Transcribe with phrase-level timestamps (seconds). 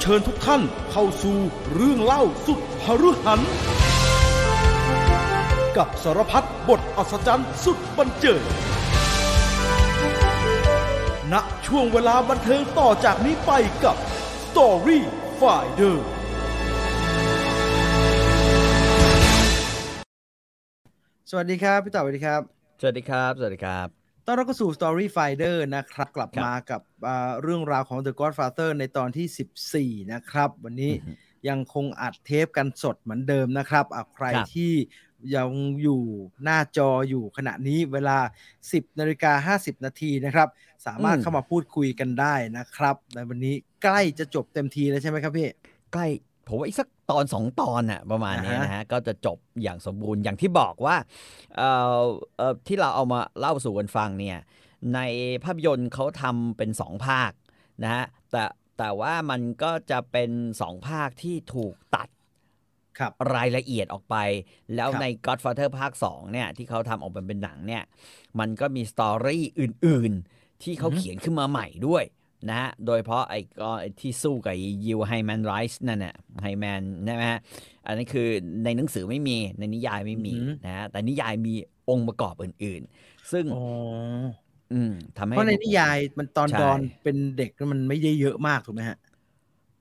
[0.00, 1.36] เชิญทุกท่านเข้าสู่
[1.74, 3.40] เรื่องเล่าสุดหฤหัน
[5.76, 8.42] กับสารพัดบทอัศจรรย์สุดบันเจิด
[11.32, 11.34] ณ
[11.66, 13.52] ช่วงเวลาบันเทิงต่อจากนี้ไป
[13.84, 13.96] กับ
[14.44, 14.98] Story
[15.40, 15.96] Finder
[21.30, 22.40] สวัสดีครับ พี่ต่อสวัสดีครับ
[22.80, 23.97] สวัสดีครับ สวัสดีครับ
[24.30, 31.12] ต้อนรับเข้าสู่ Story Finder นะครับกลับครับมากับอ่าเรื่องราวของ The Godfather ในตอนที่ 14 นะครับ วันนี้อือฮึ
[31.48, 34.72] ยังคงอัดเทปกันสดเหมือนเดิมนะครับอะใครครับที่
[35.36, 35.50] ยัง
[35.82, 36.02] อยู่
[36.44, 38.18] หน้าจออยู่ขณะนี้เวลา
[38.60, 40.48] 10นาฬิกา50 นาทีนะครับ
[40.86, 45.48] สามารถเข้ามาพูดคุยกันได้นะครับในวันนี้ใกล้จะจบเต็มทีแล้วใช่ไหมครับพี่
[45.92, 46.06] ใกล้
[46.48, 50.96] ผมว่าอีกสัก ตอนสองตอนน่ะประมาณนี้อ่าฮะนะฮะ ก็จะจบอย่างสมบูรณ์อย่างที่บอกว่า
[51.56, 52.02] เอ่อ
[52.36, 54.38] เอ่อที่เราเอามาเล่าสู่กันฟังเนี่ย
[54.94, 55.00] ใน
[55.44, 57.30] ภาพยนตร์เขาทำเป็นสองภาค
[57.82, 58.44] นะฮะแต่
[58.78, 62.08] แต่ว่ามันก็จะเป็นสองภาคที่ถูกตัด
[62.98, 64.16] ครับรายละเอียดออกไป
[64.74, 67.82] แล้วครับใน Godfather ภาค 2 เนี่ย ที่เขาทำออกมาเป็นหนังเนี่ย
[68.38, 72.04] มันก็มีสตอรี่อื่น ๆ ที่เขาอือฮึเขียนขึ้นมาใหม่ด้วย
[72.48, 74.54] นะฮะ โดยเฉพาะไอ้ก็ไอ้ที่สู้กับ
[74.86, 77.40] ยิวไฮแมนไรส์นั่นน่ะไฮแมนใช่ไหมฮะ
[77.86, 78.28] อันนี้นคือ
[78.64, 81.54] ในหนังสือไม่มีในนิยายไม่มีอือฮึนะฮะ แต่นิยายมี
[81.90, 83.56] องค์ประกอบอื่น ๆ ซึ่งอ๋อ
[84.72, 88.98] อืมทำให้เพราะในนิยายมันตอนใช่ดอนเป็นเด็กแล้วมันไม่ได้เยอะมากถูกไหมฮะ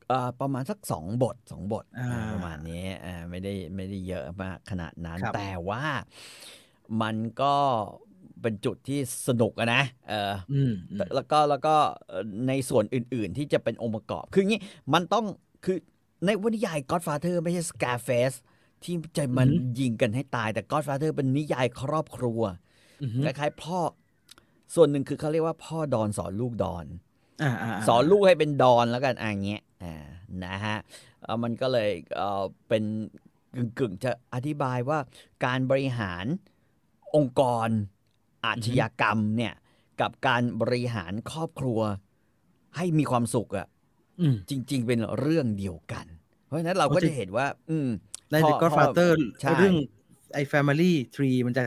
[0.08, 5.84] เอ่อประมาณสักสองบทสองบทอ่าอ่าประมาณนี้อ่าไม่ได้ไม่ได้เยอะมากขนาดนั้นครับแต่ว่า
[7.02, 7.56] มันก็
[8.42, 11.76] เป็นจุดที่สนุกอะนะเอออืมอืมแล้วก็แล้วก็
[12.08, 14.62] เอ่อในส่วนอื่น ๆ ที่จะเป็นองค์ประกอบ คืออย่างนี้
[14.94, 15.26] มันต้อง
[15.66, 15.78] คือ
[16.26, 18.38] ในวนิยาย Godfather ไม่ใช่ Scarface
[18.84, 22.42] ที่จะมันอือหือยิงกันให้ตายแต่ Godfather เป็นนิยายครอบครัว
[23.02, 23.80] อือฮึคล้ายๆพ่อ
[24.76, 26.86] ส่วนหนึ่งคือเขาเรียกว่าพ่อดอนสอนลูกดอน
[27.44, 30.06] อ่าาาสอนลูกให้เป็นดอนแล้วกันอ่างเงี้ยอ่า
[30.46, 30.78] นะฮะ
[31.22, 32.84] เอ่อมันก็เลยเอ่อเป็น
[33.56, 35.00] กึ่งกึ่งๆ จะอธิบายว่า
[35.46, 36.26] การบริหาร
[37.16, 37.68] องค์กร
[38.46, 39.54] อาชญากรรมเนี่ย
[40.02, 41.80] กับการบริหารครอบครัว
[42.76, 43.68] ให้มีความสุขอะ
[44.20, 46.06] อืมจริง ๆ เป็นเรื่องเดียวกัน
[46.46, 47.88] เพราะฉะนั้นเราก็โอ้จริจะเห็นว่า อืม
[48.32, 49.12] ในพ่อ The Godfather
[49.42, 49.76] ใช่เรื่อง
[50.34, 51.64] ไอ้ Family Tree มันจะ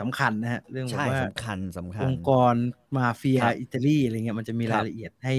[0.00, 2.54] สำคัญนะฮะ เรื่องแบบใช่ว่าสำคัญสำคัญองค์กร
[2.96, 5.34] มาเฟียครับอิตาลีอะไรเงี้ยมันจะมีครัราบยละเอียดให้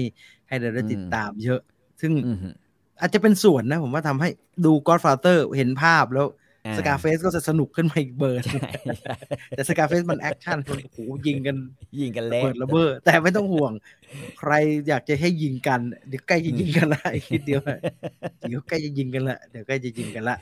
[0.48, 1.60] ให้เราได้อืมติดตามเยอะ
[2.00, 2.48] ซึ่งอืมฮึ
[3.00, 4.28] อาจจะเป็นส่วนนะ ผมว่าทำให้
[4.64, 6.43] ดู Godfather เห็นภาพแล้วอ่า
[6.78, 8.70] Scarface ก็จะสนุกขึ้นมาอีกเบอร์หนึ่งใช่
[9.00, 9.14] ใช่
[9.50, 11.56] แต่ Scarface มัน action มันโอ้โหยิงกัน
[12.00, 13.72] ยิงกันระเละเบิดระเบ้อแต่ไม่ต้องห่วง
[14.38, 14.52] ใคร
[14.88, 17.78] อยากจะให้ยิงกันเดี๋ยวใกล้จะยิงกันละอีกนิดเดียวอะ
[18.48, 20.36] เดี๋ยวใกล้จะยิงกันละเดี๋ยวใกล้จะยิงกันละ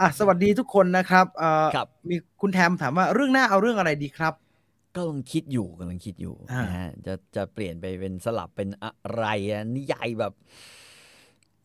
[0.00, 4.34] อะสวัสดีทุกคนนะครับเอ่อครับมีคุณแทมถามว่าเรื่องหน้าเอาเรื่องอะไรดีครับ
[4.96, 10.32] ก็กำลังคิดอยู่กำลังคิดอยู่อ่านนะฮะจะจะเปลี่ยนไปเป็นสลับเป็นอะไรอะนิยายแบบ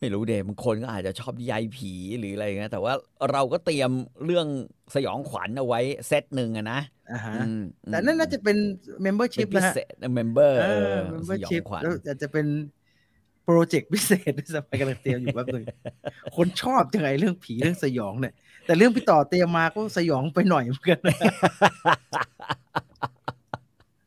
[0.04, 2.92] ไม่รู้เดบางคนก็อาจจะชอบนิยายผีหรืออะไรเงี้ยแต่ว่า
[3.30, 3.90] เราก็เตรียม
[4.24, 4.46] เรื่อง
[4.94, 6.80] สยองขวัญเอาไว้เซตหนึ่งอะนะ
[7.12, 7.60] อ่าฮะอืม
[7.92, 8.56] แต่นั่นน่าจะเป็น
[9.02, 10.96] เป็น membership พินะฮะเศษเมมเบอร์เออ
[11.30, 12.46] สยอง membership ขวัญแล้วอาจจะเป็น
[13.44, 15.64] โปรเจกต์พิเศษด้วยซ้ำไปกำลังเตรียมอยู่แป๊บนึง
[16.36, 18.34] คนชอบจังไงเรื่องผีเรื่องสยองเนี่ย
[18.66, 21.16] แต่เรื่องพี่ต่อเตรียมมาก็สยองไปหน่อยเหมือนกันนะ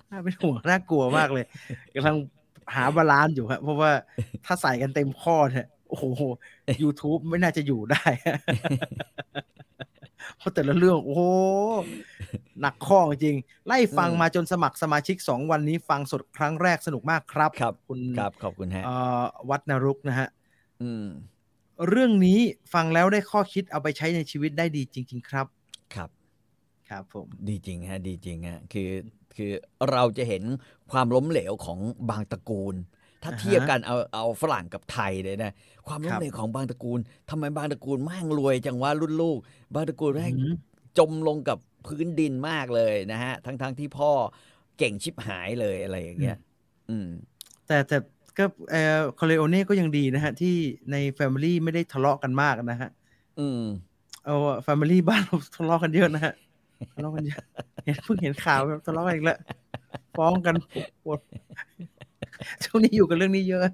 [0.10, 1.46] น่าเป็นห่วงน่ากลัวมากเลย
[1.96, 2.16] กำลัง
[2.76, 3.92] หาบาลานซ์อยู่ครับเพราะว่า
[4.46, 6.06] ถ้าใส่กันเต็มข้อเนี่ย โอ้โห
[6.84, 8.06] YouTube ไม่น่าจะอยู่ได้
[10.38, 11.24] เพราะแต่ละเรื่อง โอ้โห
[12.62, 13.36] หนักข้อจริง
[13.68, 20.28] ไล่ฟังมาจนสมัครสมาชิกสองวันนี้ฟังสดครั้งแรกสนุกมากครับ ครับ คุณครับขอบคุณฮะเอ่อวัดนรุกนะฮะ
[20.82, 21.06] อืม
[21.90, 22.40] เรื่องนี้
[22.74, 25.48] ฟังแล้วได้ข้อคิดเอาไปใช้ในชีวิตได้ดีจริง ๆ ครับ
[25.96, 26.10] ครับ
[26.90, 28.92] ครับผม ดีจริงฮะ ดีจริงฮะ คือ
[29.36, 29.52] คือ
[29.92, 30.44] เราจะเห็น
[30.92, 32.76] ความล้มเหลวของบางตระกูล
[33.24, 35.52] ถ้าอ่าฮะเทียบกันเอาเอาฝรั่งกับไทยเลยนะ
[35.88, 39.38] ความล้มรับเหลวครับของบางตระกูลทำไมบางตระกูลแม่งรวยจังว่ารุ่นลูก
[39.74, 40.54] บางตระกูลแม่งอืม
[40.98, 41.58] จมลงกับ
[41.88, 44.12] พื้นดินมากเลยนะฮะ ทั้งทั้งที่พ่อ
[44.78, 46.38] เก่งชิบหายเลยอะไรอย่างเงี้ย
[46.90, 47.08] อืม
[47.68, 47.98] แต่แต่
[48.38, 50.56] ก็เอ่อ Corleone ก็ยังดีนะฮะ ที่
[50.92, 52.90] ใน family ไม่ได้ทะเลาะกันมากนะฮะ
[53.40, 53.62] อืม
[54.26, 56.34] เอา family บ้านเราทะเลาะกันเยอะนะฮะ
[56.94, 57.44] ทะเลาะกันเยอะ
[57.86, 59.40] เห็นเพิ่งเห็นข่าวแบบทะเลาะกันอีกแล้ว
[60.18, 60.56] ฟ้องกัน
[61.04, 61.20] ปวด
[62.64, 63.66] ช่วงนี้อยู่กับเรื่องนี้เยอะ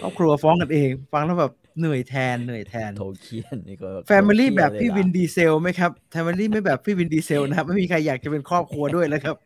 [0.00, 9.36] ครอบครัวฟ้องกันเอง ฟังแล้วแบบเหนื่อยแทนเหนื่อยแทนโทเคียนนี่ก็แฟมิลี่โทเคียแบบพี่เลยะวินดีเซลไหมครับแฟมิลี่ไม่แบบพี่วินดีเซลนะครับ ไม่มีใครอยากจะเป็นครอบครัวด้วยแล้วครับ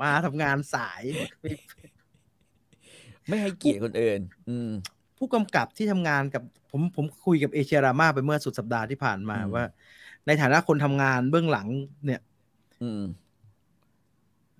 [0.00, 1.02] มาทำงานสาย
[3.28, 4.70] ไม่ให้เกียรติคนอื่น อืม
[5.18, 9.64] ผู้กำกับที่ทำงานกับ ผมผมคุยกับเอเชียรามาไปเมื่อสุดสัปดาห์ที่ผ่านมาอืมว่า
[10.26, 11.68] ในฐานะคนทำงานเบื้องหลัง
[12.04, 12.20] เนี่ย
[12.82, 13.02] อืม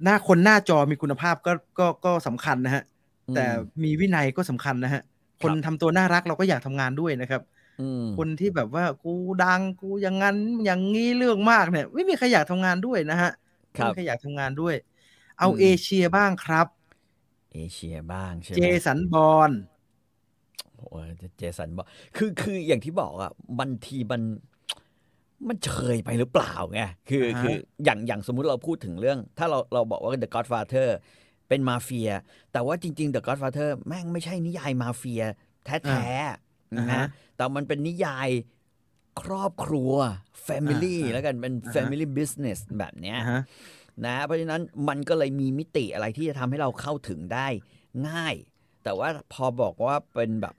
[0.02, 2.82] หน้าคนหน้าจอมีคุณภาพก็ก็ก็สำคัญนะฮะ
[3.29, 3.44] อืมแต่
[3.85, 5.00] มีวินัยก็สำคัญนะฮะ
[5.41, 7.43] คคนทำตัวน่ารักเราก็อยากทำงานด้วยนะครับ
[7.79, 13.31] อืมคนที่แบบว่ากูดังกูอย่างนั้นอย่างงี้เรื่องมากเนี่ย ไม่มีใครอยากทำงานด้วยนะฮะ
[13.76, 14.75] ครัไม่บมีใครอยากทำงานด้วย
[15.38, 16.67] เอาอืมเอเชียบ้างครับ
[17.52, 19.50] เอเชียบ้างใช่ไหเจมสันบอล
[20.76, 21.08] โอ้ย
[21.38, 24.23] เจสันบอกคือคืออย่างที่บอกอะบางทีมัน
[25.49, 27.55] มันเชยไปหรือเปล่าไงคืออ่าฮะคือ
[27.85, 30.88] อย่างอย่างสมมุติเราพูดถึงเรื่อง ถ้าเราเราบอกว่า The Godfather
[31.49, 32.11] เป็นมาเฟีย
[32.52, 35.23] แต่ว่าจริง ๆ The Godfather แม่งไม่ใช่นิยายมาเฟีย
[35.64, 37.05] แท้ๆอ่านะฮะ
[37.37, 38.29] แต่มันเป็นนิยาย
[39.23, 39.93] ครอบครัว
[40.46, 43.41] Family อ่าแล้วกันเป็นอ่าฮะ Family Business แบบเนี้ยอ่าฮะ
[44.06, 47.46] นะเพราะฉะนั้นมันก็เลยมีมิติอะไรที่จะทำให้เราเข้าถึงได้
[48.08, 48.35] ง่าย
[48.85, 50.55] แต่ว่าพอบอกว่าเป็นแบบ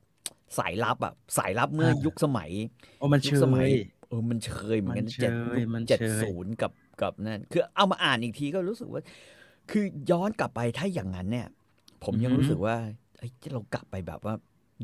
[0.57, 2.51] สายลับอะสายลับเมื่อยุคสมัย
[2.99, 3.69] โอ้มันยุเชคสมัยย
[4.07, 6.71] เออมันเชยเหมือนกันมันเชเจ็ดยมันเชยเจ็ดศูนย์กับ
[7.01, 9.01] กับนั่นคือเอามาอ่านอีกทีก็รู้สึกว่า
[9.71, 11.47] คือย้อนกลับไปถ้าอย่างนั้นเนี่ย
[12.03, 12.75] ผมยังรู้สึกว่า
[13.17, 14.35] เอ้ยเรากลับไปแบบว่า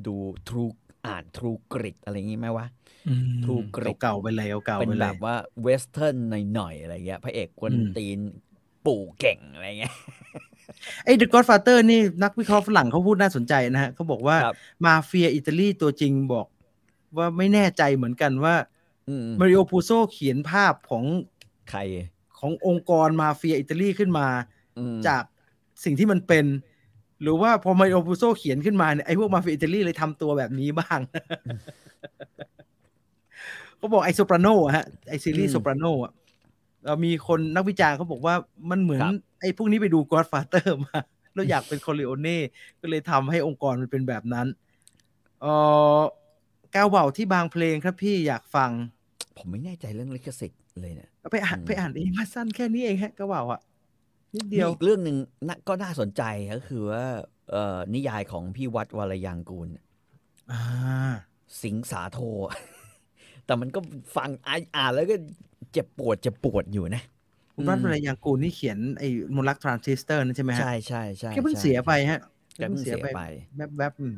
[0.07, 0.15] ดู
[0.47, 0.65] ทรู
[1.07, 2.67] อ่านทรูกริดอะไรอย่างงี้ไหมวะ
[3.07, 3.15] อื
[3.45, 6.15] มถูกกริดเก่าๆไปเลยเก่าๆเป็นไปเลแบยบว่าเวสเทิร์น
[6.55, 8.19] หน่อยๆอะไรเงี้ยพระเอกกวนอืมตีน
[8.85, 9.95] ปู่เก่งอะไรเงี้ย
[11.05, 16.47] ไอ้ The Godfather นี่นักวิเคราะห์ฝรั่งเขาพูดน่าสนใจนะฮะเขาบอกว่าครับมาเฟียอิตาลีตัวจริงบอก
[17.17, 18.70] ว่าไม่แน่ใจเหมือนกันว่าอื
[19.25, 21.03] มมาริโอปูโซเขียนภาพของ
[21.69, 21.79] ใคร
[22.39, 24.27] ขององค์กรมาเฟียอิตาลีขึ้นมา
[24.77, 25.23] อืมจาก
[25.83, 26.45] สิ่งที่มันเป็น
[27.21, 30.99] หรือว่าพอมาริโอปูโซเขียนขึ้นมาเนี่ยไอ้พวกมาเฟียอิตาลีเลยทำตัวแบบนี้บ้าง
[33.77, 36.11] เขาบอกไอ้โซปราโนอะฮะไอ้ซีรีส์โซปราโนอะ
[36.85, 38.35] เรามีคนนักวิจารณ์เขาบอกว่า
[38.69, 39.01] มันเหมือน
[39.41, 40.97] ไอ้พวกนี้ไปดู Godfather มา
[41.33, 42.41] แล้วอยากเป็นคอริโอเน่
[42.81, 44.47] ก็เลยทำให้องค์กรมันเป็นแบบนั้น
[45.41, 45.45] เอ
[45.97, 45.99] อ
[46.75, 48.71] ก้าวเบาที่บางเพลงครับพี่อยากฟัง
[49.37, 53.61] ผมไม่แน่ใจเรื่องลิขสิทธิ์เลยเนี่ยไปอ่านอืมไปอ่านเองมาสั้นแค่นี้เองฮะก้าวเบาอะ
[54.35, 56.23] นิดมีเดียวอีกเรื่องหนึ่งน่ะก็น่าสนใจ
[56.53, 57.03] ก็คือว่า
[57.51, 59.67] เอ่อนิยายของพี่วัดวรยางกูล
[60.51, 60.59] อ่า
[61.61, 62.19] สิงสาโท
[63.45, 63.79] แต่มันก็
[64.15, 65.15] ฟังอ่านอ่านแล้วก็
[65.73, 67.01] เจ็บปวดเจ็บปวดอยู่นะ
[67.55, 72.19] คุณรัฐวรยางกูลนี่เขียนไอ้มนต์รักทรานซิสเตอร์นั่นใช่ไหมฮะใช่ใช่ใช่แค่เพิ่งใช่เสียไปฮะ
[72.57, 73.19] แกเพิ่งเสียไป
[73.57, 74.15] แวบๆบๆอืม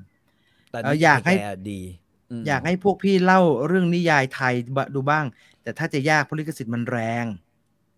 [0.72, 1.40] แต่เอ่อนิอยากให้แก
[1.70, 2.03] ดีม
[2.48, 4.54] อยากให้พวกพี่เล่าเรื่องนิยายไทย
[4.96, 5.26] ดูบ้าง
[5.64, 7.26] แต่ถ้าจะยากเพราะลิขสิทธิ์มันแรง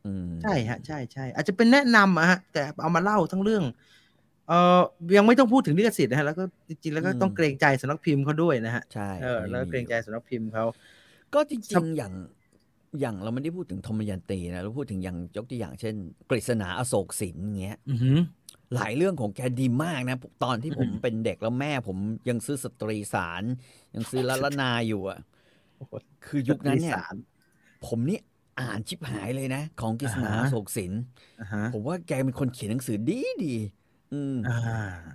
[0.06, 3.64] อืมใช่ฮะ ใช่ใช่อาจจะเป็นแนะนำอะฮะ แต่เอามาเล่าทั้งเรื่อง
[4.48, 4.82] เอ่อ
[5.18, 10.66] ยังไม่ต้องพูดถึงลิขสิทธิ์นะฮะแล้วก็จริงๆแล้วก็ต้องเกรงใจสำนักพิมพ์เขาด้วยนะฮะใช่เออแล้วก็เกรงใจสำนักพิมพ์เขา
[11.34, 12.14] ก็จริครังบๆอย่าง
[13.02, 15.96] อย่างเราไม่ได้พูดถึงธมยันตีนะเราพูดถึงอย่างยกตัวอย่างเช่น
[16.30, 18.20] กฤษณาอโศกสินเงี้ยอือ
[18.72, 21.98] หือหลายเรื่องของแกดีมากนะ ตอนที่ผมอืมเป็นเด็กแล้วแม่ผม
[22.30, 23.44] ยังซื้อสตรีสาร
[23.96, 25.18] ยังซื้อละละนาอยู่อะ
[25.76, 27.16] โอ้โหคือยุคนั้นเนี่ยสาร
[27.82, 28.16] ผมนี่
[28.58, 30.94] อ่านชิบหายเลยนะ ของกฤษณาอ่าฮะโศกสิน
[31.40, 33.48] อ่าฮะผมว่าแกเป็นคนเขียนหนังสือดีดี
[34.12, 34.52] อืมอ่า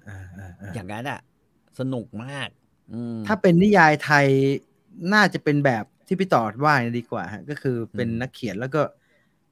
[0.07, 1.19] อ่าอ่าอ่าอย่างนั้นอะ
[1.79, 2.49] สนุกมาก
[2.91, 4.29] อืมถ้าเป็นนิยายไทย
[5.13, 8.79] น่าจะเป็นแบบที่พี่ต่อว่าเนี่ยดีกว่าฮะก็คือเป็นอืมนักเขียนแล้วก็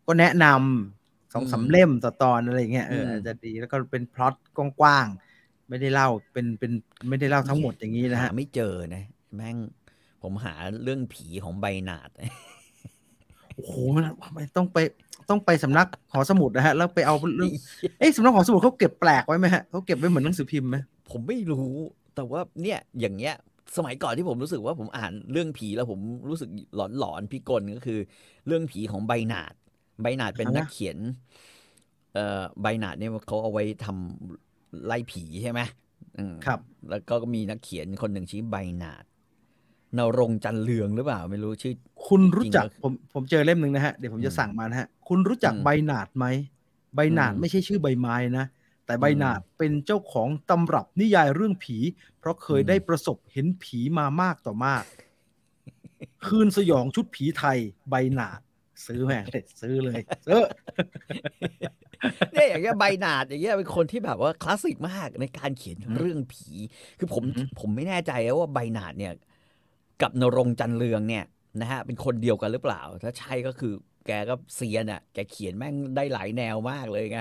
[0.07, 0.98] ก็แนะนำ
[1.33, 6.73] สองสามอืมเล่มต่อตอนอะไรเงี้ยเอออืมอาจจะดีแล้วก็เป็นพล็อตกว้างๆไม่ได้เล่าเป็นเป็น
[7.09, 9.03] ไม่ได้เล่าทั้งหมดอย่างนี้นะหาฮะไม่เจอนะ
[9.37, 9.57] แม่ง
[10.23, 12.11] ผมหาเรื่องผีของใบหนาด
[13.55, 14.79] โอ้โหมันต้องไป
[15.31, 17.51] ต้องไปสำนักหอสมุดนะฮะ แล้วไปเอาเรื่อง
[17.99, 20.77] เอ้ยสำนักหอสมุดเขาเก็บแปลกไว้ไหมฮะเขาเก็บไว้เหมือนหนังสือพิมพ์ไหม
[21.11, 21.75] ผมไม่รู้
[22.15, 23.35] แต่ว่าเนี่ยอย่างเงี้ย
[23.77, 27.99] สมัยก่อนที่ผมรู้สึกว่าผมอ่านเรื่องผีแล้วผมรู้สึกหลอนหลอนๆพิกลก็คือ
[28.47, 29.55] เรื่องผีของใบหนาด
[30.03, 30.99] ใบหนาดเป็นนักเขียน
[32.13, 35.61] เอ่อใบหนาดเนี่ยเขาเอาไว้ทำไล่ผีใช่ไหม
[36.19, 39.05] อืมครับ แล้วก็มีนักเขียนคนหนึ่งชื่อใบหนาด
[39.99, 41.75] นรงค์จันเลืองหรือเปล่า ไม่รู้ชื่อ
[42.07, 46.27] คุณรู้จักจริงๆผมผมเจอเล่มหนึ่งนะฮะ เดี๋ยวผมจะอืมสั่งมานะฮะ คุณรู้จักอืมใบหนาดไหม
[46.95, 48.47] ใบหนาดอืมไม่ใช่ชื่อใบไม้นะ
[48.87, 51.77] แต่ใบอืมหนาดเป็นเจ้าของตำรับนิยายเรื่องผี
[52.19, 54.85] เพราะเคยอืมได้ประสบเห็นผีมามากต่อมาก
[56.27, 57.59] คืนสยองชุดผีไทย
[57.91, 58.41] ใบหนาด
[58.87, 60.41] ซื้อแม่งเลยซื้อเลยซื้อ
[62.33, 66.47] เนี่ยอย่างเงี้ยใบหนาดอย่างเงี้ยเป็นคนที่แบบว่าคลาสสิกมากในการเขียนเรื่องผี
[66.99, 69.13] คือผมอือฮึผมไม่แน่ใจว่าใบหนาดเนี่ย
[70.03, 71.25] กับนรงค์จันเรืองเนี่ย
[71.61, 73.73] นะฮะเป็นคนเดียวกันหรือเปล่า ถ้าใช่ก็คือ
[74.07, 77.19] แกก็เซียนอะ แกเขียนแม่งได้หลายแนวมากเลยไง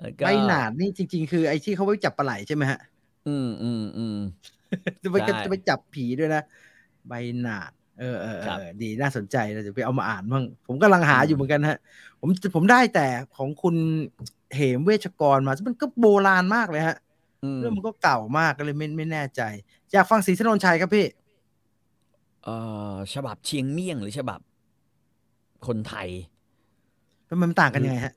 [0.00, 2.78] แล้วก็ใบหนาดนี่จริง ๆ คือไอ้ที่เขาไว้จับปลาไหลใช่ไหมฮะ
[3.24, 4.14] อืมอืมอืม
[5.02, 6.40] จะไปใช่จะไปจับผีด้วยนะ
[7.08, 11.78] ใบหนาด เออเออเอครับอดีน่าสนใจเราจะไปเอามาอ่านบ้างผมกำลังหาอืมอยู่เหมือนกันฮะ
[12.20, 13.74] ผมผมได้แต่ของคุณ
[14.54, 16.96] เหมเวชกรมาซึ่งมันก็โบราณมากเลยฮะ
[17.44, 19.42] อืมเรื่องมันก็เก่ามากก็เลยไม่ไม่แน่ใจ
[19.92, 21.06] อยากฟังศรีถนนชัยครับพี่
[22.44, 22.54] เอ่
[22.94, 24.40] อฉบับเชียงเมี่ยงหรือฉบับ
[25.66, 26.08] คนไทย
[27.28, 28.14] มันมันต่างกันยังไงฮะ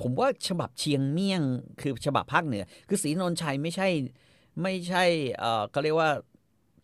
[0.00, 1.42] ผมว่าฉบับเชียงเมี่ยง
[1.80, 3.88] คือฉบับภาคเหนือ คือศรีนนท์ชัยไม่ใช่
[4.62, 5.04] ไม่ใช่
[5.38, 6.10] เออเขาเรียกว่า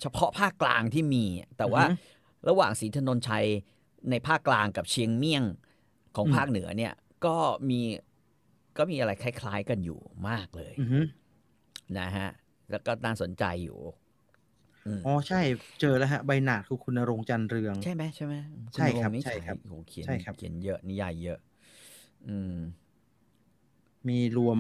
[0.01, 1.25] เฉพาะภาคกลางที่มี
[1.59, 2.05] แต่ว่าอือฮึ
[2.49, 3.47] ระหว่างศรีถนนชัย
[4.11, 5.45] ในภาคกลางกับเชียงเมี่ยง
[6.17, 6.95] ของอืมภาคเหนือเนี่ย
[7.27, 7.37] ก็
[7.69, 7.81] มี
[8.79, 11.01] ก็มีอะไรคล้าย ๆ กันอยู่มากเลยอือฮึ
[11.99, 12.29] นะฮะ
[12.71, 13.79] แล้วก็น่าสนใจอยู่
[14.87, 15.41] อืมอ๋อใช่
[15.81, 18.35] เจอแล้วฮะ ใบหนาดคือคุณนรงค์จันทร์เรือง ใช่ไหมใช่ไหม
[18.65, 21.39] ณใช่ครับณงนี่ใช่ครับโอ้โหเขียนใช่ครับเขียนเยอะนิยายเยอะ
[22.29, 22.57] อืม
[24.09, 24.59] มีรวม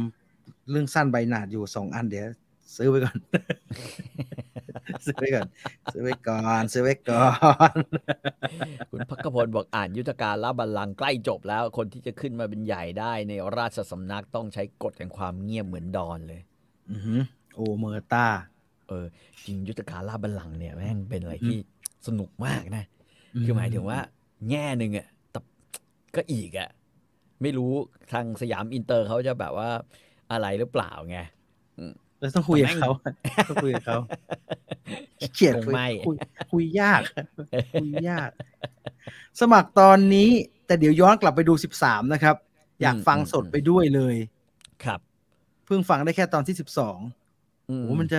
[0.71, 2.26] เรื่องสั้นใบหนาดอยู่สองอันเดี๋ยว
[2.75, 3.18] ซื้อไว้ก่อน
[5.04, 5.49] ซื้อไว้ก่อน
[5.92, 7.26] ซื้อไว้ก่อน ซื้อไว้ก่อ
[7.73, 7.76] น
[8.90, 16.40] คุณพักขพลบอกอ่านยุทธการล่าบัลลังก์ใกล้จบแล้ว คนที่จะขึ้นมาเป็นใหญ่ได้ในราชสำนักต้องใช้กฎแห่งความเงียบเหมือนดอนเลย
[16.90, 17.16] อือฮึ
[17.55, 18.26] omertà
[18.88, 19.06] เออ
[19.44, 21.58] จริงยุทธการล่าบัลลังก์เนี่ยแม่งเป็นอะไรอือฮึที่
[22.06, 22.85] สนุกมากนะ
[23.44, 23.99] คือหมายถึงว่า
[24.50, 25.40] แง่หนึ่งอะแต่
[26.14, 26.68] ก็อีกอะ
[27.42, 27.73] ไม่รู้
[28.12, 29.70] ทางสยามอินเตอร์เขาจะแบบว่า
[30.32, 31.18] อะไรหรือเปล่าไง
[32.20, 32.90] เราต้องคุยกับเขา
[33.49, 33.99] ต้องคุยกับเขา
[35.20, 36.16] ขี้เกียดคงคุยไม่คุย
[36.52, 37.00] คุยยาก
[37.80, 38.30] คุยยาก
[39.40, 40.30] สมัครตอนนี้
[40.66, 42.37] แต่เดี๋ยวย้อนกลับไปดูสิบสามนะครับ
[42.82, 44.16] อยากฟังสดไปด้วยเลย
[44.85, 45.00] ครับ
[45.66, 46.99] เพิ่งฟังได้แค่ตอนที่สิบสอง
[47.70, 48.18] อืมโอ้มันจะ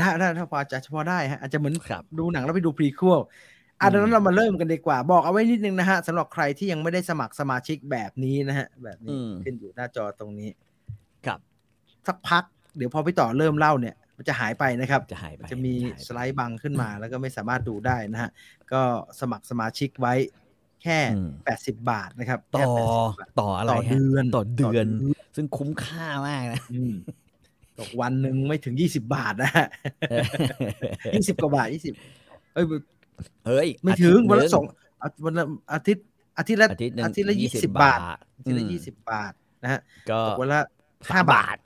[0.00, 3.20] ถ้าถ้าถ้าพอจะเฉพาะได้ฮะอาจจะเหมือนครับดูหนังแล้วไปดูพรีควล
[3.80, 10.67] อะอืมดังนั้นเรามาเริ่มกันดีกว่า บอกเอาไว้นิดนึงนะฮะสำหรับใครที่ยังไม่ได้สมัครสมาชิกแบบนี้นะฮะ แบบนี้ขึ้นอยู่หน้าจอตรงนี้ครับ
[12.06, 12.44] สักพัก
[12.76, 18.30] เดี๋ยวพอพี่ต่อเริ่มเล่าเนี่ย มันจะหายไปนะครับ จะหายไปจะมีหายไปสไลด์บังขึ้นมา แล้วก็ไม่สามารถดูได้นะฮะ
[18.72, 18.80] ก็
[19.20, 20.14] สมัครสมาชิกไว้
[20.82, 24.86] แค่อืม80 บาทนะครับ ต่อแค่80บาทต่ออะไรต่อฮะเดือนต่อเดือน
[25.36, 26.92] ซึ่งคุ้มค่ามากนะอืม
[27.78, 29.66] ตกวันหนึ่งไม่ถึง 20 บาทนะฮะ
[31.14, 31.94] ยี่สิบกว่าบาทยี่สิบ
[32.54, 32.64] เอ้ย
[33.46, 34.64] เฮ้ย ไม่ถึงอาทิตย์วันละหสอง
[35.02, 36.06] อาวันละอาทิตย์
[36.38, 38.00] อาทิตย์ละอาทิตย์หนึ่งอาทิตย์ละยี่สิบบาท
[38.36, 40.60] อาทิตย์ละอืมยี่สิบบาทนะฮะก็ตกวันละ
[41.08, 41.58] สาห้ามบาบาทท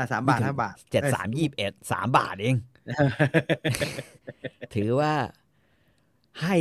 [0.00, 2.56] อ่าสามบาทห้าบาทเจ็ดอ้ยสามยี่สิบเอ็ดสามบาทเอง
[4.74, 5.12] ถือว่า
[6.42, 6.56] ให้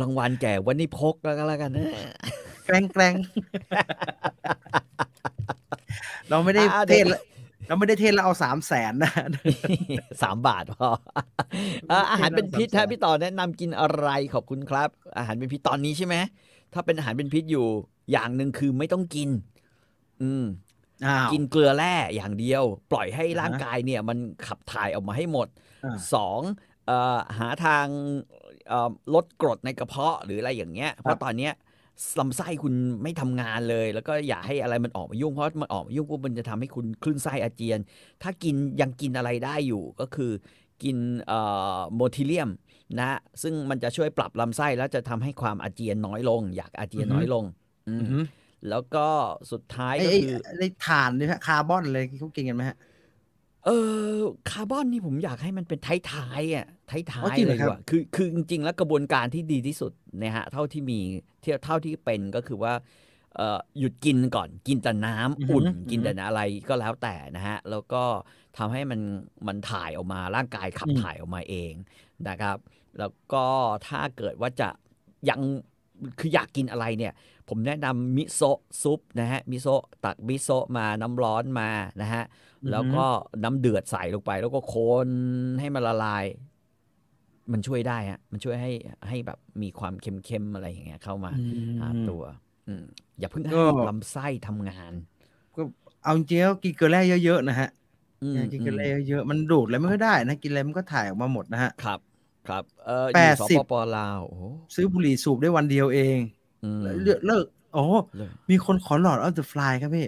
[0.00, 1.86] รางวัลแก่วันนี้พกแล้วก็แล้วกันนะ
[2.66, 3.14] แกล้งแกล้ง
[6.28, 7.22] เราไม่ได้อ่าเทเดี๋ศยวละ
[7.68, 9.12] เราไม่ได้เทศแล้วเอาสามแสนนะ
[10.22, 10.88] สามบาทพอ
[11.90, 16.16] อะอาหารเป็นพิษสามฮะแสนพี่ต่อแนะนำกินอะไรขอบคุณครับ อาหารเป็นพิษตอนนี้ใช่ไหม
[16.72, 17.66] ถ้าเป็นอาหารเป็นพิษอยู่
[18.12, 19.28] อย่างหนึ่งคือไม่ต้องกิน
[20.22, 20.71] อืมอ้าว
[21.32, 25.48] กินเกลือแร่อย่างเดียว ปล่อยให้อ่าฮะร่างกายเนี่ยมันขับถ่ายออกมาให้หมด
[25.84, 26.40] อ่าสอง
[26.86, 27.86] เอ่อหาทาง
[28.68, 31.52] เอ่อลดกรดในกระเพาะหรืออะไรอย่างเงี้ย เพราะตอนเนี้ย
[32.20, 37.78] ลำไส้คุณไม่ทำงานเลย แล้วก็อย่าให้อะไรมันออกมายุ่งเพราะมันออกมายุ่งปุ๊บมันจะทำให้คุณคลื่นไส้อาเจียน
[38.22, 40.30] ถ้ากินยังกินอะไรได้อยู่ก็คือ
[40.82, 41.38] กินเอ่
[41.76, 42.50] อโมทิเลียม
[43.00, 43.10] นะ
[43.42, 47.44] ซึ่งมันจะช่วยปรับลำไส้แล้วจะทำให้ความอาเจียนน้อยลง อยากอาเจียนน้อยลง
[47.88, 48.24] อืมอือหือ
[48.68, 49.06] แล้วก็
[49.52, 52.76] สุดท้ายไอ้ก็ไอ้คือไอ้ถ่านนี่ฮะคาร์บอนอะไรเขากินกันไหมฮะ
[53.64, 60.98] เออคาร์บอนนี่ผมอยากให้มันเป็นท้ายๆอะท้อ๋อายจริๆงเหเลรอยดีครับกว่าคือคือจริง ๆ แล้วกระบวนการที่ดีที่สุดเนี่ยฮะเท่าที่มี
[61.40, 62.72] เที่ยวเท่าที่เป็นก็คือว่า
[63.36, 68.04] เอ่อหยุดกินก่อนกินแต่น้ำอือหืออุ่นอือหือกินแต่อะไรก็แล้วแต่นะฮะ แล้วก็
[68.56, 69.00] ทำให้มัน
[69.46, 71.72] มันถ่ายออกมาร่างกายขับอืมถ่ายออกมาเอง
[72.28, 72.56] นะครับ
[72.98, 73.44] แล้วก็
[73.88, 74.68] ถ้าเกิดว่าจะ
[75.30, 75.40] ยัง
[76.18, 77.12] คืออยากกินอะไรเนี่ย
[77.48, 81.70] ผมแนะนำมิโซะซุปนะฮะมิโซะตักมิโซะมาน้ำร้อนมา
[82.02, 82.24] นะฮะ
[82.70, 83.04] แล้วก็
[83.44, 85.08] น้ำเดือดใส่ลงไป แล้วก็คน
[85.60, 86.24] ให้มันละลาย
[87.52, 88.72] มันช่วยได้ฮะมันช่วยให้
[89.08, 92.22] ให้แบบมีความเค็มๆอะไรอย่างเงี้ยเข้ามาอืมหาตัว
[92.68, 92.84] อืม
[93.18, 94.92] อย่าเพิ่งให้ก็ลำไส้ทำงาน
[95.56, 95.62] ก็
[96.02, 97.68] เอาจริงๆแล้วกินเกลือแร่เยอะๆนะฮะ
[98.22, 102.00] อืมกินเกลือแร่เยอะๆมันดูดอะไรไม่ค่อยได้นะกินอะไรมันก็ถ่ายออกมาหมดนะฮะครับ
[102.48, 104.44] ครับเอออแปยู่ดสสิบปปลาวโอ้โห
[104.74, 106.18] ซื้อบุหรี่สูบได้วันเดียวเอง
[106.64, 107.44] อืมเลิกเลิก
[107.74, 107.82] โอ้
[108.16, 110.06] เลิกมีคนขอหลอดออฟเดอะฟลายครับพี่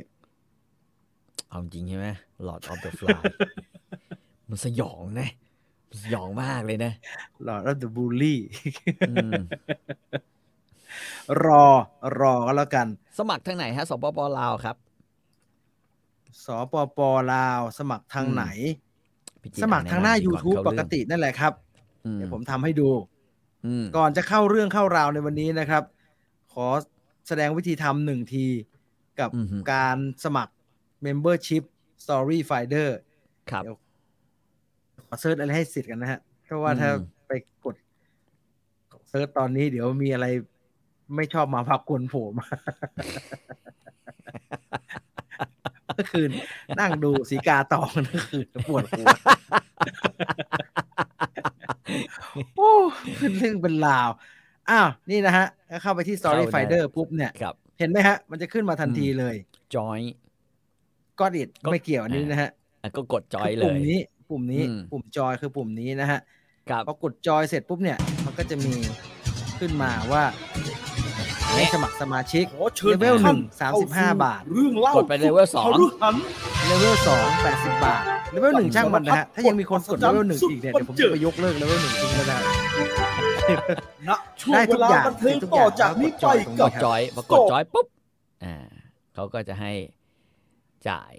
[1.49, 2.09] เอาจริงใช่ไหม
[2.47, 3.23] Lord of the Fly
[4.49, 5.29] มันสยองนะ
[5.91, 6.93] มันสยองมากเลยนะ
[7.45, 8.41] หลอดออฟเดอะบูลลี่
[9.09, 9.33] อืม
[11.45, 11.65] รอ
[12.21, 12.87] รอก็แล้วกัน
[13.19, 14.77] สมัครทางไหนฮะสปปลาวครับ
[16.45, 16.99] สปป
[17.33, 18.45] ลาว สมัครทางอืมไหน
[19.43, 21.64] พี่จิ๊สมัครทางหน้าแะำดี YouTube เข้าปเรื่องกตินั่นแหละครับอืม
[22.13, 22.89] เดี๋ยวผมทำให้ดู
[23.67, 25.83] อืมก่อนจะเข้าเรื่องเข้าราวในวันนี้นะครับ
[26.53, 26.67] ขอ
[27.29, 28.47] แสดงวิธีทำหนึ่งที
[29.21, 30.53] กับอือฮึการสมัคร
[31.07, 31.63] Membership
[32.05, 32.89] Story Finder
[33.51, 33.77] ครับเดี๋ยว
[35.07, 37.33] ขอ search อะไรให้สิทธิ์กันนะฮะ เพราะว่าถ้าอืมไป
[37.65, 37.77] กด
[39.09, 40.27] search ตอนนี้เดี๋ยวมีอะไร
[41.17, 42.47] ไม่ชอบมาพักกวนโผล่มา
[45.95, 46.31] เมื่อคืน
[46.81, 49.07] นั่งดูสีกาตองเมื่อคืนปวดหัว
[52.57, 52.73] โอ้
[53.19, 54.09] เป็นเรื่องเป็นราว
[54.71, 59.35] อ้าว นี่นะฮะถ้าเข้าไปที่ Story เข้าได้ Finder ปุ๊บเนี่ยครับเห็นไหมฮะ มันจะขึ้นมาทันทีเลย
[59.75, 60.01] จอย
[61.19, 62.51] ก็อิดก็ไม่เกี่ยวอันนี้นะฮะ
[62.83, 63.99] อะก็กดจอยคือเลปุ่มยนี้
[64.31, 66.21] ปุ่มนี้อืมปุ่มจอยคือปุ่มนี้นะฮะ
[66.71, 68.75] ครับพอกดจอยเสร็จปุ๊บเนี่ย มันก็จะมี
[69.59, 70.23] ขึ้นมาว่า
[71.57, 76.15] ให้สมัครสมาชิกขอเชิญเลเวลหนึ่งท่สามสิบห้าบาท เรื่องเล่ากดไปเลเวลสองขฤหัน
[76.67, 82.39] เลเวลสองแปดสิบบาทเลเวลหนึ่งช่างมันนะฮะ ถ้ายังมีคนกดเลเวลหนึ่งอีกเนี่ยเดี๋ยวผมจะไปยกเลิกเลเวลหนึ่งทิ้งแล้วนะ
[84.09, 87.87] ณช่วงได้เวทุกลาอย่างบันเทิงทุกต่ออย่างจากนี้ไปแล้วก็กับกดจอยพอกดจอยปุ๊บ
[88.45, 88.57] อ่า
[89.15, 89.73] เขาก็จะให้
[90.89, 91.15] จ่าย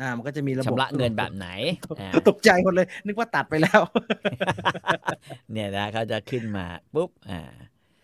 [0.00, 1.48] อ่ามันก็จะมีระบบชำระเงินแบบไหน
[2.00, 3.80] อ่าตกใจหมดเลย นึกว่าตัดไปแล้ว
[5.52, 7.40] เนี่ยนะเขาจะขึ้นมาปุ๊บอ่า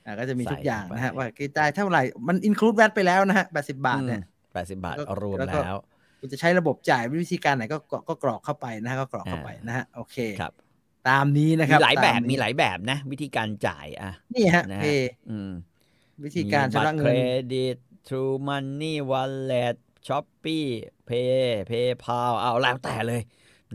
[0.06, 4.22] อ่าก็จะมีทุกอย่างนะฮะใส่เข้าไปว่ากี่จ่ายเท่าไหร่ มันอินคลูดแวตไปแล้วนะฮะแปดสิบาทเนี่ย
[4.54, 5.78] แปดสิบบาทแล้วก็รวมแล้วก็แล้ว
[6.20, 10.52] คุณจะใช้ระบบจ่ายวิธีการไหนก็ก็ก็กรอกเข้าไปนะฮะก็กรอกเข้าไปนะฮะโอเคครับ
[11.08, 15.50] ตามนี้นะคมีรับ หลายแบบตนี้มีหลายแบบนะ วิธีการจ่ายอะนี่ฮะนะเพฮะย์อืม
[16.25, 17.10] วิธีการชำระมีบัตเงิเคนร
[17.54, 17.76] ดิต
[18.08, 20.68] True Money Wallet Shopee
[21.08, 23.22] Pay PayPal เอาแล้วแต่เลย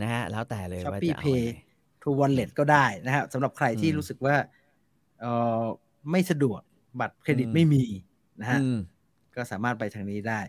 [0.00, 1.52] นะฮะแล้วแต่เลยช้อปว่าปี้จะเอาเพอันย์ไหน
[2.02, 4.36] ทูวอลเล็ตก็ได้นะฮะสำหรับใครที่อืมรู้สึกว่า
[5.20, 5.26] เอ
[5.60, 5.62] อ
[6.10, 6.60] ไม่สะดวก
[7.00, 7.84] บัตรเครดิตอืมไม่มี
[8.40, 8.78] นะฮะอืม
[9.34, 10.40] ก็สามารถไปทางนี้ได้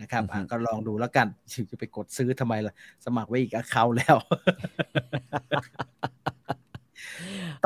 [0.00, 1.26] นะครับอือฮึอะก็ลองดูแล้วกัน
[1.70, 2.74] จะไปกดซื้อทำไมล่ะ
[3.04, 4.16] สมัครไว้อีกอเคาแล้ว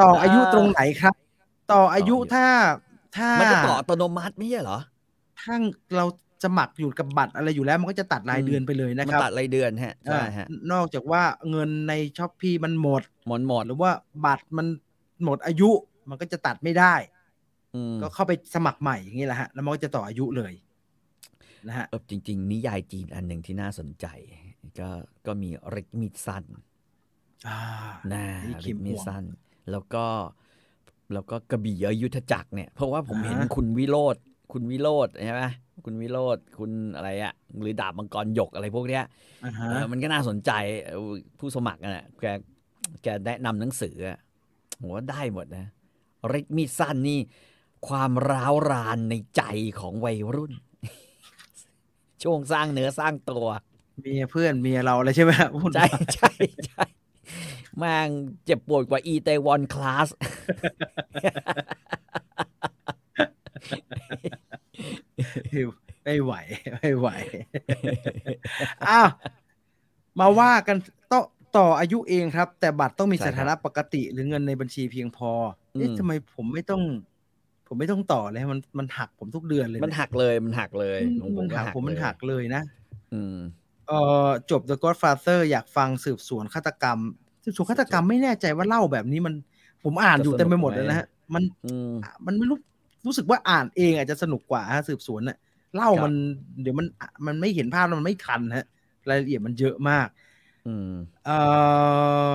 [0.01, 1.15] ต่ออายุตรงไหนครับ
[1.73, 2.47] ต่ออายุถ้า
[3.17, 4.79] ถ้ามันจะต่ออัตโนมัติไม่ใช่เหรอ
[5.41, 5.55] ถ้า
[5.97, 6.05] เรา
[6.45, 13.93] สมัครอยู่กับบัตรอะไรอยู่แล้ว มันก็จะตัดรายอืมเดือนไปเลยนะมันครับตัดรายเดือนฮะใช่อ่าฮะนอกจากว่าเงินในช้อปปีมันหมดหมดหมดหรือว่า
[14.25, 14.67] บัตรมัน
[15.25, 15.71] หมดอายุ
[16.09, 17.18] มันก็จะตัดไม่ได้อืม
[18.03, 20.53] ก็เข้าไปสมัครใหม่อย่างนี้แหละฮะ แล้วมันก็จะต่ออายุเลย
[21.69, 24.07] นะฮะเออจริง ๆ นิยายจีนอันหนึ่งที่น่าสนใจ
[24.81, 24.91] ก็
[25.27, 26.45] ก็มีริกมีดสั้น
[27.49, 27.59] อ่า
[28.13, 29.25] นะนี่คิริมกมีดห่วงสั้น
[29.71, 30.05] แล้วก็
[31.13, 34.17] แล้วก็กระบี่อยุทธจักรเนี่ย เพราะว่าผมอ่าเห็นคุณวิโรธ
[34.53, 35.43] คุณวิโรธใช่ไหม
[35.85, 39.05] คุณวิโรธคุณอะไรอะหรือดาบมังกรหยกอะไรพวกเนี้ย
[39.45, 40.51] อ่าฮะเออมันก็น่าสนใจ
[40.85, 42.27] เออผู้สมัครน่ะแก
[43.03, 44.19] แกแนะนำหนังสืออะ
[44.81, 45.67] ผมว่าได้หมดนะ
[46.33, 47.19] ริกมีดสั้นนี่
[47.87, 49.43] ความร้าวรานในใจ
[49.81, 50.53] ของวัยรุ่น
[52.23, 53.47] ช่วงสร้างเนื้อสร้างตัว
[54.01, 56.31] เมียเพื่อนเมียเราอะไรใช่ไหมฮะพูดใช่ใช่
[56.67, 56.85] ใช่
[57.79, 58.09] แม่ง
[58.45, 60.09] เจ็บปวดกว่าอีเตวอนคลาส
[66.05, 66.33] ไม่ไหว
[66.75, 67.09] ไม่ไหว
[68.89, 69.09] อ้าว
[70.21, 70.77] มาว่ากัน
[71.13, 71.21] ต่อ
[71.57, 75.31] ต่ออายุเองครับ แต่บัตรต้องมีใช่สครับถานะปกติหรือเงินในบัญชีเพียงพอ
[75.77, 76.83] เอ๊ะอืมทำไมผมไม่ต้อง
[77.69, 82.63] ผมไม่ต้องต่อเลยมันมันหักผมทุกเดือนเลยมันหักเลยมันหักเลยอืมมันหักผมมันหักเลยนะ
[83.13, 83.37] อืม
[83.89, 86.99] เอ่อจบ The Godfather อยากฟังสืบสวนฆาตกรรม
[87.45, 89.35] สืบสวนฆาตกรรมไม่แน่ใจว่าเล่าแบบนี้มัน
[89.85, 91.93] ผมอ่านอยู่จะสนุกเต็มไปหมดไหมเลยนะฮะมันอืม
[92.27, 92.59] มันไม่รู้
[93.07, 95.37] รู้สึกว่าอ่านเองอาจจะสนุกกว่าฮะสืบสวนน่ะ
[95.77, 96.15] เล่าครับมัน
[96.63, 96.87] เดี๋ยวมัน
[97.27, 98.67] มันไม่เห็นภาพแล้วมันไม่ทันฮะ
[99.09, 100.09] รายละเอียดมันเยอะมาก
[100.67, 100.93] อืม
[101.25, 101.39] เอ่
[102.31, 102.33] อ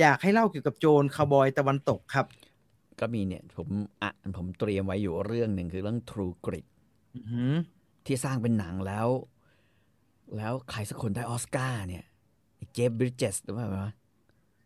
[0.00, 2.26] อยากให้เล่าเกี่ยวกับโจรคาวบอยตะวันตกครับ
[3.00, 3.68] ก็มีเนี่ยผม
[4.02, 6.66] อะผมเตรียมไว้อยู่เรื่องหนึ่งคือเรื่อง True Grit
[7.14, 7.54] อือหือ
[8.06, 9.08] ที่สร้างเป็นหนังแล้ว
[10.36, 12.04] แล้วใครสักคนได้ออสการ์เนี่ย
[12.74, 13.90] Jeff Bridges หรือเปล่าวะ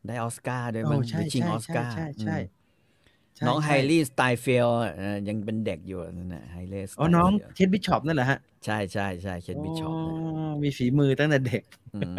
[0.07, 2.39] ได้ออสการ์ด้วยโอ้มันใช่ชิงใช่ออสการ์ใช่ใช่ใช่อืม
[3.39, 4.69] ใช่น้องใช่ไฮลี่สไตเฟล
[5.29, 9.97] ยังเป็นเด็กอยู่นั่นนะ Hailee อ๋อน้อง Kate Bishop นั่นแหละฮะ ใช่ใช่ใช่ Kate Bishop
[10.63, 11.63] มีฝีมือตั้งแต่เด็ก
[11.95, 12.19] อืม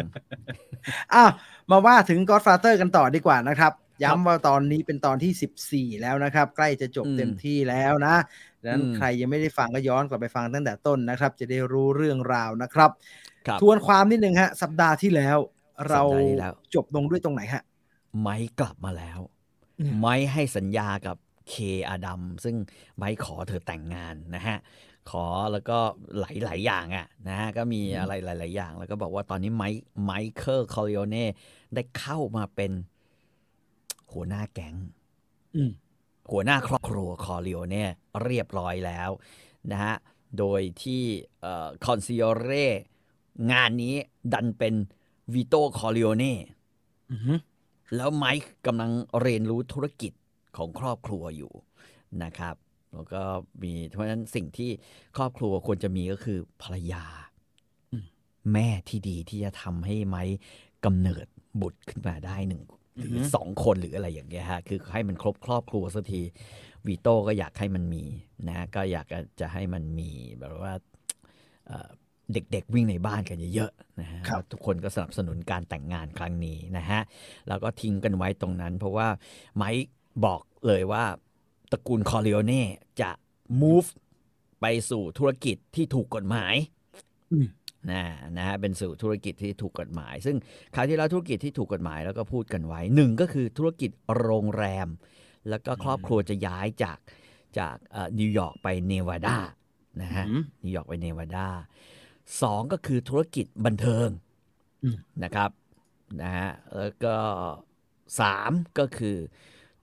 [1.14, 1.30] อ้าว
[1.70, 8.16] มาว่าถึง Godfather กันต่อดีกว่านะครับครับ ย้ำว่าตอนนี้เป็นตอนที่ 14 แล้วนะครับ ใกล้จะจบอืมเต็มที่แล้วนะ
[8.62, 12.90] ดังนั้นอืมใครยังไม่ได้ฟังก็ย้อนกลับไปฟังตั้งแต่ต้นนะครับ จะได้รู้เรื่องราวนะครับ
[13.46, 15.38] ครับทวนความนิดนึงฮะ สัปดาห์ที่แล้ว
[15.88, 17.62] เราสัปดาห์ที่แล้วจบลงด้วยตรงไหนฮะ
[18.20, 19.20] ไม้กลับมาแล้ว
[19.80, 21.16] อืมไม้ให้สัญญากับ
[21.48, 21.54] เค
[21.88, 22.56] อาดัมซึ่ง
[22.96, 24.56] ไม้ขอเธอแต่งงานนะฮะ
[25.10, 25.78] ขอแล้วก็
[26.20, 31.26] หลาย ๆ อย่างอะนะฮะก็มีอะไรหลาย ๆ อย่าง แล้วก็บอกว่าตอนนี้ไมค์ไมเคิลคอริโอเน่
[31.74, 32.72] ได้เข้ามาเป็น
[34.12, 34.76] หัวหน้าแก๊ง
[35.56, 35.70] อืม
[36.30, 37.84] หัวหน้าครอบครัวคอริโอเน่
[38.24, 39.10] เรียบร้อยแล้ว
[39.72, 39.94] นะฮะ
[40.38, 41.02] โดยที่
[41.84, 42.66] consigliere
[43.52, 43.94] งานนี้
[44.32, 44.74] ดันเป็น
[45.34, 46.36] วิโตคอริโอเน่
[47.10, 47.38] อือหือ
[47.96, 50.12] แล้วไมค์กำลังเรียนรู้ธุรกิจ
[50.56, 51.52] ของครอบครัวอยู่
[52.22, 52.56] นะครับ
[52.94, 53.22] แล้วก็
[53.62, 54.70] มีเพราะฉะนั้นสิ่งที่
[55.16, 57.04] ครอบครัวควรจะมีก็คือภรรยา
[57.92, 58.04] อืม
[58.52, 60.22] แม่ที่ดีที่จะทำให้ไม้
[60.84, 61.26] กำเนิด
[61.60, 62.62] บุตรขึ้นมาได้หนึ่ง
[63.00, 66.22] หรือสองคนหรืออะไรอย่างเงี้ยฮะคือให้มันครบครอบครัวสักที
[66.86, 68.04] วีโต้ก็อยากให้มันมี
[68.48, 69.06] นะก็อยาก
[69.40, 70.10] จะให้มันมี
[70.40, 70.72] แบบว่า
[71.66, 71.88] เอ่อ
[72.32, 77.00] เด็กๆวิ่งในบ้านกันเยอะๆนะฮะครับแล้วทุกคนก็สนับสนุนการแต่งงานครั้งนี้นะฮะ
[77.48, 79.08] แล้วก็ทิ้งกันไว้ตรงนั้น เพราะว่า
[79.56, 79.88] ไมค์
[80.24, 81.04] บอกเลยว่า
[81.70, 82.64] ตระกูลคอริโอเน่
[83.00, 83.10] จะ
[83.62, 83.88] move
[84.60, 86.54] ไปสู่ธุรกิจที่ถูกกฎหมาย
[87.32, 87.46] อืม
[87.90, 88.02] นะ
[88.36, 90.36] นะฮะเป็นสู่ธุรกิจที่ถูกกฎหมาย ซึ่ง
[90.74, 93.90] คราวที่แล้วธุรกิจที่ถูกกฎหมายแล้วก็พูดกันไว้หนึ่งก็คือธุรกิจ
[94.20, 94.88] โรงแรม
[95.48, 96.98] แล้วก็ครอบครัวจะย้ายจาก
[97.58, 99.36] จากเอ่อนิวยอร์กไปเนวาดา
[100.02, 101.46] นะฮะอืมนิวยอร์กไปเนวาดา
[102.42, 104.08] สองก็คือธุรกิจบันเทิง
[104.84, 105.50] อืมนะครับ
[106.22, 107.16] นะฮะแล้วก็
[108.20, 109.16] สามก็คือ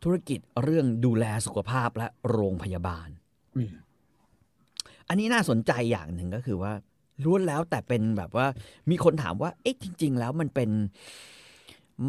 [0.03, 3.09] ธุรกิจเรื่องดูแลสุขภาพและโรงพยาบาล
[3.57, 3.71] อืม
[5.09, 6.73] อันนี้น่าสนใจอย่างหนึ่งก็คือว่า
[7.23, 8.47] ล้วนแล้วแต่เป็นแบบว่า
[8.89, 10.69] มีคนถามว่า เอ๊ะจริง ๆ แล้วมันเป็น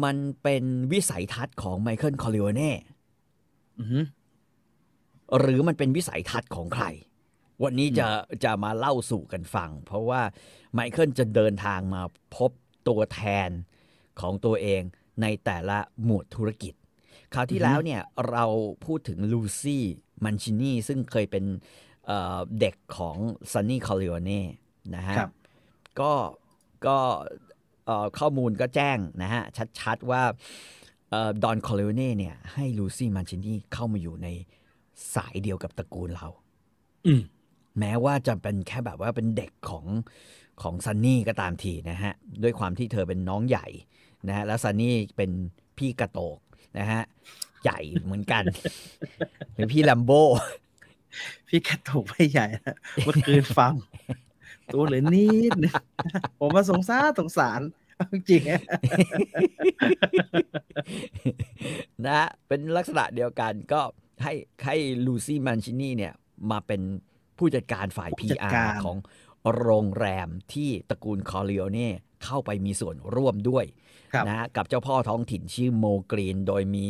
[0.03, 2.71] มันเป็นวิสัยทัศน์ของไมเคิลคอริโอเน่
[3.79, 4.05] อืม
[5.39, 6.85] หรือมันเป็นวิสัยทัศน์ของใคร
[7.63, 8.07] วันนี้จะ
[8.43, 10.21] จะมาเล่าสู่กันฟัง เพราะว่า
[10.73, 12.01] ไมเคิลจะเดินทางมา
[12.35, 12.51] พบ
[12.87, 13.49] ตัวแทน
[14.19, 14.81] ของตัวเอง
[15.21, 16.73] ในแต่ละหมวดธุรกิจ
[17.33, 18.45] คราวที่แล้วเนี่ยเรา
[18.85, 19.85] พูดถึงลูซี่
[20.23, 21.45] มันชินีซึ่งเคยเป็น
[22.05, 23.17] เอ่อเด็กของ
[23.51, 24.41] ซันนี่คอริโอเน่
[24.95, 25.31] นะฮะครับ
[25.99, 26.11] ก็
[26.85, 26.97] ก็
[27.85, 29.43] เอ่อข้อมูลก็แจ้งนะฮะ
[29.79, 30.21] ชัดๆว่า
[31.43, 34.27] ดอนคอริโอเน่เนี่ยให้ลูซี่มันชินีเข้ามาอยู่ใน
[35.15, 36.27] สายเดียวกับตระกูลเรา
[37.05, 37.21] อืม
[37.79, 39.85] แม้ว่าจะเป็นแค่แบบว่าเป็นเด็กของ
[40.61, 43.67] ของซันนี่ก็ตามทีนะฮะ ด้วยความที่เธอเป็นน้องใหญ่
[44.27, 45.31] นะฮะแล้วซันนี่เป็น
[45.77, 46.39] พี่กระโตก
[46.79, 47.01] นะฮะ
[47.63, 48.43] ใหญ่เหมือนกัน
[49.55, 50.11] หรือพี่แลมโบ
[51.47, 53.73] พี่กระตุกไม่ใหญ่นะเมื่อคืนฟัง
[54.73, 55.73] ตัวเหลือนิดนึง
[56.39, 57.61] ผมมาสงสารสงสาร
[57.95, 58.61] เอาจริงๆอะ
[62.05, 63.81] นะฮะเป็นลักษณะเดียวกันก็
[64.23, 64.33] ให้
[64.65, 66.13] ให้ลูซี่มันชินีเนี่ย
[66.51, 66.81] มาเป็น
[67.37, 68.97] ผู้จัดการฝ่ายผู้จัด PR การของ
[69.59, 71.91] โรงแรมที่ตระกูลคอริโอเน่
[72.23, 73.65] เข้าไปมีส่วนร่วมด้วย
[74.13, 76.85] ครับนะฮะกับเจ้าพ่อท้องถิ่นชื่อโมกรีน โดยมี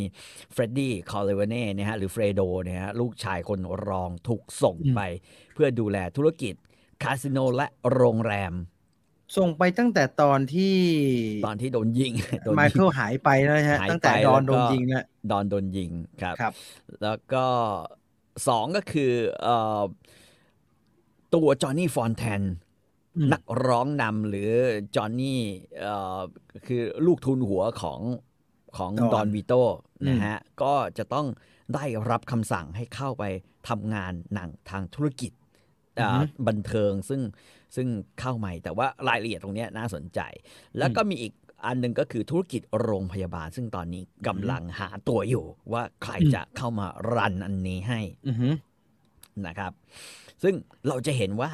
[0.54, 5.02] เฟรดดี้คอริโอเน่นะฮะหรือเฟรโดเนี่ยฮะลูกชายคนรองถูกส่งไป
[5.54, 6.54] เพื่อดูแลธุรกิจ
[7.04, 8.54] คาสิโนและโรงแรม
[9.38, 10.76] ส่งไปตั้งแต่ตอนที่
[11.46, 16.54] ตอนที่โดนยิงโดนไมยิงเคิลหายไปแล้วนะฮะหายตั้งแต่ไปดอนแล้วโดก็นยิงนะดอนโดนยิงครับครับ
[17.04, 17.46] แล้วก็
[18.48, 19.12] สองก็คือ
[19.44, 19.82] เอ่อ
[21.34, 22.42] ตัวจอห์นนี่ฟอนแทน
[23.18, 24.52] อืมนักร้องนำหรือ
[24.96, 25.42] จอห์นนี่
[25.82, 26.20] เอ่อ
[26.66, 28.00] คือลูกทุนหัวของ
[28.78, 29.54] ของดอนวิโต
[30.08, 31.28] นะฮะ ก็จะต้อง
[31.76, 33.24] ได้รับคำสั่งให้เข้าไป
[33.70, 35.39] ทำงานหนังทางธุรกิจอ่า
[36.48, 37.22] บันเทิงซึ่ง
[37.76, 37.88] ซึ่ง
[38.20, 40.20] เข้าใหม่ แต่ว่ารายละเอียดตรงเนี้ยน่าสนใจ
[40.78, 41.34] แล้วก็มีอีก
[41.66, 48.54] อันหนึ่งก็คือธุรกิจโรงพยาบาล ซึ่งตอนนี้กำลังหาตัวอยู่ ว่าใครจะเข้ามารันอันนี้ให้อือหือ
[49.48, 49.72] นะครับ
[50.44, 50.54] ซึ่ง
[50.88, 51.50] เราจะเห็นว่า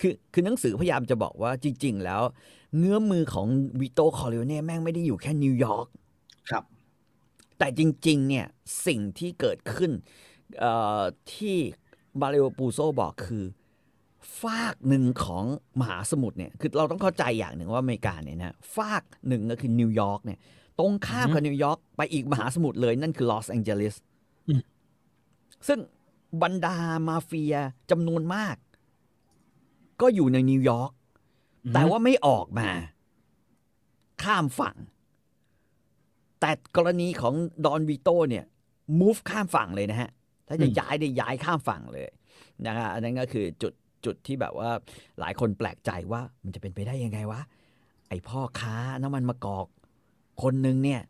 [0.00, 2.22] คือคือหนังสือพยายามจะบอกว่าจริง ๆ แล้ว
[2.76, 3.46] เงื้อมือของ
[3.80, 5.86] วิโตคอริโอเน่แม่งไม่ได้อยู่แค่นิวยอร์ก
[6.50, 6.64] ครับ
[7.58, 8.46] แต่จริง ๆ เนี่ย
[8.86, 9.92] สิ่งที่เกิดขึ้น
[10.60, 11.56] เอ่อที่
[12.20, 13.44] มาริโอปูโซบอกคือ
[14.40, 15.44] ฟากหนึ่งของ
[15.80, 20.38] มหาสมุทรเนี่ยคือเราต้องเข้าใจอย่างหนึ่งว่าอเมริกาเนี่ยนะฟากหนึ่งก็คือนิวยอร์กเนี่ย
[20.78, 23.94] ตรงข้ามกับนิวยอร์กไปอีกมหาสมุทรเลยนั่นคือลอสแองเจลิส
[24.48, 24.60] อืม
[25.68, 25.78] ซึ่ง
[26.42, 26.76] บรรดา
[27.08, 27.54] มาเฟีย
[27.90, 28.56] จำนวนมาก
[30.00, 30.92] ก็อยู่ในนิวยอร์ก
[31.74, 32.68] แต่ว่าไม่ออกมา
[34.22, 34.76] ข้ามฝั่ง
[36.40, 38.44] แต่กรณีของดอนวิโตเนี่ย
[39.00, 40.10] move ข้ามฝั่งเลยนะฮะ
[40.48, 42.06] ถ้าจะอืมย้ายเนี่ยย้ายข้ามฝั่งเลย
[42.66, 43.72] นะฮะอันนั้นก็คือจุด
[44.04, 44.70] จุดที่แบบว่า
[45.20, 47.40] หลายคนแปลกใจว่ามันจะเป็นไปได้ยังไงวะ
[48.08, 49.66] ไอพ่อค้าน้ำมันมะกอก
[50.42, 51.02] คนหนึ่งเนี่ย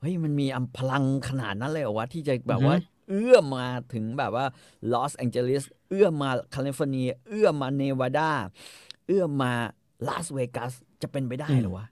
[0.00, 2.74] เฮ้ยมันมีอำพลังขนาดนั้นเลยเหรอวะ ที่จะแบบว่า
[3.08, 4.44] เอื้อมมาถึงแบบว่า
[4.92, 8.30] ลอสแองเจลิสเอื้อมมาแคลิฟอร์เนีย เอื้อมมาเนวาดา
[9.06, 9.52] เอื้อมมา
[10.08, 11.86] ลาสเวกัสจะเป็นไปได้เหรอวะ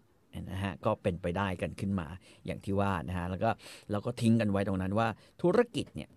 [0.50, 2.06] นะฮะก็เป็นไปได้กันขึ้นมา
[2.46, 3.50] อย่างที่ว่านะฮะแล้วก็
[3.90, 5.08] เราก็ทิ้งกันไว้ตรงนั้นว่า
[5.42, 6.08] ธุรกิจเนี่ย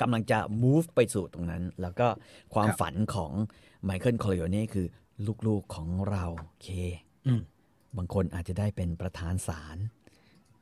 [0.00, 2.06] กำลังจะ move ไปสู่ตรงนั้น แล้วก็
[2.54, 3.32] ความครับฝันของ
[3.84, 4.86] ไมเคิลคอร์เลโอเน่คือ
[5.46, 6.68] ลูกๆของเราโอเค
[7.26, 7.40] อืม
[7.96, 9.78] บางคนอาจจะได้เป็นประธานศาล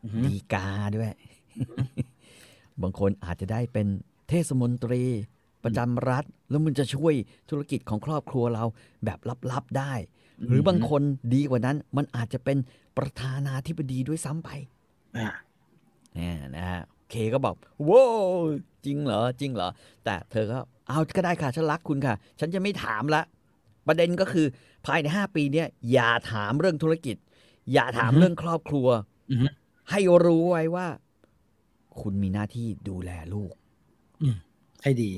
[0.03, 1.12] อือหือฎีกาด้วย
[2.83, 3.87] บางคนอาจจะได้เป็น
[4.29, 5.03] เทศมนตรี
[5.64, 7.14] ประจำรัฐ แล้วมันจะช่วย
[7.51, 8.64] ธุรกิจของครอบครัวเรา
[9.05, 9.18] แบบ
[9.51, 9.92] ลับๆได้
[10.49, 11.03] หรือบางคน
[11.35, 12.59] ดีกว่านั้น มันอาจจะเป็น
[12.99, 14.51] ประธานาธิบดีด้วยซ้ำไป
[15.16, 15.29] อ่า
[16.14, 17.57] เนี่ยนะฮะ เคก็บอก
[17.88, 18.44] ว้าว
[18.85, 19.68] จริงเหรอจริงเหรอ
[20.05, 23.22] แต่เธอก็เอาก็ได้ค่ะฉันรักคุณค่ะ ฉันจะไม่ถามละ
[23.87, 24.46] ประเด็นก็คือ
[24.87, 27.16] ภายในห้าปีเนี้ยอย่าถามเรื่องธุรกิจ
[27.72, 28.88] อย่าถามอือฮึเรื่องครอบครัว
[29.31, 29.53] อือหือ
[29.90, 30.87] ให้รู้ไว้ว่า
[32.01, 33.53] คุณมีหน้าที่ดูแลลูก
[34.83, 35.11] ให้ดี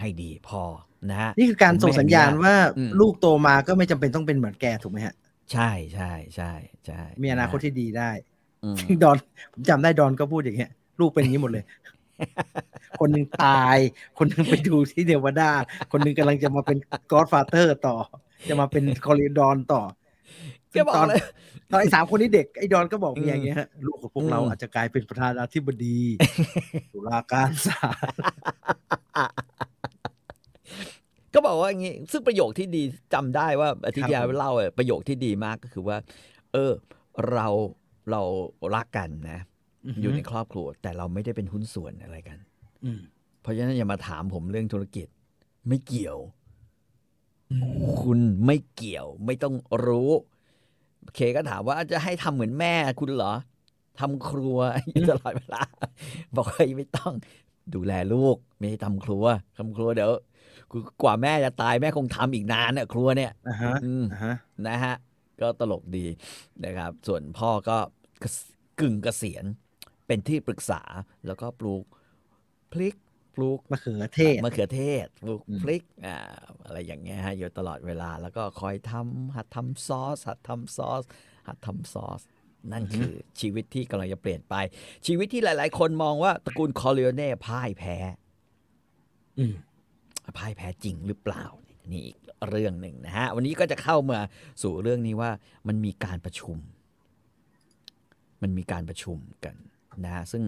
[0.00, 0.62] ให้ดีพอ
[1.10, 5.14] นะฮะนี่คือการส่งสัญญาณว่าอืมลูกโตมาก็ไม่จำเป็นต้องเป็นเหมือนแกถูกไหมฮะ
[5.52, 6.52] ใช่ใช่ใช่
[6.86, 8.10] ใช่มีอนาคตที่ดีได้
[8.64, 9.16] อืมซึ่งดอน
[9.52, 11.64] ผมจำได้ดอนก็พูดอย่างเงี้ย ลูกเป็นอย่างนี้หมดเลย
[13.00, 13.78] คนหนึ่งตาย
[14.18, 15.50] คนหนึ่งไปดูที่เนวาดา
[15.92, 16.78] คนหนึ่งกำลังจะมาเป็น
[17.10, 17.96] กอ d ฟาเตอร์ต่อ
[18.48, 19.82] จะมาเป็นคอริดอนต่อ
[20.72, 21.22] แกบอกตอนเลย
[21.70, 25.98] ตอนไอ้สามคนนี้เด็กไอ้ดอนก็บอกเมียอย่างเงี้ยฮะลูกของพวกเราอืมอาจจะกลายเป็นประธานาธิบดี
[26.92, 27.96] ตุลาการศาล
[31.34, 32.82] ก็บอกว่าอย่างงี้ซึ่งประโยคที่ดี
[33.14, 35.96] จำได้ว่าอาทิตย์ที่แล้วครับผมเล่าอะประโยคที่ดีมากก็คือว่า
[36.52, 36.72] เออ
[37.32, 37.46] เรา
[38.10, 38.22] เรา
[38.74, 39.40] รักกันนะ
[40.00, 42.38] อยู่ในครอบครัว แต่เราไม่ได้เป็นหุ้นส่วนอะไรกัน
[42.84, 43.00] อืม
[43.42, 45.08] เพราะฉะนั้นอย่ามาถามผมเรื่องธุรกิจ
[45.68, 46.18] ไม่เกี่ยว
[48.00, 49.54] คุณไม่เกี่ยว ไม่ต้อง
[49.86, 50.10] รู้
[51.14, 53.34] เคก็ถามว่าจะให้ทำเหมือนแม่คุณเหรอ
[54.00, 54.58] ทำครัว
[54.90, 55.62] อยู่ตลอดเวลา
[56.36, 57.14] บอกว่าไม่ต้อง
[57.74, 59.24] ดูแลลูก ไม่ให้ทำครัว
[59.58, 60.10] ทำครัวเดี๋ยว
[61.02, 64.34] กว่าแม่จะตายแม่คงทำอีกนานเนี่ยครัวเนี่ยอ่าฮะอืมอ่าฮะ
[64.66, 64.94] นะฮะ
[65.40, 66.06] ก็ตลกดี
[66.64, 67.76] นะครับ ส่วนพ่อก็
[68.20, 68.36] เกษ
[68.80, 69.44] กึ่งเกษียณ
[70.08, 70.82] เป็นที่ปรึกษา
[71.26, 71.84] แล้วก็ปลูก
[72.72, 72.94] พริก
[73.36, 76.16] ปลูกมะเขือเทศมะเขือเทศปลูกอืมพริกอ่า
[76.66, 81.02] อะไรอย่างเงี้ยฮะอยู่ตลอดเวลา แล้วก็คอยทำหัดทำซอสหัดทำซอส
[81.46, 82.20] หัดทำซอส
[82.72, 84.54] นั่นคือชีวิตที่กำลังจะเปลี่ยนไป
[85.06, 87.96] ชีวิตที่หลาย ๆ คนมองว่าตระกูลคอริโอเน่พ่ายแพ้
[89.38, 89.54] อืม
[90.38, 91.44] พ่ายแพ้จริงหรือเปล่า
[91.90, 92.16] นี่อีก
[92.50, 94.18] เรื่องหนึ่งนะฮะ วันนี้ก็จะเข้ามา
[94.62, 95.30] สู่เรื่องนี้ว่า
[95.68, 96.56] มันมีการประชุม
[98.42, 99.54] มันมีการประชุมกัน
[100.04, 100.42] นะฮะซึ่ง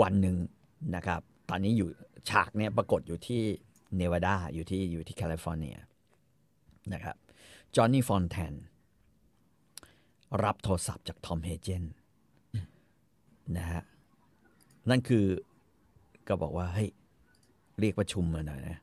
[0.00, 0.36] วันหนึ่ง
[0.96, 1.88] นะครับตอนนี้อยู่
[2.30, 3.40] ฉากเนี่ยปรากฏอยู่ที่
[3.96, 5.76] เนวาดาอยู่ที่อยู่ที่แคลิฟอร์เนีย
[6.92, 7.16] นะครับ
[7.74, 8.54] จอห์นนี่ฟอนแทน
[10.44, 11.84] รับโทรศัพท์จากทอมเฮเจน
[13.56, 13.82] นะฮะ
[14.90, 15.24] นั่นคือ
[16.28, 16.90] ก็บอกว่าเฮ้ย
[17.78, 18.78] เรียกประชุมมาหน่อยนะ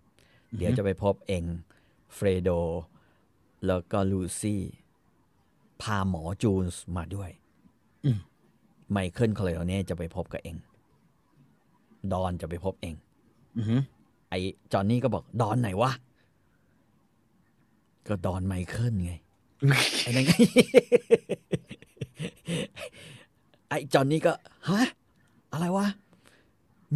[0.55, 1.43] เดี๋ยวจะไปพบเอง
[2.13, 2.49] เฟรโด
[3.67, 4.61] แล้วก็ลูซี่
[5.81, 7.31] พาหมอจูนส์มาด้วย
[8.91, 10.57] ไมเคิลคอร์เลโอเน่จะไปพบกับเอง
[12.13, 12.95] ดอนจะไปพบเอง
[13.57, 13.75] อือฮึ
[14.29, 14.39] ไอ้
[14.71, 15.91] จอห์นนี่ก็บอก ดอนไหนวะ
[18.07, 19.13] ก็ดอนไมเคิลไง
[20.03, 20.31] ไอ้นั่นไง
[23.69, 24.33] ไอ้จอห์นนี่ก็
[24.69, 24.87] ฮะ
[25.53, 25.87] อะไรวะ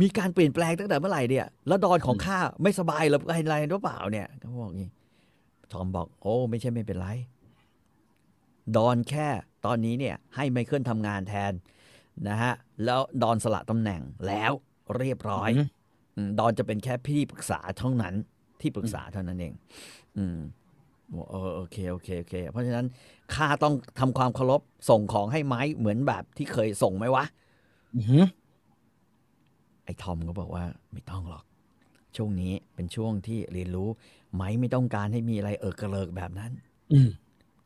[0.01, 4.89] มีการเปลี่ยนแปลงตั้งแต่เมื่อไหร่เนี่ย แล้วดอนของข้าไม่สบายหรืออะไรหรือเปล่าเนี่ยเขาบอกอย่างนี้
[5.71, 7.07] ทอมบอก โอ้ ไม่ใช่ไม่เป็นไร
[8.75, 9.27] ดอนแค่
[9.65, 11.51] ตอนนี้เนี่ย ให้ไมเคิลทำงานแทน
[12.27, 12.53] นะฮะ
[12.85, 14.51] แล้วดอนสละตำแหน่งแล้ว
[14.97, 15.63] เรียบร้อยอือฮึ
[16.15, 18.15] อืมดอนจะเป็นแค่พี่ปรึกษาเท่านั้น
[18.61, 19.53] ที่ปรึกษาเท่านั้นเอง
[20.17, 20.37] อืม
[21.15, 22.85] บอกเออโอเคโอเคโอเค เพราะฉะนั้น
[23.33, 27.25] ข้าต้องทำความเคารพส่งของให้ไม้เหมือนแบบที่เคยส่งไหมวะ
[27.95, 28.19] อือฮึ
[29.85, 31.43] ไอ้ทอมก็บอกว่า ไม่ต้องหรอก
[32.15, 33.89] ช่วงนี้เป็นช่วงที่เรียนรู้
[34.35, 36.51] ไม้ไม่ต้องการให้มีอะไรเออกระเลิกแบบนั้น
[36.93, 37.09] อืม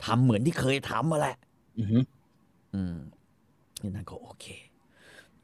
[0.04, 1.38] ทำเหมือนที่เคยทำมาแหละ
[1.80, 1.84] อื
[2.94, 2.96] อ
[3.86, 4.46] ฮึอืมนี่นั่นก็โอเค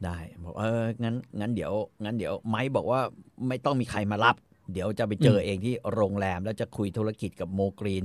[0.05, 1.73] ได้บอกเอองั้นงั้นเดี๋ยว
[2.03, 3.01] งั้นเดี๋ยวไม้บอกว่า
[3.47, 4.35] ไม่ต้องมีใครมารับ
[4.73, 8.03] เดี๋ยวจะไปเจอเองที่โรงแรมแล้วจะคุยธุรกิจกับโมกรีน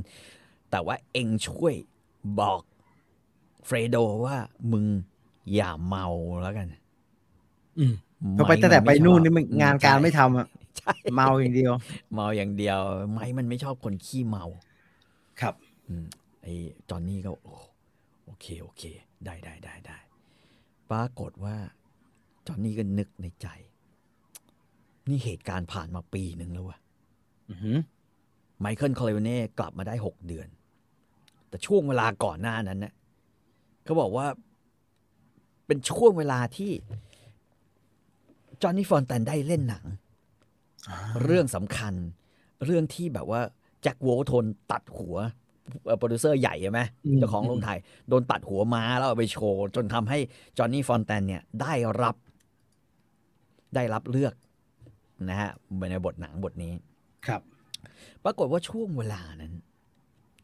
[0.71, 1.75] แต่ว่าเองช่วย
[2.41, 2.63] บอก
[3.67, 4.37] เฟรโดว่า
[4.73, 4.87] มึง
[5.55, 6.07] อย่าเมา
[6.43, 6.69] แล้วกัน
[7.79, 7.95] อืม
[8.33, 10.47] เพราะไปตั้งแต่ไปนู่นนี่มันอืงานการไม่ใช่ทำอะ
[10.79, 11.73] ใช่เมาอย่างเดียว
[12.13, 12.81] เมาอย่างเดียว
[13.13, 14.45] ไม้มันไม่ชอบคนขี้เมา
[15.41, 15.55] ครับ
[15.89, 16.07] อืม
[16.43, 16.55] ไอ้
[16.89, 17.55] จอนนี่ก็โอ้
[18.27, 18.83] โอเคโอเค
[19.25, 19.99] ได้ได้ได้ได้
[20.91, 21.57] ปรากฏว่า
[22.47, 23.49] จอนนี่ก็นึกในใจ
[25.09, 26.79] นี่เหตุการณ์ผ่านมาปีหนึ่งแล้ววะ
[27.51, 27.73] อือฮึ
[28.61, 30.49] ไมเคิลคอร์เลโอเน่กลับมาได้หกเดือน
[31.49, 32.93] แต่ช่วงเวลาก่อนหน้านั้นนะ
[33.85, 34.27] เขาบอกว่า
[35.67, 36.71] เป็นช่วงเวลาที่
[38.63, 39.85] จอห์นนี่ฟอนแตนได้เล่นหนัง
[41.25, 41.95] เรื่องสำคัญ
[42.65, 43.41] เรื่องที่แบบว่า
[43.83, 45.33] แจ็คโวลทซ์ตัดหัวเอ่อ
[45.99, 50.19] โปรดิวเซอร์ใหญ่ใช่ไหมอืมเจ้าของโรงถ่ายโดนตัดหัวม้าแล้วเอาไปโชว์ จนทำให้
[50.59, 52.17] จอห์นนี่ฟอนแตนเนี่ยได้รับ
[53.75, 54.35] ได้รับเลือก
[55.29, 55.51] นะฮะ
[55.91, 56.73] ในบทหนังบทนี้
[57.27, 57.41] ครับ
[58.25, 59.53] ปรากฏว่าช่วงเวลานั้น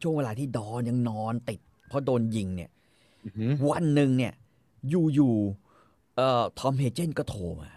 [0.03, 2.71] ช่วงเวลาที่ดอนยังนอนติด เพราะโดนยิงเนี่ย
[3.25, 4.33] อือฮึวันหนึ่งเนี่ย
[5.15, 7.71] อยู่ๆเอ่อทอมเฮเจนก็โทรมา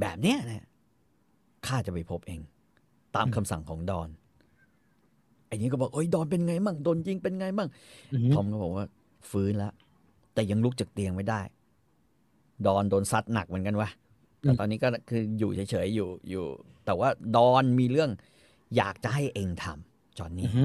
[0.00, 0.66] แบบเนี้ยนะ
[1.66, 2.40] ข้าจะไปพบเอง
[3.16, 4.08] ตามคำสั่งของดอน
[5.50, 7.68] ไอ้นี้ก็บอกเอ้ยดอนเป็นไงมั่งโดนยิงเป็นไงมั่ง
[8.12, 8.84] อือฮึทอมก็บอกว่า
[9.30, 9.72] ฟื้นแล้ว
[10.34, 11.40] แต่ยังลุกจากเตียงไม่ได้
[12.66, 13.88] ดอนโดนซัดหนักเหมือนกันวะ
[14.40, 16.44] แต่ตอนนี้ก็คืออยู่เฉยๆอยู่อยู่
[16.84, 18.10] แต่ว่าดอนมีเรื่อง
[18.76, 20.64] อยากจะให้เองทำจอห์นอืนี่อฮึ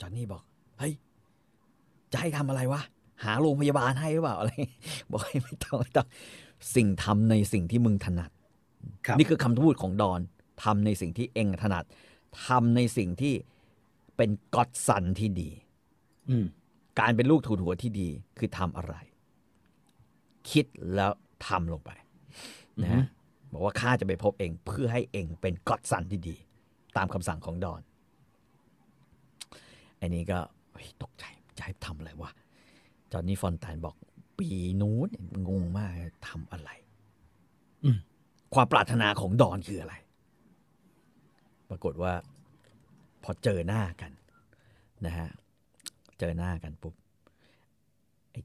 [0.00, 0.42] จอห์นนี่บอก
[0.78, 0.92] เฮ้ย
[2.12, 2.80] จะให้ทำอะไรวะ
[3.24, 4.50] หาโรงพยาบาลให้หรือเปล่าอะไร
[5.10, 6.06] บอกให้ไม่ต้องไม่ต้อง
[6.74, 8.30] สิ่งทำในสิ่งที่มึงถนัด
[9.06, 10.20] ครับนี่คือคำพูดของดอน
[10.64, 11.84] ทำในสิ่งที่เองถนัด
[12.46, 13.34] ทำในสิ่งที่
[14.20, 15.50] เป็นก็อดสันที่ดี
[16.30, 16.46] อืม
[17.00, 18.94] การเป็นลูกถูถัวที่ดีคือทำอะไร
[20.50, 21.12] คิดแล้ว
[21.46, 21.90] ทำลงไป
[22.82, 23.04] นะฮะ
[23.52, 26.36] บอกว่าข้าจะไปพบเองเพื่อให้เองเป็นก็อดสันที่ดี
[26.96, 27.82] ตามคำสั่งของดอน
[30.00, 30.38] อันนี้ก็
[30.72, 31.24] เฮ้ยตกใจ
[31.56, 32.30] จะให้ทำอะไรวะ
[33.12, 33.96] จอห์นนี่ฟอนแตนบอก
[34.38, 35.08] ปีนู้น
[35.48, 35.92] งงมาก
[36.28, 36.70] ทำอะไร
[37.84, 37.98] อืม
[38.54, 39.94] ความปรารถนาของดอนคืออะไร
[41.70, 42.12] ปรากฏว่า
[43.22, 44.12] พอเจอหน้ากัน
[45.06, 45.28] นะฮะ
[46.18, 46.94] เจอหน้ากันปุ๊บ
[48.30, 48.40] ไอ้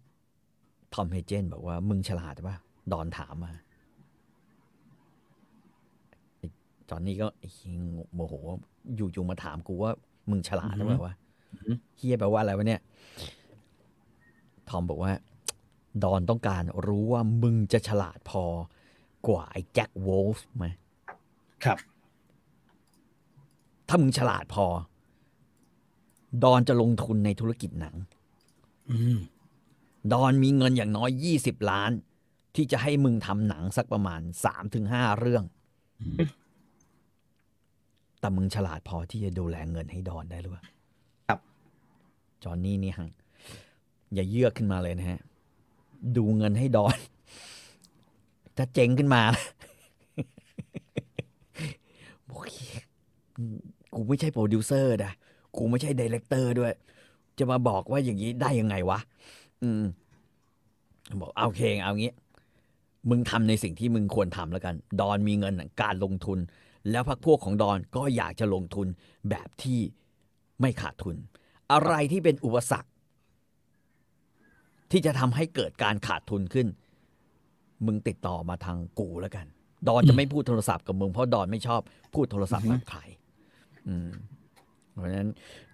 [0.93, 2.57] ทอมเฮเจนบอกว่ามึงฉลาดปะ
[2.91, 3.53] ดอนถามมา
[6.37, 6.47] ไอ้
[6.89, 7.79] จอนนี่ก็ไอ้เหี้ย
[8.13, 8.33] โมโห
[8.95, 9.91] อยู่ๆมาถามกูว่า
[10.29, 11.15] มึงฉลาดหรือเปล่าวะ
[11.97, 12.81] เฮียแปลว่าอะไรวะเนี่ย
[14.69, 15.11] ทอมบอกว่า
[16.03, 18.45] ดอนต้องการรู้ว่ามึงจะฉลาดพอ
[19.27, 20.65] กว่าไอ้แจ็คโวลฟ์ไหม
[21.63, 21.77] ครับ
[23.87, 24.65] ถ้ามึงฉลาดพอ
[26.43, 27.95] ดอนจะลงทุนในธุรกิจหนัง
[28.89, 29.17] อืม
[30.13, 31.91] ดอนมีเงินอย่างน้อยยี่สิบล้าน
[32.55, 35.43] ที่จะให้มึงทำหนังสักประมาณสามถึงห้าเรื่อง
[38.19, 40.63] แต่มึงฉลาดพอที่จะดูแลเงินให้ดอนได้หรือเปล่า
[41.27, 41.39] ครับ
[42.43, 43.09] จอห์นนี่นี่ฮัง
[44.13, 45.21] อย่าเยือกขึ้นมาเลยนะฮะ
[46.17, 46.97] ดูเงินให้ดอน
[48.57, 49.21] ถ้าเจ๊งขึ้นมา
[52.27, 52.55] โอเค
[53.95, 55.13] กูไม่ใช่โปรดิวเซอร์นะ
[55.57, 56.73] กูไม่ใช่ director ด้วย
[57.39, 58.99] จะมาบอกว่าอย่างนี้ได้ยังไงวะ
[59.63, 59.83] อืม
[61.21, 62.13] บอกเอาโอเคเอางี้
[63.09, 66.39] มึงทำในสิ่งที่มึงควรทำแล้วกัน ดอนมีเงินการลงทุน
[66.91, 68.87] แล้วพรรคพวกของดอนก็อยากจะลงทุน
[69.29, 69.79] แบบที่
[70.61, 71.15] ไม่ขาดทุน
[71.71, 72.89] อะไรที่เป็นอุปสรรค
[74.91, 76.67] ที่จะทำให้เกิดการขาดทุนขึ้น
[77.85, 79.45] มึงติดต่อมาทางกูแล้วกัน
[79.87, 81.81] ดอนจะไม่พูดโทรศัพท์กับมึงเพราะดอนไม่ชอบ
[82.13, 83.24] พูดโทรศัพท์กับใครอืม
[84.91, 85.29] เพราะฉะนั้น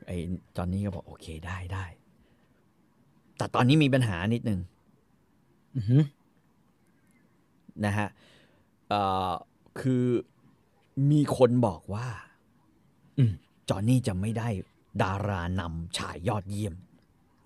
[0.06, 0.17] ไอ้
[0.56, 1.86] จอนนี่ก็บอกโอเคได้ได้
[3.38, 4.60] แต่ตอนนี้มีปัญหานิดนึง
[5.76, 6.04] อือหือ
[7.86, 8.08] นะฮะ
[8.89, 9.32] เอ่อ
[9.80, 10.06] คือ
[11.12, 12.08] มีคนบอกว่า
[13.17, 13.32] อืม
[13.69, 14.50] จอห์นนี่จะไม่ได้
[15.04, 16.76] ดารานำชายยอดเยี่ยม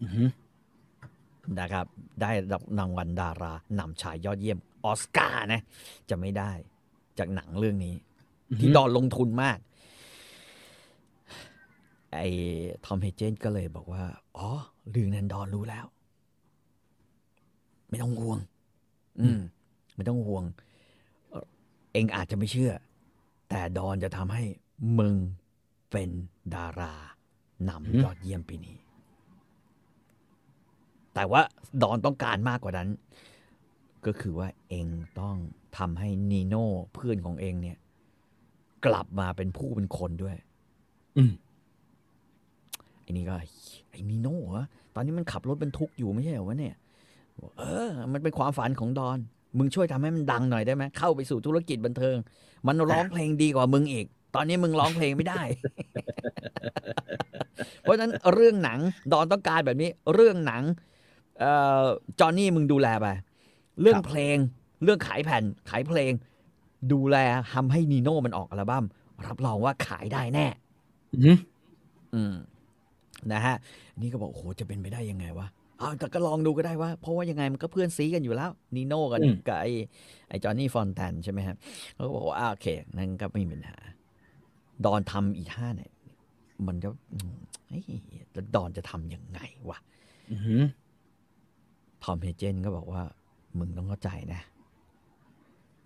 [0.02, 0.30] อือหือ
[1.60, 1.86] นะครับ
[2.22, 5.62] ได้รับรางวัลดารานำชายยอดเยี่ยม ออสการ์นะ
[6.10, 6.52] จะไม่ได้
[7.20, 7.96] จากหนังเรื่องนี้
[8.60, 9.58] ที่ดอนลงทุนมาก
[12.18, 12.30] ไอ้
[12.86, 14.04] ทอมเฮเจนก็เลยบอกว่า
[14.38, 14.50] อ๋อ
[14.90, 15.86] เรื่องนันดอนรู้แล้ว
[17.90, 18.40] ไม่ต้องห่วง
[19.20, 19.40] อืม
[19.96, 20.44] ไม่ต้องห่วง
[21.30, 21.46] เอ่อ
[21.94, 22.74] เองอาจจะไม่เชื่อ
[23.50, 24.44] แต่ดอนจะทำให้
[25.00, 25.16] มึง
[25.92, 26.10] เป็น
[26.56, 26.94] ดารา
[27.70, 28.78] นำยอดเยี่ยมปีนี้
[31.14, 31.42] แต่ว่า
[31.82, 32.90] ดอนต้องการมากกว่านั้น
[34.06, 34.88] ก็คือว่าเอง
[35.20, 35.36] ต้อง
[35.78, 37.78] ทำให้นีโน่เพื่อนของเองเนี่ย
[38.86, 40.38] กลับมาเป็นผู้เป็นคนด้วย
[41.18, 41.32] อืม
[43.06, 43.36] ไอ้นี่ก็
[43.92, 44.66] ไอ้นีโน่เหรอ
[44.96, 46.76] ตอนนี้มันขับรถบรรทุกอยู่ไม่ใช่เหรอวะเนี่ย
[47.40, 49.18] บอกเออ มันเป็นความฝันของดอน
[49.58, 52.16] มึงช่วยทำให้มันดังหน่อยได้ไหมเข้าไปสู่ธุรกิจบันเทิง
[52.68, 55.42] มันร้องเพลงดีกว่ามึงอีก ตอนนี้มึงร้องเพลงไม่ได้
[57.82, 58.80] เพราะฉะนั้นเรื่องหนัง
[59.12, 60.64] ดอนต้องการแบบนี้ เรื่องหนัง
[61.40, 61.84] เอ่อ
[62.20, 63.08] จอห์นนี่มึงดูแลไป
[63.82, 64.38] เรื่องเพลง
[64.84, 66.12] เรื่องขายแผ่น ขายเพลง
[66.94, 67.18] ดูแล
[67.54, 68.86] ทำให้นีโน่มันออกอัลบั้ม
[69.28, 70.48] รับรองว่าขายได้แน่
[71.14, 71.38] อือหือ
[72.14, 72.34] อืม
[73.34, 73.56] นะฮะ
[74.02, 75.48] นี่ก็บอกโอ้โหจะเป็นไปได้ยังไงวะ
[75.82, 79.72] อ้าวแต่ก็ลองดูก็ได้ว่า เพราะว่ายังไงมันก็เพื่อนซีกันอยู่แล้วนีโน่กันกับไอ้
[80.30, 81.58] ไอ้จอห์นนี่ฟอนแตนใช่ไหมครับ
[81.94, 83.78] เขาก็บอกว่าอ่าโอเคนั่นก็ไม่มีปัญหา
[84.86, 85.92] ดอนทำอีท่าเนี่ย
[86.68, 87.36] มันก็อืม
[87.68, 87.84] เฮ้ย
[88.32, 89.78] แล้วดอนจะทำยังไงวะ
[90.32, 90.62] อือหือ
[92.04, 93.04] ทอมเฮเจนก็บอกว่า
[93.60, 94.42] มึงต้องเข้าใจนะ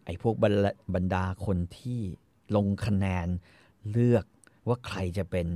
[0.06, 1.99] ไอ้พวกบรรละบรรดาคนที่
[2.56, 3.28] ลงคะแนน
[3.91, 4.25] เลือก
[4.67, 5.47] ว่าใครจะเป็น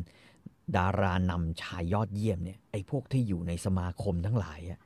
[0.78, 4.80] ดารานำชายยอดเยี่ยมเนี่ยไอ้พวกที่อยู่ในสมาคมทั้งหลายอะ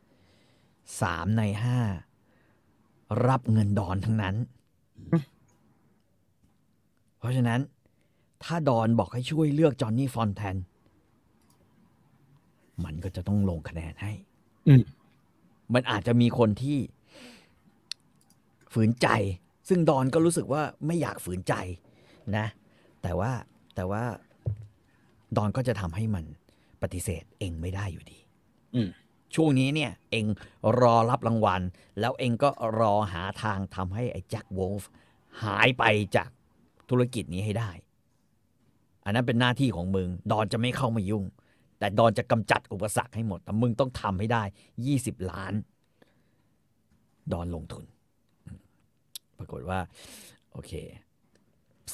[1.02, 1.80] สามในห้า
[3.28, 4.36] รับเงินดอนทั้งนั้น
[7.18, 7.60] เพราะฉะนั้น
[8.44, 10.58] ถ้าดอนบอกให้ช่วยเลือกจอห์นนี่ฟอนแทน
[12.84, 14.12] มันก็จะต้องลงคะแนนให้
[14.68, 14.84] อืม
[15.74, 16.78] มันอาจจะมีคนที่
[18.74, 19.08] ฝืนใจ
[19.70, 21.54] ซึ่งดอนก็รู้สึกว่าไม่อยากฝืนใจ
[22.38, 22.46] นะ
[23.04, 23.32] แต่ว่า
[23.76, 24.04] แต่ว่า
[25.36, 26.26] ดอนก็จะทำให้มัน
[26.82, 28.20] ปฏิเสธเองไม่ได้อยู่ดี
[28.76, 28.90] อืม
[29.36, 30.26] ช่วงนี้เนี่ย เอง
[30.82, 31.62] รอรับรางวัล
[32.00, 32.50] แล้วเองก็
[32.80, 34.90] รอหาทางทำให้ไอ้แจ็คโวลฟ์
[35.44, 35.84] หายไป
[36.16, 36.30] จาก
[36.90, 37.72] ธุรกิจนี้ให้ได้
[39.06, 41.24] อันนั้นเป็นหน้าที่ของมึง ดอนจะไม่เข้ามายุ่ง
[41.80, 44.44] แต่ดอนจะกำจัดอุปสรรคให้หมด แต่มึงต้องทำให้ได้
[44.86, 45.54] ยี่สิบล้าน
[47.34, 47.86] ดอนลงทุน
[48.46, 48.60] อืม
[49.38, 49.80] ปรากฏว่า
[50.52, 50.72] โอเค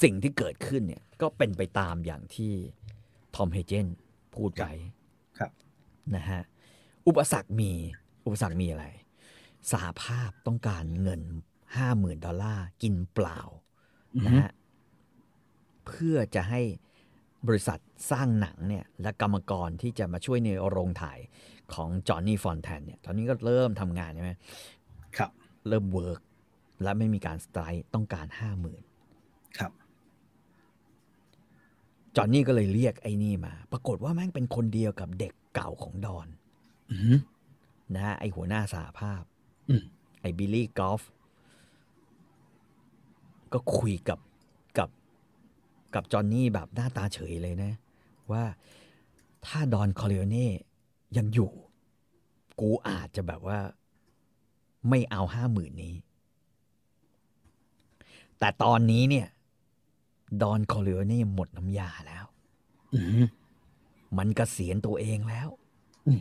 [0.03, 2.53] สิ่งที่เกิดขึ้นเนี่ย ก็เป็นไปตามอย่างที่
[3.35, 3.87] ทอมเฮเจน
[4.35, 4.73] พูดไว้
[5.39, 5.51] ครับ
[6.15, 6.41] นะฮะ
[7.07, 7.71] อุปสรรคมี
[8.25, 8.85] อุปสรรคมีอะไร
[9.71, 11.21] สหภาพต้องการเงิน
[11.75, 13.39] ห้าหมื่นดอลลาร์กินเปล่า
[14.15, 14.51] อือนะหือฮะ
[15.87, 16.61] เพื่อจะให้
[17.47, 17.79] บริษัท
[18.11, 21.19] สร้างหนังเนี่ยและกรรมกรที่จะมาช่วยในโรงถ่าย
[21.73, 24.31] ของจอห์นนี่ฟอนแตนเนี่ย ตอนนี้ก็เริ่มทำงานใช่ไหม
[25.17, 25.31] ครับ
[25.67, 26.19] เริ่ม work
[26.83, 28.81] และไม่มีการ strike ต้องการห้าหมื่น
[29.57, 29.71] ครับ
[32.15, 36.27] จอห์นนี่ก็เลยเรียกไอ้นี่มา ปรากฏว่าแม่งเป็นคนเดียวกับเด็กเก่าของดอน
[36.91, 37.17] อืม
[37.95, 39.23] นะฮะไอหัวหน้าสหภาพ
[39.69, 39.83] อืม
[40.21, 41.01] ไอบิลลี่กอล์ฟ
[43.53, 44.19] ก็คุยกับ
[44.77, 44.89] กับ
[45.93, 47.71] กับจอห์นนี่แบบหน้าตาเฉยเลยนะ
[48.31, 48.43] ว่า
[49.45, 50.49] ถ้าดอนคอร์เลโอเน่
[51.17, 51.51] ยังอยู่
[52.59, 53.59] กูอาจจะแบบว่า
[54.89, 55.95] ไม่เอาห้าหมื่นนี้
[58.39, 59.27] แต่ตอนนี้เนี่ย
[60.41, 62.25] ดอนคอร์เลโอเน่หมดน้ำยาแล้ว
[62.93, 63.25] อืม
[64.17, 65.47] มันกเกษียณตัวเองแล้ว
[66.05, 66.19] อืม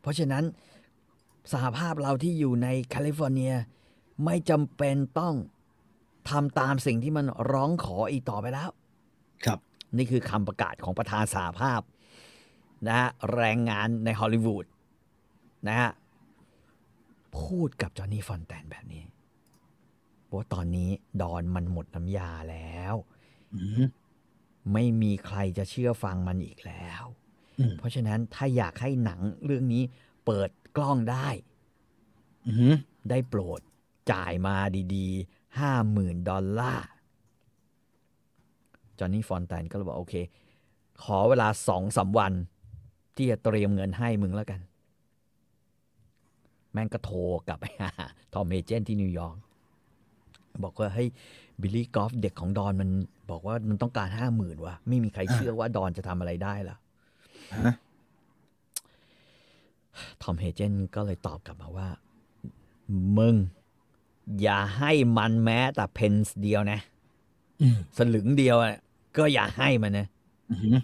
[0.00, 0.44] เพราะฉะนั้น
[1.52, 3.52] สหภาพเราที่อยู่ในแคลิฟอร์เนีย
[4.24, 5.34] ไม่จำเป็นต้อง
[6.30, 8.70] ทำตามสิ่งที่มันร้องขออีกต่อไปแล้ว
[9.44, 9.58] ครับ
[9.96, 11.80] นี่คือคำประกาศของประธานสหภาพ
[12.86, 14.64] นะฮะแรงงานในฮอลลีวูด
[15.68, 15.90] นะฮะ
[17.38, 19.02] พูดกับจอห์นนี่ฟอนแตนแบบนี้
[20.36, 20.90] ว่าตอนนี้
[21.22, 22.94] ดอนมันหมดน้ำยาแล้ว
[23.54, 23.82] อืม
[24.72, 27.04] ไม่มีใครจะเชื่อฟังมันอีกแล้ว
[27.58, 29.82] อืมเพราะฉะนั้นถ้าอยากให้หนังเรื่องนี้
[30.26, 31.28] เปิดกล้องได้
[32.48, 32.74] อืม
[33.10, 33.60] ได้โปรด
[34.12, 34.56] จ่ายมา
[34.94, 36.86] ดีๆห้าหมื่นดอลลาร์
[38.98, 40.14] จอห์นนี่ฟอนแตนก็เลยบอกโอเค
[41.02, 42.32] ขอเวลาสองสามวัน
[43.16, 44.60] ที่จะเตรียมเงินให้มึงแล้วกัน
[46.72, 47.90] แม่งก็โทรกลับไปหา
[48.32, 49.36] ทอมเฮเกนที่นิวยอร์ก
[50.64, 51.08] บอกว่าเฮ้ย
[51.60, 52.90] บิลลี่กอฟเด็กของดอนมัน
[53.30, 56.76] บอกว่ามันต้องการห้าหมื่นว่ะไม่มีใครเชื่อว่าดอนจะทำอะไรได้ล่ะ
[57.56, 57.74] ฮะ
[60.22, 61.88] ทอมเฮเจนก็เลยตอบกลับมาว่า
[63.18, 63.34] มึง
[64.42, 66.80] อย่าให้มันแม้แต่เพนส์เดียวนะ
[67.60, 68.74] อืมสลึงเดียวอะ
[69.16, 70.06] ก็อย่าให้มันนะ
[70.50, 70.76] อืม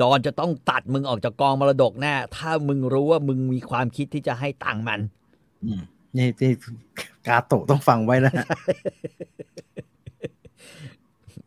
[0.00, 5.00] ดอนจะต้องตัดมึงออกจากกองมรดกแน่ถ้ามึงรู้ว่ามึงมีความคิดที่จะให้ตังค์มัน
[5.64, 5.82] อืม
[6.16, 6.52] นี่นี่
[7.26, 8.46] กาโตะต้องฟังไว้นะฮะ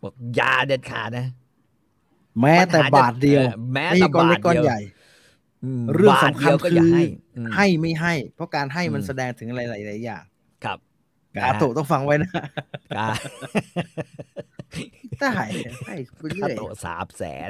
[0.01, 1.28] บอกอย่าเด็ดขาดนะ
[2.41, 4.80] แม้แต่บาทเดียวออแม้ไม่แต่ก้อนบาเล็ทกก้อนเดียวใหญ่
[5.82, 7.03] มเรื่องบาทสำคัญเดียวก็คืออย่าอให้
[7.38, 10.24] อืมให้ไม่ให้ เพราะการให้มันอืมแสดงถึงอะไรหลายๆอย่าง
[10.66, 10.78] ครับ
[11.38, 12.32] กาโตะต้องฟังไว้นะ
[12.97, 13.07] กา
[15.22, 15.36] ได้
[15.86, 17.49] ให้ไปเรื่ค่าอยโตะสามแสน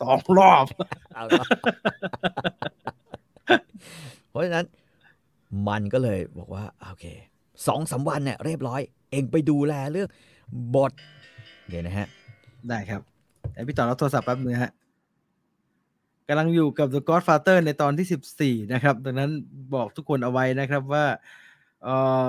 [0.00, 0.66] สองรอบ
[1.14, 1.44] เอาละ
[4.30, 4.66] เพราะฉะนั้น
[5.68, 7.06] มันก็เลยบอกว่าโอเค
[7.66, 8.80] สองสามวันเนี่ยเรียบร้อย
[9.10, 10.08] เองไปดูแลเรื่อง
[10.74, 10.92] บท
[11.68, 12.08] เดี๋ยวนะฮะ
[12.68, 13.00] ได้ครับ
[13.52, 14.72] แต่พี่ต่อรับโทรศัพท์แป๊บนึงฮะ
[16.28, 19.30] กำลังอยู่กับ The Godfather ในตอนที่ 14 นะครับ ดังนั้น
[19.74, 21.06] บอกทุกคนเอาไว้นะครับว่า
[21.82, 21.88] เอ
[22.26, 22.28] อ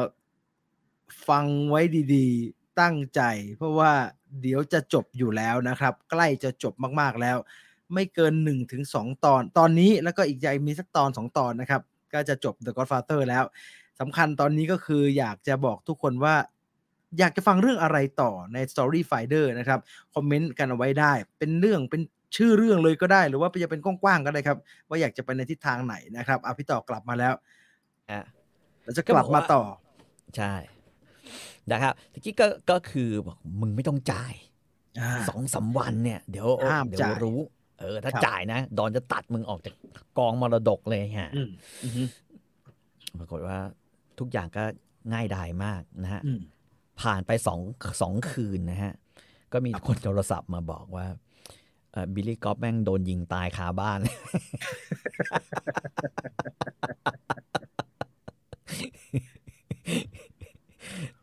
[1.27, 1.81] ฟังไว้
[2.13, 3.21] ดีๆ ตั้งใจ
[3.57, 3.91] เพราะว่า
[4.41, 7.37] เดี๋ยวจะจบอยู่แล้วนะครับ ใกล้จะจบมากๆแล้ว
[7.93, 11.81] ไม่เกิน1ถึง2ตอน ตอนนี้แล้วก็อีกใจมีสักตอน 2 ตอนนะครับ
[12.15, 13.43] ก็จะจบ The Godfather แล้ว
[13.99, 16.35] สำคัญตอนนี้ก็คืออยากจะบอกทุกคนว่า
[17.19, 19.79] อยากจะฟังเรื่องอะไรต่อใน Story Finder นะครับ
[20.13, 22.01] คอมเมนต์กันเอาไว้ได้ เป็นเรื่องเป็น
[22.35, 24.57] ชื่อเรื่องเลยก็ได้ หรือว่าจะเป็นกว้างๆก็ได้ครับ
[24.89, 27.33] ว่าอยากจะไปในทิศทางไหนนะครับอะพี่ต่อกลับมาแล้ว
[28.11, 28.19] อะ
[28.83, 29.63] เราจะกลับมาต่อ
[30.37, 30.53] ใช่
[31.71, 34.33] นะครับตะกี้ก็ก็คือบอกมึงไม่ต้องจ่าย
[34.99, 37.39] อ่าสองสามวันเนี่ย เดี๋ยวห้ามเดี๋ยวจ่ายรู้
[37.79, 39.73] เออ ถ้าครับจ่ายนะ ดอนจะตัดมึงออกจาก
[40.17, 41.49] กองมรดกเลยฮะอืม
[41.83, 42.07] อืม
[43.19, 43.57] ปรากฏว่า
[44.19, 44.63] ทุกอย่างก็
[45.13, 46.39] ง่ายดายมากนะฮะอืม
[47.01, 47.59] ผ่านไปสอง
[48.01, 48.93] สองคืนนะฮะ
[49.53, 51.07] ก็มีคนโทรศัพท์มาบอกว่า
[52.13, 53.99] บิลลี่กอฟแม่งโดนยิงตายคาบ้าน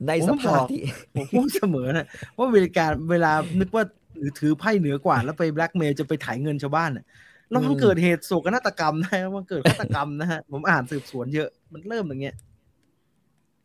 [0.07, 0.81] ในสภาพที่
[1.15, 2.07] ผมพูดเสมอนะ
[2.39, 3.85] ว่าเวลาการเวลานึกว่า
[4.23, 7.05] ถือถือไพ่เหนือกว่าแล้วไปแบล็กเมย์จะไปถ่ายเงินชาวบ้านน่ะ
[7.51, 12.37] แล้วมันอืมเกิดเหตุโศกนาฏกรรมนะมันเกิดฆาตกรรมนะฮะผมอ่านสืบสวนเยอะมันเริ่มอย่างเงี้ย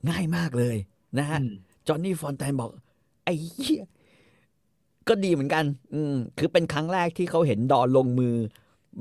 [0.10, 0.78] ง่ายมากเลย
[1.18, 1.50] นะฮะอืม
[1.88, 2.70] จอห์นนี่ฟอนแตนบอก
[3.24, 3.84] ไอ้เหี้ย
[5.08, 8.36] ก็ดีเหมือนกัน อืม คือเป็นครั้งแรกที่เขาเห็นดอนลงมือ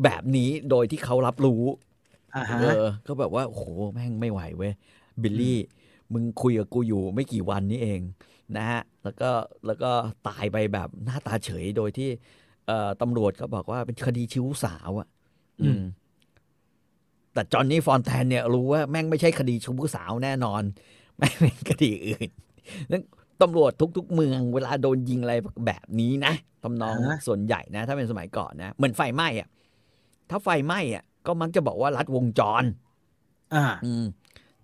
[0.05, 1.63] แบบนี้โดยที่เขารับรู้
[2.35, 4.73] อ่าฮะเออก็แบบว่าโอ้โหแม่งไม่ไหวเว้ย
[5.23, 5.59] บิลลี่
[6.13, 8.01] มึงคุยกับกูอยู่ไม่กี่วันนี้เอง
[8.57, 9.31] นะฮะแล้วก็
[9.67, 9.91] แล้วก็
[10.29, 12.11] ตายไปแบบหน้าตาเฉยโดยที่
[12.67, 15.09] เอ่อตำรวจก็บอกว่าเป็นคดีชิวสาวอะ่ะ
[15.63, 15.83] อืม
[17.35, 20.63] แต่จอห์นนี่ฟอนแทนเนี่ยรู้ว่าแม่งไม่ใช่คดีชู้สาวแน่นอน
[21.19, 22.31] แม่งเป็นคดีอื่น
[22.91, 23.03] นั้น
[23.43, 25.35] ตำรวจทุก ๆ เมืองเวลาโดนยิงอะไร
[25.67, 26.33] แบบนี้นะ
[26.63, 29.49] ทำนองอ่าฮะส่วนใหญ่นะ ถ้าเป็นสมัยก่อนนะเหมือนไฟไหม้อะ
[30.31, 32.65] ถ้าไฟไหม้อะก็มักจะบอกว่ารัดวงจร
[33.55, 34.05] อ่า อืม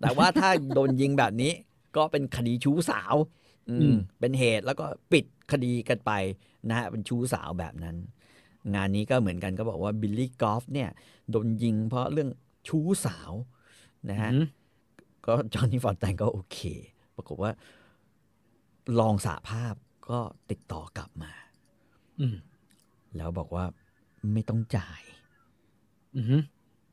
[0.01, 1.51] แต่ว่าถ้าโดนยิงแบบนี้
[1.95, 3.15] ก็เป็นคดีชู้สาว
[3.69, 6.11] อือืมมเป็นเหตุแล้วก็ปิดคดีกันไป
[6.69, 7.97] นะฮะเป็นชู้สาวแบบนั้น
[8.75, 10.89] งานนี้ก็เหมือนกันก็บอกว่าบิลลี่กอล์ฟเนี่ย
[11.31, 12.29] โดนยิงเพราะเรื่อง
[12.67, 13.31] ชู้สาว
[14.09, 14.45] นะฮะอืม
[15.25, 16.59] ก็จอห์นนี่ฟอนแตนก็โอเค
[17.15, 17.51] ปรากฏว่า
[18.99, 19.75] ลองสาภาพ
[20.09, 21.31] ก็ติดต่อกลับมา
[22.19, 22.35] อืม
[23.17, 23.65] แล้วบอกว่า
[24.33, 25.01] ไม่ต้องจ่าย
[26.15, 26.41] อืม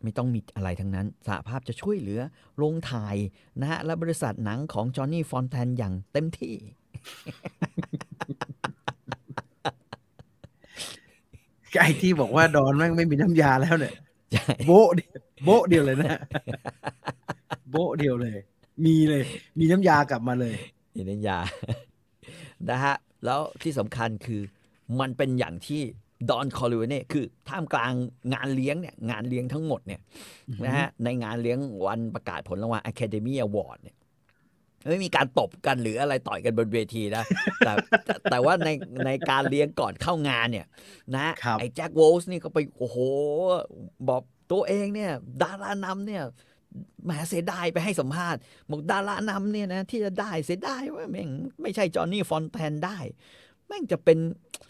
[0.02, 2.20] ไม่ต้องมีอะไรทั้งนั้นสหภาพจะช่วยเหลือ
[2.56, 3.16] โรงถ่าย
[3.60, 6.54] นะฮะและบริษัทหนังของจอห์นนี่ฟอนแทนอย่างเต็มที่
[11.80, 13.94] ไอ้ที่บอกว่าดอนแม่งไม่มีน้ำยาแล้วเนี่ย
[14.32, 15.12] ใช่โบ๊ะเดียว
[15.44, 16.20] โบ๊ะเดียวเลยนะ
[17.70, 18.38] โบ๊ะเดียวเลย
[18.84, 19.24] มีเลย
[19.58, 20.56] มีน้ำยากลับมาเลย
[20.94, 21.38] อินเดียา
[22.70, 22.94] นะฮะ
[23.24, 24.42] แล้วที่สำคัญคือ
[25.00, 25.82] มันเป็นอย่างที่
[26.30, 27.92] ดอนคอร์เลโอเน่คือท่ามกลาง
[28.34, 30.00] งานเลี้ยงเนี่ยงานเลี้ยงทั้งหมดเนี่ย
[30.64, 33.96] นะฮะในงานเลี้ยงวันประกาศผลรางวัล Academy Award เนี่ย
[34.88, 37.24] ไม่มีการตบกันหรืออะไรต่อยกันบนเวทีนะ
[37.58, 37.72] แต่
[38.04, 38.70] แต่แต่ว่าใน
[39.06, 40.66] ในการเลี้ยงก่อนเข้างานเนี่ย
[41.16, 42.98] นะครับไอ้แจ็คโวลทซ์นี่ก็ไปโอ้โห
[44.08, 45.12] บอกตัวเองเนี่ย
[45.42, 46.22] ดารานำเนี่ย
[47.04, 48.40] แหมเสียดายไปให้สัมภาษณ์
[48.70, 51.28] บอกดารานำเนี่ยนะที่จะได้เสียดายว่าแม่ง
[51.62, 52.98] ไม่ใช่จอห์นนี่ฟอนแทนได้
[53.66, 54.18] แม่งจะเป็น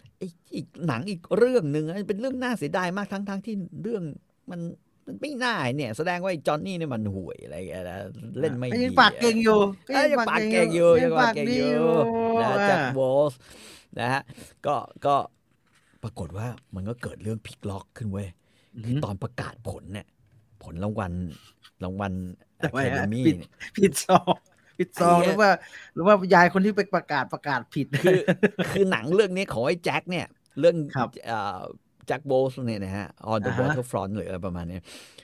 [0.21, 4.03] อ้อีกหนังอีกเรื่องหนึ่งอะเป็นเรื่องน่าเสียดายมากทั้งทั้งที่เรื่อง
[4.51, 4.61] มัน
[5.07, 7.97] มันไม่น่าเนี่ย แสดงว่าไอ้จอห์นนี่เนี่ยมันห่วยอะไรอย่างเงี้ยนะ
[8.39, 9.59] เล่นไม่ก็ดียังปากเก่งอยู่
[9.91, 11.67] เอ้ยยังปากเก่งอยู่ยังปากเก่งอยู่
[12.39, 13.39] นะอ่าแจ็คโวลส์
[13.99, 14.21] นะฮะ
[14.65, 15.15] ก็ก็
[16.03, 18.27] ปรากฏว่ามันก็เกิดเรื่องพลิกล็อกขึ้นเว้ย
[18.75, 20.07] อืคือมตอนประกาศผลเนี่ย
[20.63, 21.13] ผลรางวัล
[21.83, 22.13] รางวัล
[22.61, 24.35] ทำไมแคฮะเดมี่ผิดเนี่ยผิดซอง
[24.81, 25.51] ผิดซองไอ้หเหี้รืยอว่า
[25.93, 28.19] หรือว่ายายคนที่ไปประกาศประกาศผิด คือ
[28.71, 30.27] คือหนังเรื่องนี้ของไอ้แจ็คเนี่ย
[30.59, 31.09] เรื่องครับ
[32.07, 34.81] แจ็คโบสเนี่ยนะฮะ on the อ่าฮะ waterfront หรืออะไรประมาณเนี้ย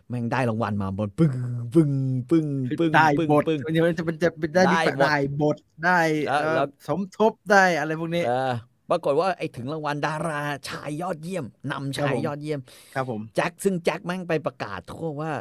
[0.10, 1.34] แม่งได้รางวัลมาบนปึ้ง
[1.76, 1.90] ปึ้ง
[2.32, 2.46] ปึ้ง
[2.80, 8.54] ปึ้งได้ปึ้งบทปึ้งมันจะมันจะมันจะเป็นได้ได้มีบทได้บทได้แล้วเอ่อแล้วสมทบได้อะไรพวกนี้เออ
[8.92, 12.60] ปรากฏว่าไอ้ถึงรางวัลดาราชายยอดเยี่ยมนำชายครับผมยอดเยี่ยม
[12.96, 15.32] ครับผมแจ็คซึ่งแจ็คแม่งไปประกาศทั่วว่า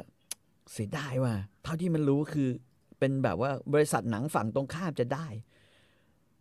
[0.73, 2.49] เสียดายว่า เท่าที่มันรู้คือ
[2.99, 5.27] เป็นแบบว่าบริษัทหนังฝั่งตรงข้ามจะได้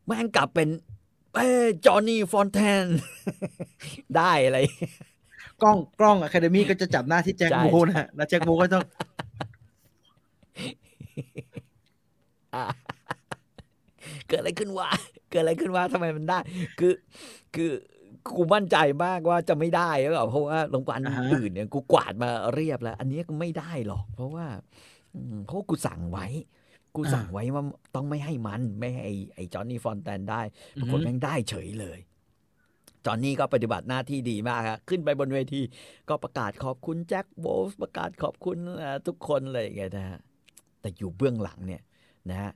[0.06, 0.70] แม่งกลับเป็น
[1.36, 1.48] เอ้
[1.86, 2.86] จอห์นนี่ฟอนแทน
[4.18, 4.58] ได้อะไร
[5.62, 8.84] กล้องกล้องอะคาเดมี่ก็จะจับหน้าที่แจ็คใช่โบนะฮะแล้วแจ็คโบก็ต้อง
[14.28, 14.90] เกิดอะไรขึ้นวะ
[15.30, 16.40] เกิดอะไรขึ้นวะทำไมมันได้
[16.80, 16.94] คือ
[17.56, 17.72] คือ
[18.36, 24.95] กูมั่นใจมากว่าจะไม่ได้แล้วก็เพราะว่ารางวัลอ่าฮะอื่นเนี่ยกูกวาดมาเรียบแล้ว อันนี้ก็ไม่ได้หรอก เพราะว่าอืม
[25.46, 26.26] เพราะว่ากูสั่งไว้
[26.96, 27.64] กูสั่งไว้ว่า
[27.96, 30.42] ต้องไม่ให้มัน ไม่ให้ไอ้ไอ้จอห์นนี่ฟอนแตนได้
[30.80, 32.00] ปรากฏแม่งได้เฉยเลย
[33.06, 35.62] จอห์นนี่ก็ปฏิบัติหน้าที่ดีมากครับขึ้นไปบนเวที
[36.10, 40.20] ก็ประกาศขอบคุณแจ็คโบลส์ประกาศขอบคุณเอ่อทุกคนเลยอย่างเงี้ยนะฮะ
[40.82, 41.82] แต่อยู่เบื้องหลังเนี่ย
[42.30, 42.52] นะฮะ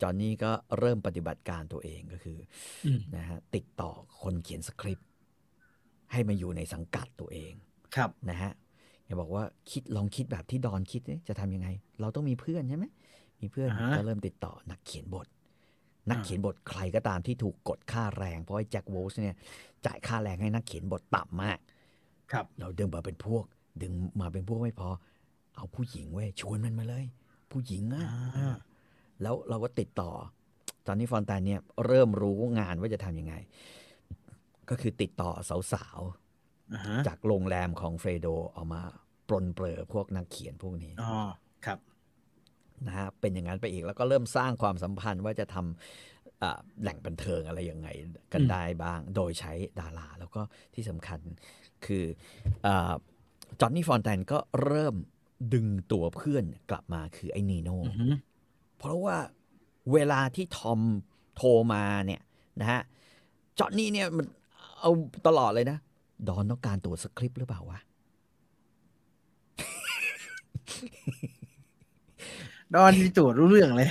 [0.00, 2.38] จอห์นนี่ก็เริ่มปฏิบัติการตัวเองก็คือ
[2.86, 3.90] อืมนะฮะติดต่อ
[4.22, 5.08] คนเขียนสคริปต์
[6.12, 7.52] ให้มาอยู่ในสังกัดตัวเอง
[7.96, 8.52] ครับนะฮะ
[9.12, 11.68] อย่าบอกว่าคิดลองคิดแบบที่ดอนคิดเนี่ยจะทำยังไง
[12.00, 12.84] เราต้องมีเพื่อนใช่ไหม
[13.40, 15.26] มีเพื่อนอ่าฮะก็เริ่มติดต่อนักเขียนบท
[16.10, 19.36] นักอ่าเขียนบทใครก็ตามที่ถูกกดค่าแรง เพราะไอ้แจ็คโวลส์เนี่ย
[19.86, 21.58] จ่ายค่าแรงให้นักเขียนบทต่ำมาก
[22.32, 23.44] ครับ เราดึงมาเป็นพวก
[23.82, 24.88] ดึงมาเป็นพวกไม่พอ
[25.56, 27.04] เอาผู้หญิงเว้ยชวนมันมาเลย
[27.50, 28.06] ผู้หญิงอะ
[28.36, 28.56] อ่า
[29.22, 30.10] แล้วเราก็ติดต่อ
[30.86, 33.34] ตอนนี้ฟอนแตนเนี่ยเริ่มรู้งานว่าจะทำยังไง
[34.68, 36.00] ก็คือติดต่อสาว
[36.74, 38.82] อ่าฮะๆจากโรงแรมของเฟรโดเอามา
[39.32, 41.14] ปลนเปลือพวกนักเขียนพวกนี้อ๋อ
[41.66, 41.78] ครับ
[42.86, 47.88] นะฮะเป็นอย่างนั้นไปอีกแล้วก็เริ่มสร้างความสัมพันธ์ว่าจะทำอ่าแหล่งบันเทิงอะไรยังไง
[48.32, 50.40] กันอืมได้บ้าง โดยใช้ดารา แล้วก็
[50.74, 51.20] ที่สำคัญ
[51.84, 52.04] คือ
[53.60, 54.94] จอห์นนี่ฟอนแตนก็เริ่ม
[55.54, 58.06] ดึงตัวเพื่อนกลับมาคือไอ้นีโน่อือฮึ
[58.78, 59.16] เพราะว่า
[59.92, 60.80] เวลาที่ทอม
[61.36, 62.22] โทรมาเนี่ย
[62.60, 62.80] นะฮะ
[63.58, 64.26] จอห์นนี่เนี่ยมัน
[64.80, 64.90] เอา
[65.26, 65.78] ตลอดเลยนะ
[66.28, 67.78] ดอนต้องการตัวสคริปต์หรือเปล่าวะ
[72.74, 73.88] ดอนที่ตรวจรู้เรื่องเลย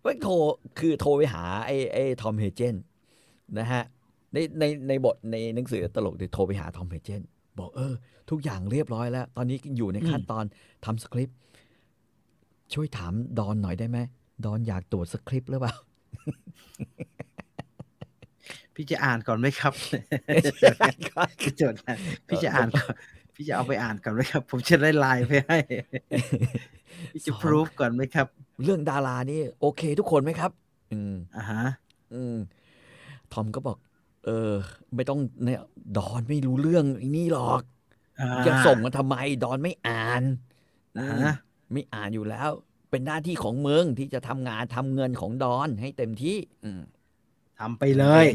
[0.00, 0.32] เว้ยโทร
[0.78, 2.74] คือโทรไปหาไอ้ไอ้ทอมเฮเจน
[3.58, 3.82] นะฮะ
[4.32, 7.22] ในในในบทในหนังสือตลกเนี่ยโทรไปหาทอมเฮเจน
[7.58, 7.94] บอกเออ
[8.30, 10.44] ทุกอย่างเรียบร้อยแล้ว ตอนนี้อยู่ในขั้นตอน
[10.84, 11.38] ทำสคริปต์
[12.74, 13.98] ช่วยถามดอนหน่อยได้ไหม
[14.44, 15.74] ดอนอยากตรวจสคริปต์หรือเปล่า
[18.74, 19.72] พี่จะอ่านก่อนไหมครับ
[21.40, 21.96] พี่จดนะ
[22.28, 22.94] พี่จะอ่านก่อน
[23.40, 25.58] พี่จะเอาไปอ่านก่อนไหมครับ ผมจะได้ไลน์ไปให้
[27.12, 28.26] พี่จะสองพรูฟก่อนไหมครับ
[28.64, 30.50] เรื่องดารานี่ โอเคทุกคนไหมครับ
[30.92, 31.64] อืมอ่าฮะ
[32.14, 32.36] อืม
[33.32, 33.76] ทอมก็บอก
[34.24, 34.52] เออ
[34.94, 35.62] ไม่ต้องเนี่ย
[35.98, 37.62] ดอนไม่รู้เรื่องไอ้นี่หรอก
[38.20, 40.22] อ่าจะส่งมาทำไมดอนไม่อ่าน
[40.98, 41.34] อ่าอืมฮะ
[41.72, 42.50] ไม่อ่านอยู่แล้ว
[42.90, 46.80] เป็นหน้าที่ของมึงที่จะทำงานทำเงินของดอนให้เต็มที่อืม
[47.60, 48.26] ทำไปเลย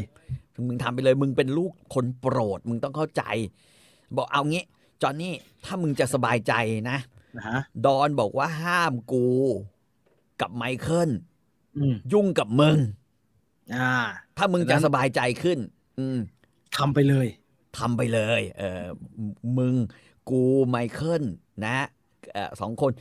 [0.68, 3.22] มึงทำไปเลย มึงเป็นลูกคนโปรด มึงต้องเข้าใจ
[4.16, 4.64] บอกเอางี้
[5.02, 5.34] จอนนี่
[5.64, 6.52] ถ้ามึงจะสบายใจ
[6.90, 6.98] นะ
[7.36, 9.26] นะฮะดอนบอกว่าห้ามกู
[10.40, 11.10] กับไมเคิล
[11.76, 12.78] อืมยุ่งกับมึง
[13.74, 13.92] อ่า
[14.36, 15.58] ถ้ามึงจะสบายใจขึ้น
[15.98, 16.18] อืม
[16.76, 17.26] ทำไปเลย
[17.78, 18.84] ทำไปเลย เออ
[19.28, 19.74] มมึง
[20.30, 21.24] กูไมเคิล
[21.64, 21.76] นะ
[22.32, 22.92] เออสองคน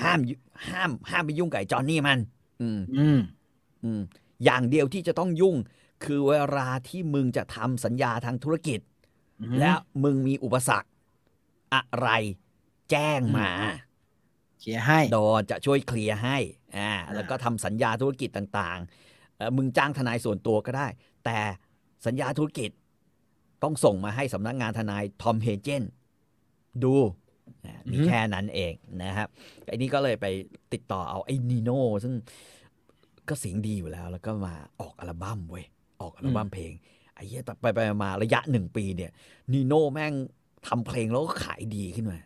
[0.00, 0.34] ห้ามยุ
[0.68, 2.18] ห้าม ห้ามไปยุ่งกับไอ้จอนนี่มัน
[2.60, 3.18] อืมอืม
[3.84, 4.00] อืม
[4.44, 5.56] อย่างเดียวที่จะต้องยุ่ง
[6.04, 8.80] คือเวลาที่มึงจะทำสัญญาทางธุรกิจ
[9.40, 10.88] อืมแล้วมึงมีอุปสรรค
[11.74, 12.08] อะไร
[12.90, 13.50] แจ้งมา
[14.60, 16.36] เขียร์ให้ดอนจะช่วยเคลียร์ให้
[16.76, 20.86] อ่าอ่าแล้วก็ทำสัญญาธุรกิจต่างๆเอ่อมึงจ้างทนายส่วนตัวก็ได้
[21.24, 21.38] แต่
[22.06, 22.70] สัญญาธุรกิจ
[23.62, 25.82] ต้องส่งมาให้สำนักงานทนายทอมเฮเจน
[26.84, 26.94] ดู
[27.64, 29.28] อ่ามีแค่นั้นเองนะครับ
[29.66, 30.26] ไอ้นี่ก็เลยไป
[30.72, 32.14] ติดต่อเอาไอ้นีโน่ซึ่ง
[33.28, 35.64] ก็เสียงดีอยู่แล้ว แล้วก็มาออกอัลบั้มเว้ย
[36.00, 36.72] ออกอัลบั้มเพลง
[37.14, 39.10] ไอ้เหี้ยแต่ไปไปมาระยะหนึ่งปีเนี่ย
[39.52, 40.14] นีโน่แม่ง
[40.66, 42.18] ทำเพลงแล้วก็ขายดีขึ้นมา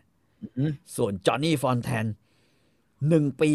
[0.57, 2.05] อืมส่วนจอห์นนี่ฟอนแทน
[3.09, 3.51] หนึ่งปี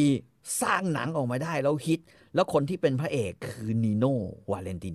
[0.62, 2.00] สร้างหนังออกมาได้แล้วฮิต
[2.34, 4.16] แล้วคนที่เป็นพระเอกคือนีโน่
[4.50, 4.94] วาเลนติน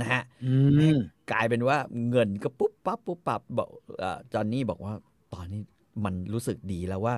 [0.00, 0.54] นะฮะอื
[0.94, 0.96] ม
[1.32, 1.76] กลายเป็นว่า
[2.10, 4.94] เงินก็ปุ๊บปั๊บปุ๊บปั๊บบอกเอ่อจอห์นนี่บอกว่า
[5.34, 5.62] ตอนนี้
[6.04, 7.14] มันรู้สึกดีแล้วว่า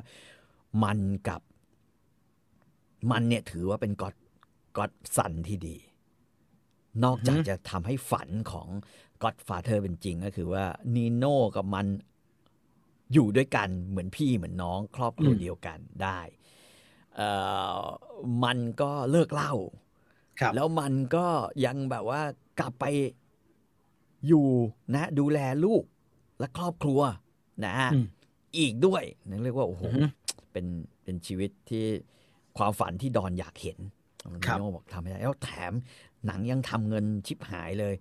[0.84, 0.98] มัน
[1.28, 1.42] กับ
[3.10, 4.14] มันเนี่ยถือว่าเป็นกอด
[4.76, 5.76] กอดสันที่ดี
[7.04, 8.68] นอกจากอือฮึจะทำให้ฝันของ
[9.22, 10.64] กอดฟาเธอร์เป็นจริงก็คือว่า
[10.94, 11.86] นีโน่กับมัน
[13.12, 16.20] อยู่ด้วยกันเหมือนพี่เหมือนน้องครอบครัวเดียวกันได้
[17.16, 17.30] เอ่
[17.80, 17.82] อ
[18.44, 19.52] มันก็เลิกเหล่า
[20.40, 21.26] ครับแล้วมันก็
[21.64, 22.20] ยังแบบว่า
[22.60, 22.84] กลับไป
[24.26, 24.46] อยู่
[24.94, 25.82] นะ ดูแลลูก
[26.38, 27.00] และครอบครัว
[27.64, 28.06] นะฮะอืม
[28.58, 30.04] อีกด้วยนั่นเรียกว่าโอ้โหอือฮึ
[30.52, 30.66] เป็น
[31.02, 31.84] เป็นชีวิตที่
[32.58, 33.78] ความฝันที่ดอนอยากเห็น
[34.46, 35.72] ครับนิโน่บอกทำไม่ได้แล้วแถม
[36.26, 37.94] หนังยังทำเงินชิบหายเลย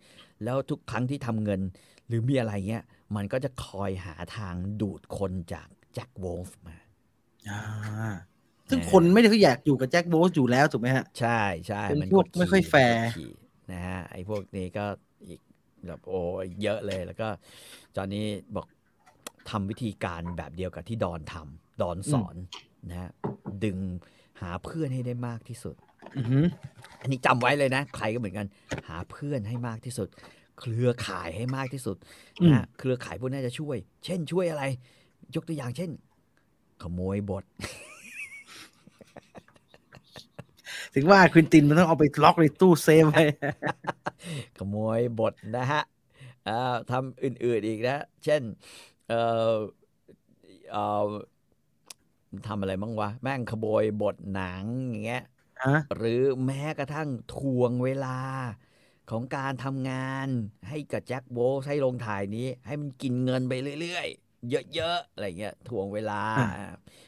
[0.43, 1.61] แล้วทุกครั้งที่ทำเงิน
[2.07, 2.83] หรือมีอะไรเงี้ย
[3.15, 6.77] มันก็จะคอยหาทางดูดคนจากแจ็คโวลฟ์มา
[7.49, 7.61] อ่า
[8.69, 13.31] ซึ่งคนไม่ได้อยากอยู่กับแจ็คโบสอยู่แล้วถูกไหมฮะ ใช่ใช่เป็นมันพวกดขี่ไม่ค่อยแฟร์กดขี่
[13.71, 14.85] นะฮะไอ้พวกนี้ก็
[15.27, 15.39] อีก
[15.87, 16.19] แบบโอ้
[16.63, 17.27] เยอะเลยแล้วก็
[17.95, 18.25] จอนนี้
[18.55, 18.67] บอก
[19.49, 22.35] ทำวิธีการแบบเดียวกับที่ดอนทำดอนสอน
[22.89, 23.11] นะฮะ
[23.63, 23.77] ดึง
[24.41, 25.75] หาเพื่อนให้ได้มากที่สุด
[26.17, 26.45] อือหือ
[27.01, 28.47] อันนี้จำไว้เลยนะ ใครก็เหมือนกัน
[28.87, 30.07] หาเพื่อนให้มากที่สุด
[30.59, 31.97] เครือข่ายให้มากที่สุด
[32.43, 34.63] นะฮะเครือข่ายพวกนี้จะช่วย เช่นช่วยอะไร
[35.35, 35.89] ยกตัวอย่างเช่น
[36.83, 37.43] ขโมยบท
[40.93, 43.23] ถึงว่าควินตินมันต้องเอาไปล็อกในตู้เซฟไว้
[44.57, 45.83] ขโมยบทนะฮะ
[46.47, 48.41] อ่าทำอื่นๆอีกนะ เช่น
[49.09, 49.21] เอ่
[49.53, 49.55] อ
[50.71, 51.09] เอ่อ
[52.47, 55.27] ทำอะไรบ้างวะ แม่งขโมยบทหนังอย่างเงี้ยฮะ
[55.95, 58.17] หรือแม้กระทั่งถ่วงเวลา
[59.11, 60.27] ของการทำงาน
[60.69, 66.21] ให้กับแจ็คโวลทซ์ให้โรงถ่ายนี้ ให้มันกินเงินไปเรื่อยๆ เยอะๆ อะไรเงี้ยถ่วงเวลา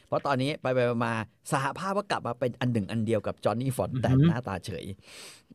[0.06, 4.86] เพราะตอนนี้ไปไปมาๆสหภาพก็กลับมาเป็นอันหนึ่งอันเดียวกับจอห์นนี่ฟอนแต่อือฮึหน้าตาเฉย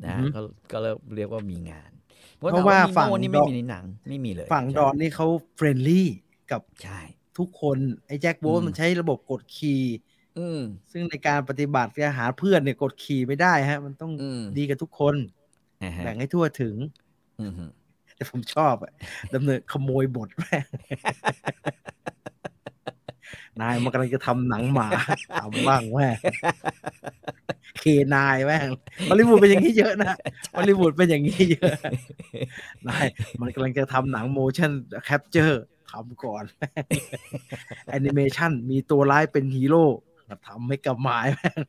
[0.05, 0.39] นะอือฮึก็
[0.71, 1.91] ก็เรียกเรียกว่ามีงาน
[2.37, 6.07] เพราะว่าถมฝั่งโน่นี่ดไม่อกมีในหนังไม่มีเลย ฝั่งดอนนี่เขาเฟรนลี่
[6.51, 6.99] กับใช่
[7.37, 7.77] ทุกคน
[8.07, 9.81] ไอ้แจ็คโบสอืมมันใช้ระบบกดขี่
[10.37, 10.59] อืม
[10.91, 15.15] ซึ่งในการปฏิบัติการหาเพื่อนเนี่ยกดขี่ไม่ได้ฮะ มันต้องอืมดีกับทุกคน
[15.83, 16.75] อ่าฮะแบ่งให้ทั่วถึง
[17.39, 17.65] อืมฮึ
[18.15, 18.91] แต่ผมชอบอะ
[19.33, 20.65] ดำเนินขโมยบทแม่ง
[23.61, 24.89] นายมันกำลังจะทำหนังหมา
[25.41, 26.15] ทำบ้างแม่ง
[27.79, 27.83] เค
[28.15, 28.69] นายแม่ง
[29.09, 30.13] ฮอลลีวูดเป็นอย่างนี้เยอะนะ
[30.55, 31.73] ฮอลลีวูดเป็นอย่างนี้เยอะ
[32.87, 33.05] นาย
[33.41, 34.71] มันกำลังจะทำหนังโมชั่น
[35.05, 36.43] แคปเจอร์ทำก่อน
[37.89, 39.85] แอนิเมชันมีตัวร้ายเป็นฮีโร่
[40.47, 41.61] ทำให้กับหมายแม่ง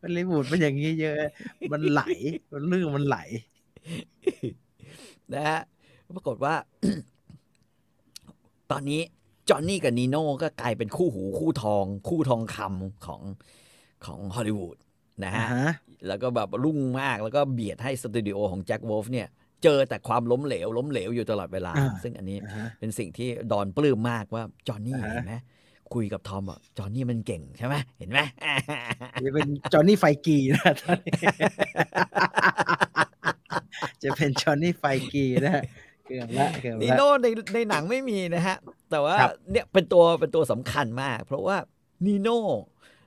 [0.00, 1.16] ฮอลลีวูดเป็นอย่างนี้เยอะ
[1.72, 2.02] มันไหล
[2.52, 3.18] มันเรื่องมันไหล
[5.32, 5.60] นะฮะ
[6.16, 6.54] ปรากฏว่า
[8.70, 9.00] ตอนนี้
[9.48, 13.20] จอห์นนี่กับนีโน่ก็กลายเป็นคู่หูคู่ทอง คู่ทองคำของ
[14.06, 14.76] ของฮอลลีวูด
[15.24, 15.72] นะฮะอ่าฮะ
[16.06, 19.28] แล้วก็แบบรุ่งมากแล้วก็เบียดให้สตูดิโอของแจ็ควอลฟเนี่ย
[19.62, 25.34] เจอแต่ความล้มเหลว ล้มเหลวอยู่ตลอดเวลาอ่าซึ่งอันนี้อ่าฮะเป็นสิ่งที่ดอนปลื้มมากว่าจอห์นนี่อ่าฮะเห็นไหม
[25.94, 28.18] คุยกับทอมบอกจอห์นนี่มันเก่งใช่ไหมเห็นไหม
[29.24, 31.12] จะเป็นจอห์นนี่ไฟกีนะตอนนี้
[34.02, 35.62] จะเป็นจอห์นนี่ไฟกีนะฮะ
[36.06, 38.56] เกือบละเกือบนีละโน่ในในหนังไม่มีนะฮะ
[38.90, 41.56] แต่ว่าครับเนี่ยเป็นตัวเป็นตัวสำคัญมาก เพราะว่า
[42.06, 42.40] นีโน่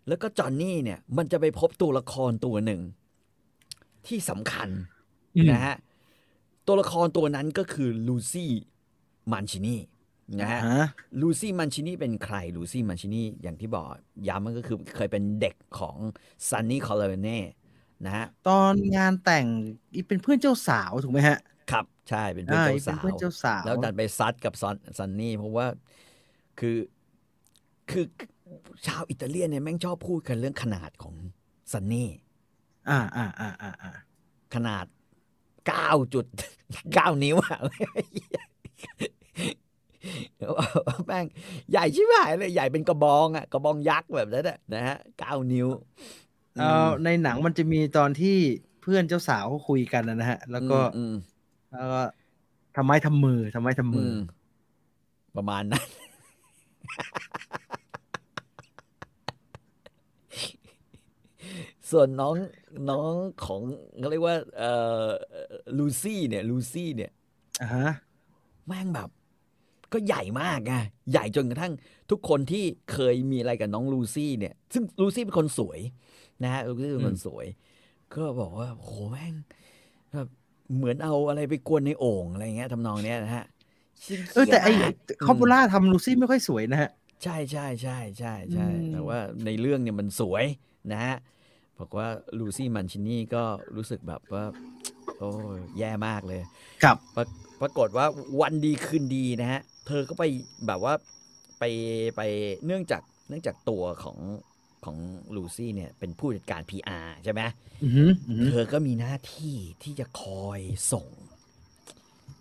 [0.08, 2.82] แล้วก็จอห์นนี่เนี่ย มันจะไปพบตัวละครตัวหนึ่ง
[4.08, 4.70] ที่สำคัญ
[5.36, 5.76] อืมนะฮะ
[6.68, 8.52] ตัวละครตัวนั้นก็คือลูซี่
[9.32, 9.76] มันชินี
[10.40, 10.86] นะฮะอ่าฮะ
[11.22, 13.86] ลูซี่มันชินีเป็นใครลูซี่มันชินีอย่างที่บอก
[14.28, 15.98] ย้ำมันก็คือเคยเป็นเด็กของ
[16.50, 17.40] ซันนี่คอร์เลโอเน่
[18.06, 19.46] นะฮะตอนงานแต่ง
[19.96, 21.40] อีเป็นเพื่อนเจ้าสาวถูกไหมฮะ
[21.72, 25.66] ครับใช่เป็นเพื่อนอ่าเจ้าอีเป็สานวเพื่อนเจ้าสาว แล้วดันไปซัดกับซอนซันนี่เพราะว่า
[26.60, 26.78] คือ
[27.92, 28.06] คือ
[28.86, 31.16] ชาวอิตาเลียนเนี่ยแม่งชอบพูดกันเรื่องขนาดของ
[31.72, 32.10] ซันนี่
[32.90, 33.92] อ่าอ่าอ่าอ่าอ่า
[34.56, 34.86] ขนาด
[35.68, 36.26] เก้าจุด
[36.94, 37.60] เก้านิ้วอะ
[41.08, 41.26] แม่ง
[41.72, 45.68] ใหญ่ชิบหายเลยใหญ่เป็นกระบองอะกระบองยักษ์แบบนั้นอะนะฮะเก้านิ้ว
[46.58, 48.38] เอ่อในหนังมันจะมีตอนที่
[48.82, 51.14] เพื่อนเจ้าสาวเขาคุยกันนะฮะ แล้วก็อืม
[51.72, 52.02] แล้วก็
[52.78, 55.84] ทำไมทำมือทำไมทำอืมือมอประมาณนั้น
[61.92, 62.36] ส่วนน้อง
[62.90, 63.14] น้อง
[63.46, 63.62] ของ
[64.00, 64.72] เขาเรียกว่าเอ่
[65.06, 65.08] อ
[65.78, 67.12] ลูซี่เนี่ย ลูซี่เนี่ย
[67.62, 67.88] อ่าฮะ
[68.68, 69.10] แม่งแบบ
[69.94, 70.74] ก็ใหญ่มากไง
[71.12, 71.74] ใหญ่จนกระทั่ง
[72.12, 75.80] ทุกคนที่เคยมีอะไรกับน้องลูซี่เนี่ย ซึ่งลูซี่เป็นคนสวย
[76.44, 77.46] นะฮะลูซี่เป็นคนสวย
[78.16, 79.34] ก็บอกว่าโหแม่ง
[80.14, 80.28] แบบ
[80.76, 83.46] เหมือนเอาอะไรไปกวนในโอ่งอะไรเงี้ยทำนองเนี้ยนะฮะ
[84.34, 84.94] เออแต่ไอเครียดมาก
[85.28, 86.90] คอปูล่าทำลูซี่ไม่ค่อยสวยนะฮะ
[87.24, 90.46] ใช่ใช่ใช่ใช่ใช่อืมแต่ว่าในเรื่องเนี่ยมันสวย
[90.92, 91.16] นะฮะ
[91.80, 92.08] บอกว่า
[92.40, 93.44] ลูซี่มันชินี่ก็
[93.76, 94.44] รู้สึกแบบว่า
[95.20, 96.42] โอ้ยแย่มากเลย
[96.84, 97.22] กับปร
[97.62, 98.06] ปรากฏว่า
[98.42, 100.24] วันดีคืนดีนะฮะ เธอก็ไป
[100.68, 100.94] แบบว่า
[101.60, 101.64] ไป
[102.16, 102.22] ไป
[102.66, 104.18] เนื่องจากเนื่องจากตัวของ
[104.86, 104.98] ของ
[105.36, 107.42] ลูซี่เนี่ยเป็นผู้จัดการ PR ใช่ไหม
[107.84, 110.60] อือหืออือหือเธอก็มีหน้าที่ที่จะคอย
[110.92, 111.08] ส่ง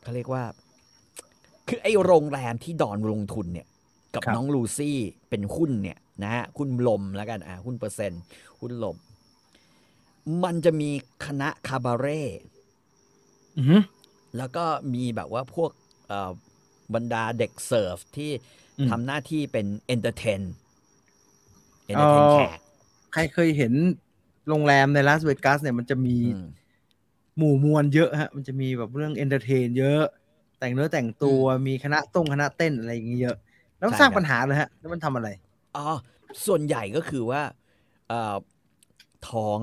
[0.03, 0.45] เขาเรียกว่า
[1.69, 3.67] คือไอ้โรงแรมที่ดอนลงทุนเนี่ย
[4.15, 8.23] กับน้องลูซี่เป็นหุ้นเนี่ยนะฮะหุ้นลมแล้วกันอ่าหุ้นเปอร์เซ็นต์
[8.61, 8.97] หุ้นลม
[10.45, 10.91] มันจะมี
[11.27, 12.23] คณะคาบาเร่
[13.59, 13.83] อือหือ
[14.37, 15.71] แล้วก็มีแบบว่าพวก
[16.09, 16.33] เอ่อ
[16.95, 18.31] บรรดาเด็กเสิร์ฟที่
[18.79, 20.43] อืมทำหน้าที่เป็น entertain
[21.87, 22.59] entertain อ๋อแขก
[23.13, 23.73] ใครเคยเห็น
[24.49, 26.41] โรงแรมในลาสเวกัสเนี่ยมันจะมีอืม
[27.37, 30.01] หมู่มวลเยอะฮะ มันจะมีแบบเรื่อง entertain เยอะ
[30.59, 33.37] แต่งเนื้อแต่งตัวมีคณะตั้งคณะเต้นอะไรอย่างเงี้ยเยอะ
[33.79, 35.29] แล้วใช่สร้างครับปัญหาเลยฮะ แล้วมันทำอะไร
[35.75, 35.81] อ๋อ
[36.47, 37.43] ส่วนใหญ่ก็คือว่า
[38.09, 38.37] เอ่อ
[39.29, 39.61] ท้อง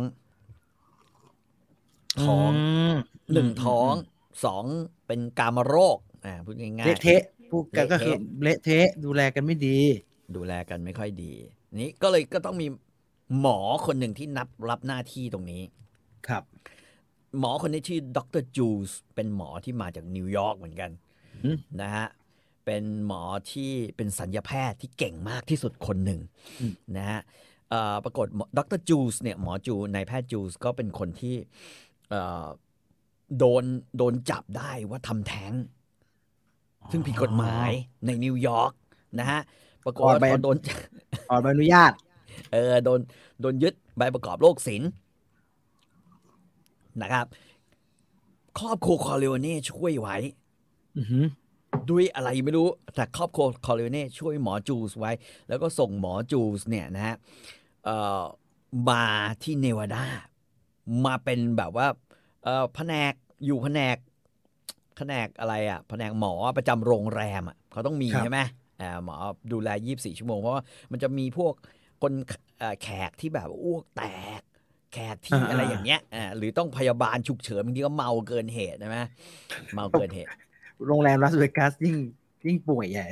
[2.23, 2.51] ท้อง
[2.95, 2.97] ม
[3.33, 3.95] หนึ่งมท้องม
[4.43, 4.65] สอง
[5.07, 7.21] เป็นกามโรค อ่าพูดง่ายๆเละเทะ
[7.51, 9.79] พูดกันก็คือเละเทะเละเทะดูแลกันไม่ดี
[10.35, 11.33] ดูแลกันไม่ค่อยดี
[11.81, 12.67] นี้ก็เลยก็ต้องมี
[13.39, 15.63] หมอคนหนึ่งที่นับรับหน้าที่ตรงนี้
[16.27, 16.43] ครับ
[17.39, 20.91] หมอคนนี้ชื่อดรจูสเป็นหมอที่มาจากนิวยอร์กเหมือนกัน
[21.43, 22.07] อืมนะฮะ
[22.65, 23.21] เป็นหมอ
[23.51, 26.19] ที่เป็นสัญญาแพทย์ที่เก่งมากที่สุดคนหนึ่ง
[26.61, 27.21] อืมนะฮะ
[27.69, 31.35] เอ่อปรากฏดรจูสเนี่ยหมอจูนายแพทย์จูสก็เป็นคนที่
[32.09, 32.45] เอ่อ
[33.37, 33.63] โดน
[33.97, 35.53] โดนจับได้ว่าทำแท้ง
[36.91, 37.69] ซึ่งผิดกฎหมาย
[38.05, 38.71] ในนิวยอร์ก
[39.19, 39.41] นะฮะ
[39.85, 40.57] ปรากฏว่าขอใบพอโดน
[41.29, 41.91] ขอใบอนุญาต
[42.51, 42.99] เออโดน
[43.41, 44.89] โดนยึดใบประกอบโรคศิลป์
[47.01, 47.25] นะครับ
[48.59, 50.17] ครอบครัวคอร์เลโอเน่ช่วยไว้
[50.97, 51.25] อือหือ
[51.89, 55.11] ด้วยอะไรไม่รู้แต่ครอบครัวคอร์เลโอเน่ช่วยหมอจูสไว้
[55.47, 57.15] แล้วก็ส่งหมอจูสเนี่ยนะฮะ
[57.85, 58.23] เอ่อ
[58.89, 59.03] มา
[59.43, 60.05] ที่เนวาดา
[61.05, 61.87] มาเป็นแบบว่า
[62.43, 63.13] เอ่อแผนก
[63.45, 63.97] อยู่แผนก
[64.97, 68.39] แผนกอะไรอะแผนกหมอประจำโรงแรมอะเขาต้องมีครับใช่ไหม
[68.81, 69.15] อ่าหมอ
[69.51, 71.53] ดูแล 24 ชั่วโมง เพราะว่ามันจะมีพวก
[72.01, 72.11] คน
[72.59, 74.03] เอ่อแขกที่แบบอ้วกแต
[74.39, 74.41] ก
[74.93, 78.99] แขกที่อ่าอะไรอย่างเงี้ยอ่าหรือต้องพยาบาลฉุกเฉินบางทีก็เมาเกินเหตุใช่ไหม
[79.75, 80.29] เมาเกินเหตุ
[80.87, 81.95] โรงแรมลาสเวกัสยิ่ง
[82.45, 83.07] ยิ่งป่วยใหญ่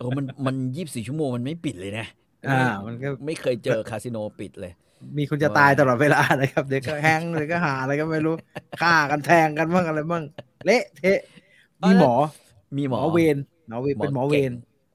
[0.00, 2.06] ออมันมันยี่สิบสี่ชั่วโมงมันไม่ปิดเลยนะ
[2.48, 4.72] อ่า มันก็ไม่เคยเจอคาสิโนปิดเลย
[5.18, 8.34] มีคนจะตายตลอดเวลานะครับเดี๋ยวก็แฮงก์เดี๋ยวก็หาอะไรก็ไม่รู้
[8.80, 10.24] ฆ่ากันแทงกันบ้างอะไรบ้าง
[10.64, 11.20] เละเทะ
[11.84, 12.12] มีหมอ
[12.76, 13.36] มีหหมมออเวร
[13.68, 14.46] หมอเวรเป็นหมอเวรก่ง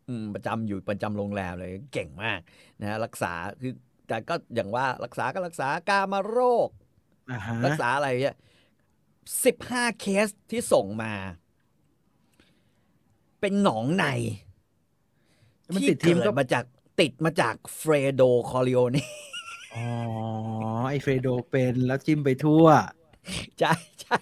[0.08, 2.40] อืมประจำอยู่ประจำโรงแรมเลยเก่งมาก
[2.82, 3.74] นะรักษาคือ
[4.08, 6.70] แต่ก็อย่างว่ารักษาก็รักษากามาโรค
[7.30, 8.38] อ่าฮะรักษาอะไรเนี่ย
[9.46, 11.14] สิบห้าเคสที่ส่งมา
[13.42, 14.06] เป็นหนองใน
[15.76, 16.66] มันที่ติดที่มเกิดมาจาก
[17.00, 19.08] ติดมาจากเฟรโดคอร์เลโอเน่
[19.74, 19.80] อ๋อ
[20.90, 22.66] ไอเฟรโดเป็นแล้วจิ้มไปทั่ว
[23.60, 24.16] ใช่ใช่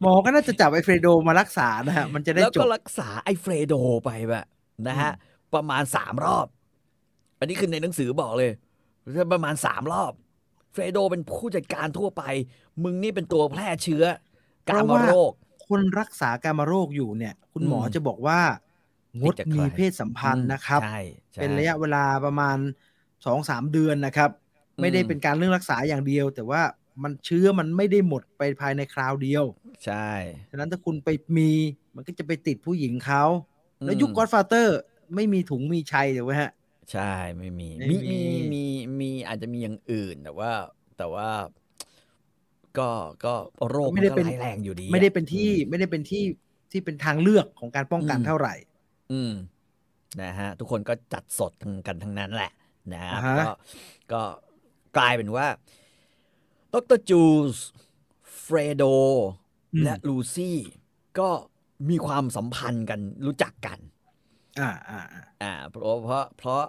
[0.00, 3.74] หมอก็น่าจะจับไอเฟรโดมารักษานะฮะ มันจะได้แล้วก็จับรักษาไอ้เฟรโด
[4.04, 4.44] ไปแบบ
[4.88, 5.10] นะฮะ
[5.54, 6.46] ประมาณสามรอบ
[7.38, 8.52] อันนี้คือในหนังสือบอกเลย
[9.32, 10.12] ประมาณสามรอบ
[10.72, 12.22] เฟรโดเป็นผู้จัดการทั่วไป
[12.82, 14.04] มึงนี่เป็นตัวแพร่เชื้อ
[14.70, 15.32] กาเพมาราะว่าโรค
[15.66, 18.40] คนรักษาการมาโรคอยู่เนี่ย คุณหมออืมจะบอกว่า
[19.22, 20.96] งดติดจากใครมีเพศสัมพันธ์นะครับใช่
[21.34, 22.56] ใช่เป็นระยะเวลาประมาณ
[23.26, 24.30] สองสามเดือนนะครับ
[24.80, 26.62] ไม่ได้อืมเป็นการเรื่องรักษาอย่างเดียว แต่ว่า
[27.02, 29.44] มันเชื้อมันไม่ได้หมดไปภายในคราวเดียว
[29.84, 30.10] ใช่
[30.50, 31.50] ฉะนั้นถ้าคุณไปมี
[31.96, 33.24] มันก็จะไปติดผู้หญิงเขา
[33.84, 34.78] แล้วอืมยุคก็อดฟาเตอร์
[35.14, 36.50] ไม่มีถุงมีชัยเดี๋ยวไว้ฮะ
[36.92, 38.64] ใช่ไม่มีไม่มี มีมีมี
[39.00, 40.50] มีอาจจะมีอย่างอื่นแต่ว่า
[40.98, 41.28] แต่ว่า
[42.78, 42.90] ก็
[43.24, 43.34] ก็
[43.70, 46.22] โรคไม่มันได้ก็เป็นร้ายแรงอยู่ดีอะไม่ได้เป็นที่ไม่ได้เป็นที่
[46.70, 48.54] ที่เป็นทางเลือกของการป้องกันอืมเท่าไหร่
[49.12, 49.32] อืม
[50.22, 51.52] นะฮะ ทุกคนก็จัดสด
[51.86, 52.50] กันทั้งนั้นแหละ
[52.92, 53.48] นะครับอ่าฮะก็
[54.12, 54.22] ก็
[54.96, 55.46] กลายเป็นว่า
[56.74, 57.22] ดรจู
[57.54, 57.56] ส
[58.40, 58.84] เฟรโด
[59.82, 60.58] และลูซี่
[61.18, 61.30] ก็
[61.90, 63.78] มีความสัมพันธ์กันรู้จักกัน
[64.60, 66.62] อ่าอ่าอ่าอ่าเพราะเพราะเพราะ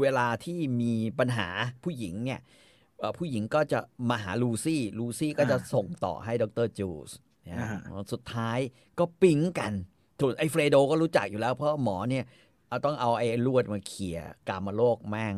[0.00, 1.48] เวลาที่มีปัญหา
[1.84, 2.40] ผู้หญิงเนี่ย
[2.98, 3.78] เอ่อผู้หญิงก็จะ
[4.10, 7.10] มาหาลูซี่ ลูซี่ก็จะส่งต่อให้ดรจูส
[7.60, 7.80] นะฮะ
[8.12, 8.58] สุดท้าย
[8.98, 9.72] ก็ปิ๊งกัน
[10.20, 12.24] ถูกไอ้เฟรโดก็รู้จักอยู่แล้ว เพราะหมอเนี่ย
[12.68, 14.18] เอาต้องเอาไอ้ลวดมาเขี่ย
[14.48, 15.34] กามโลกแม่ง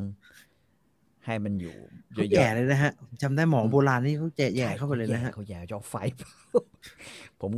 [1.27, 1.77] ให้มันอยู่
[2.15, 5.95] เยเขาอะแย่ๆเลยนะฮะจำได้หมอโบราณนี่เขาแย่แย่เข้าไปเลยนะฮะเขาแย่จอไฟ
[7.41, 7.51] ผม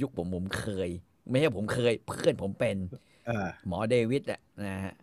[0.00, 0.88] ยุคผมผมเคย
[1.30, 2.76] ไม่ใช่ผมเคย เพื่อนผมเป็น
[3.26, 4.94] เออหมอเดวิดอะนะฮะ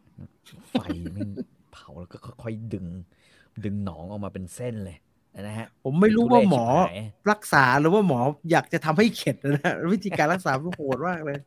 [0.70, 0.82] ไฟ
[1.16, 1.28] มัน
[1.74, 2.86] เผาแล้วก็ค่อยๆดึง
[3.64, 4.98] ดึงหนองออกมาเป็นเส้นเลย
[5.40, 7.00] นะฮะผมไม่รู้ว่าหมอทุเรศชิบหาย
[7.32, 8.20] รักษาหรือว่าหมอ
[8.52, 11.40] อยากจะทำให้เข็ดนะฮะวิธีการรักษามันโหดมากเลย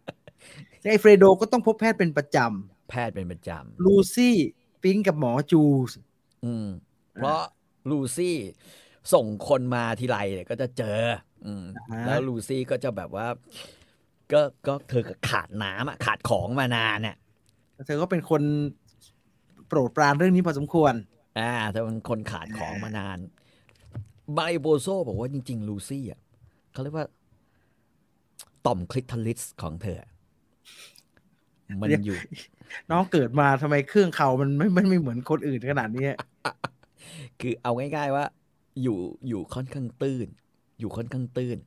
[0.91, 2.39] ไอ้เฟรโดก็ต้องพบแพทย์เป็นประจ
[2.91, 4.37] แพทย์เป็นประจำลูซี่
[4.83, 6.14] ปิ๊งกับหมอจูสำ
[6.45, 6.67] อืม
[7.15, 7.41] เพราะ
[7.91, 8.37] ลูซี่
[9.15, 11.01] ส่งคนมาทีไรเนี่ยก็จะเจอ
[11.47, 11.65] อืม
[12.07, 13.27] แล้วลูซี่ก็จะแบบว่า
[14.33, 17.17] ก็ก็เธอก็ขาดน้ำอะขาดของมานานเนี่ย
[17.87, 18.43] เธอก็เป็นคน
[19.69, 20.95] โปรดปรานเรื่องนี้พอสมควร
[21.39, 23.19] อ่าเธอเป็นคนขาดของมานาน
[24.35, 26.21] ไบโบโซบอกว่าจริง ๆ ลูซี่อะ
[26.73, 27.07] เขาเรียกว่า
[28.67, 29.99] ต่อมคลิทอลิสของเธอ
[31.83, 32.19] มันเรียกอยู่
[32.91, 36.07] น้องเกิดมาทำไมเครื่องเขามันไม่ไม่ไม่เหมือนคนอื่นขนาดนี้
[37.41, 38.25] คือเอาง่าย ๆว่า
[38.83, 38.99] อยู่
[39.29, 40.29] อยู่ค่อนข้างตื้น
[40.81, 41.59] อยู่ค่อนข้างตื้น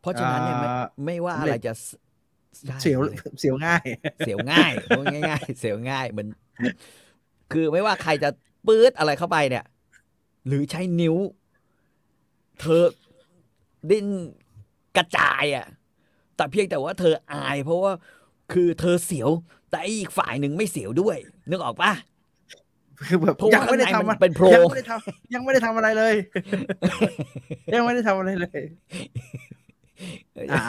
[0.00, 0.74] เพราะฉะนั้นเนี่ยไม่อ่า
[1.04, 3.86] ไม่ว่าสำอะเร็ไรจจะสใช่เสียวเลยเสียวง่าย
[4.22, 6.28] เสียวง่ายพูดง่ายๆเสียวง่ายเหมือน
[7.52, 8.28] คือไม่ว่าใครจะ
[8.66, 9.64] ปื๊ดอะไรเข้าไปเนี่ย
[10.46, 11.16] หรือใช้นิ้ว
[12.60, 12.84] เธอ
[13.90, 14.06] ดิ้น
[14.96, 15.66] กระจายอะ
[16.36, 17.92] แต่เพียงแต่ว่าเธออาย เพราะว่า
[18.52, 19.30] คือเธอเสียว
[19.70, 21.16] แต่อีกฝ่ายหนึ่งไม่เสียวด้วย
[21.50, 21.92] นึกออกปะ
[23.06, 26.14] คือแบบเพราะว่ายังไม่ได้ข้างในทำมันเป็นโพรงยังไม่ได้ทำยังไม่ได้ทำอะไรเลย
[27.74, 28.60] ยังไม่ได้ทำอะไรเลย
[30.52, 30.64] อ่า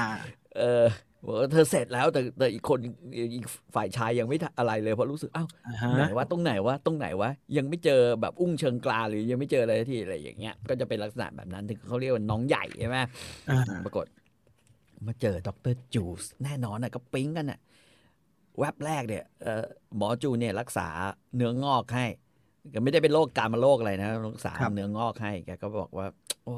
[0.58, 0.86] เออ
[1.26, 2.80] บอกว่าเธอเสร็จแล้วแต่แต่อีกคน
[3.36, 12.98] อีกฝ่ายชายยังไม่ทำอะไรเลยเพราะรู้สึกอ้าวอ่าฮะไหนว่าตรงไหนวะตรงไหนวะยังไม่เจอแบบอุ้งเชิงกลาหรือยังไม่เจออะไรที่อะไรอย่างเงี้ย ก็จะเป็นลักษณะแบบนั้นถึงเขาเรียกว่าน้องใหญ่ใช่ไหม
[13.50, 14.06] อ่าปรากฏ
[15.08, 17.60] มาเจอดรจูสแน่นอนนะก็ปิ๊งกันน่ะ
[18.60, 19.66] แวบแรกเนี่ยเอ่อ
[19.98, 20.88] หมอจูเนี่ยรักษา
[21.36, 22.06] เนื้องอกให้
[22.74, 26.08] ก็ไม่ได้เป็นโรคการมาโรคอะไรนะรักษาเนื้องอกให้แกก็บอกว่า
[26.44, 26.56] โอ้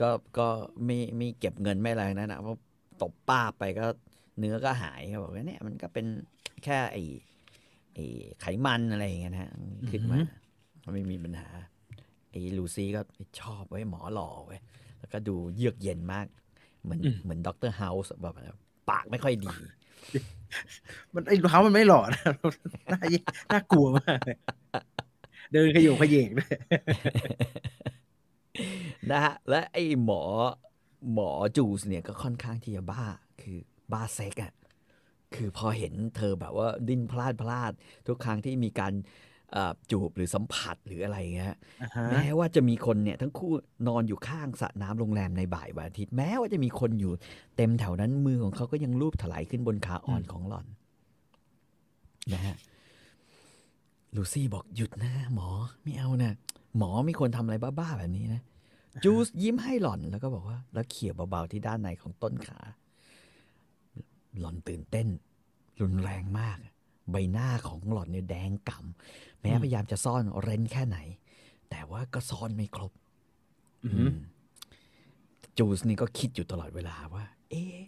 [0.00, 0.48] ก็ก็
[0.84, 2.58] ไม่ไม่เก็บเงินไม่อะไรนะนะเพราะ
[3.02, 3.86] ตบป้าบไปก็
[4.38, 6.06] เนื้อก็หายเขาบอกว่าเนี่ยมันก็เป็น
[6.64, 7.02] แค่ไอ้
[7.94, 8.04] ไอ้
[8.40, 9.52] ไขมันอะไรอย่างเงี้ยนะฮะ
[9.90, 10.18] ขึ้นมา
[10.94, 11.48] ไม่มีปัญหา
[12.30, 13.00] ไอ้ลูซี่ก็
[13.40, 14.60] ชอบเว้ยหมอหล่อเว้ย
[14.98, 16.26] แล้วก็ดูเยือกเย็นมาก
[16.84, 18.34] เหมือนอืมเหมือนด็อกเตอร์เฮาส์แบบ
[18.90, 19.54] ปากไม่ค่อยดี
[21.14, 22.22] มันไอ้เขามันไม่หล่อนะ
[22.92, 23.20] น่าแย่
[23.52, 24.38] น่ากลัวมากเลย
[25.52, 26.50] เดินขยโยงขยเยกด้วย
[29.10, 30.22] นะฮะและไอ้หมอ
[31.12, 33.04] หมอจูสเนี่ยก็ค่อนข้างที่จะบ้า
[33.40, 33.58] คือ
[33.92, 34.52] บ้าเซ็กอะ่ะ
[35.34, 37.72] คือพอเห็นเธอแบบว่าดิ้นพลาดพลาด
[38.06, 39.02] ทุกครั้งที่มีการเอ่อ
[39.90, 43.52] จูบหรือสัมผัสหรืออะไรเงี้ยอ่าฮะแม้ว่าจะมีคนเนี่ยทั้งคู่
[43.88, 47.12] นอนอยู่ข้างสระน้ำโรงแรมในบ่ายวันอาทิตย์แม้ว่าจะมีคนอยู่
[47.56, 50.66] เต็มแถวนั้นมือของเขาก็ยังลูบถลายขึ้นบนขาอ่อนของหล่อน
[52.32, 52.56] นะฮะ
[54.16, 55.48] ลูซี่บอกหยุดนะ หมอ
[55.82, 56.32] ไม่เอานะ
[56.78, 58.40] หมอไม่ควรทำอะไรบ้าๆแบบนี้นะ
[59.04, 62.58] จูสยิ้มให้หล่อนแล้วก็บอกว่า แล้วเขี่ยเบาๆที่ด้านในของต้นขา
[64.40, 65.08] หล่อนตื่นเต้น
[65.80, 66.56] รุนแรงมาก
[67.10, 70.98] ใบหน้าของหล่อนเนี่ยแดงก่ำแม้พยายามจะซ่อนเร้นแค่ไหน
[71.70, 72.92] แต่ว่าก็ซ่อนไม่ครบ
[73.84, 74.12] อือหือม
[75.58, 77.78] จูสนี่ก็คิดอยู่ตลอดเวลาว่า เอ๊ะ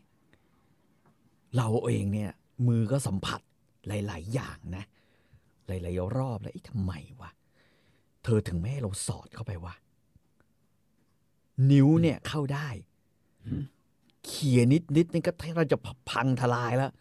[1.56, 2.30] เราเองเนี่ย
[2.68, 3.40] มือก็สัมผัส
[3.88, 4.84] หลาย ๆ อย่างนะ
[5.66, 7.30] หลายๆรอบแล้วเอ๊ะทำไมวะ
[8.24, 9.74] เธอถึงไม่ให้เราสอดเข้าไปวะ
[11.70, 12.68] นิ้วเนี่ยเข้าได้
[14.26, 15.78] เขี่ยนิดนิดๆนี่ก็แทบเราจะ
[16.10, 16.92] พังทลายแล้ว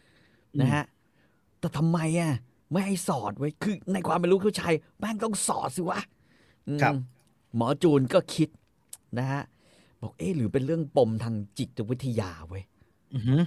[0.61, 0.84] นะฮะ
[1.66, 2.34] แต่ทำไมอะ
[2.72, 5.99] ไม่ให้สอดไว้คือในความเป็นลูกผู้ชายแม่งต้องสอดสิวะ
[6.68, 6.93] อืมครับ
[7.55, 8.49] หมอจูนก็คิด
[9.18, 9.43] นะฮะ
[10.01, 12.63] บอกเอ๊ะหรือเป็นเรื่องปมทางจิตวิทยาเว้ย
[13.13, 13.41] อือหือ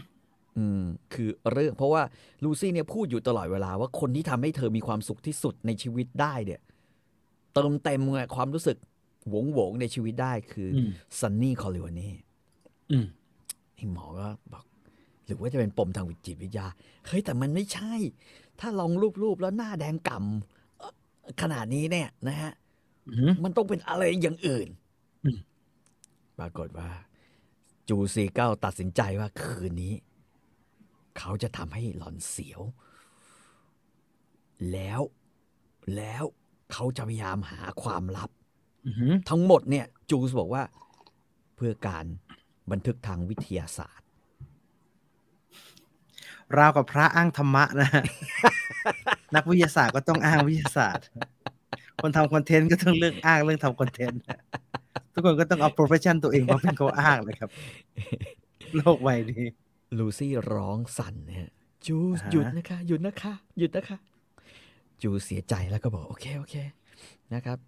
[0.57, 2.03] อืมคือเรื่องเพราะว่า
[2.45, 6.61] ลูซี่เนี่ยพูดอยู่ตลอดเวลาว่าคนที่ทำให้เธอมีความสุขที่สุดในชีวิตได้เนี่ย
[7.55, 8.77] เติมเต็มไงความรู้สึก
[9.31, 10.91] หวงหวงๆในชีวิตได้คืออม
[11.21, 12.13] ซันนี่คอลิวานี่
[12.91, 13.07] อืม
[13.75, 14.65] ไอ้หมอก็บอก
[15.29, 16.67] หรือว่าจะเป็นปมทางจิตวิทยา
[17.07, 17.95] เฮ้ยแต่มันไม่ใช่
[18.61, 20.93] ถ้าลองรูปๆแล้วหน้าแดงก่ำเอ่อ
[21.43, 22.53] ขนาดนี้เนี่ยนะฮะ
[23.09, 24.69] อือหือมันต้องเป็นอะไรอย่างอื่น
[25.25, 25.39] อืม
[26.39, 26.91] ปรากฏว่า
[27.89, 29.95] จูซีเก้าตัดสินใจว่าคืนนี้
[31.19, 32.61] เขาจะทำให้หล่อนเสียว
[34.73, 35.01] แล้ว
[35.97, 36.25] แล้ว
[36.73, 38.31] เขาจะพยายามหาความลับ
[38.87, 40.63] อือหือทั้งหมดเนี่ย จูสบอกว่า
[41.57, 42.05] เพื่อการ
[42.71, 44.08] บันทึกทางวิทยาศาสตร์
[46.57, 48.03] ราวกับพระอ้างธรรมะนะฮะ
[49.35, 51.07] นักวิทยาศาสตร์ก็ต้องอ้างวิทยาศาสตร์
[52.03, 54.21] คนทำคอนเทนต์ก็ต้องเลือกอ้างเรื่องทำคอนเทนต์
[55.13, 57.51] ทุกคนก็ต้องเอา profession ตัวเองมาเป็นข้ออ้างเลยครับ
[58.77, 59.45] โลกใบนี้
[59.99, 61.51] ลูซี่ร้องสั่นเนี่ย
[61.87, 63.97] จูอ่าฮะหยุดนะคะ หยุดนะคะ หยุดนะคะ
[65.03, 66.55] จูเสียใจแล้วก็บอก โอเค โอเค
[67.35, 67.59] นะครับ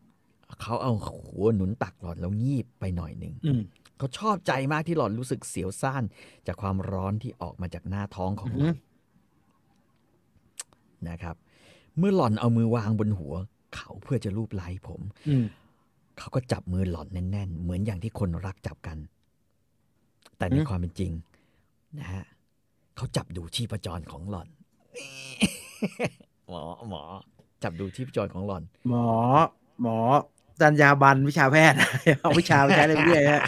[0.61, 3.63] เขาเอาหัวหนุนตักหลอดแล้วงีบไปหน่อยหนึ่งอืม
[3.99, 6.05] เขาชอบใจมากที่หลอดรู้สึกเสียวซ่าน
[6.47, 8.77] จากความร้อนที่ออกมาจากหน้าท้องของหลอน
[11.09, 11.37] นะครับ
[11.99, 13.35] เมื่อหล่อนเอามือวางบนหัว
[13.75, 15.45] เขาเพื่อจะลูบไล้ผมอืม
[16.19, 18.99] เขาก็จับมือหล่อนแน่น ๆ เหมือนอย่างที่คนรักจับกัน
[20.39, 21.13] แต่ในอืมความเป็นจริง
[21.99, 22.25] นะฮะ
[22.97, 24.49] เขาจับดูชีพจรของหล่อน
[26.49, 27.03] หมอหมอ
[27.63, 29.09] จับดูชีพจรของหล่อน หมอ
[29.83, 29.99] หมอ
[30.61, 31.79] จัญญาบันวิชาแพทย์
[32.21, 33.43] เอาวิชาไปใช้เรื่อยๆฮะ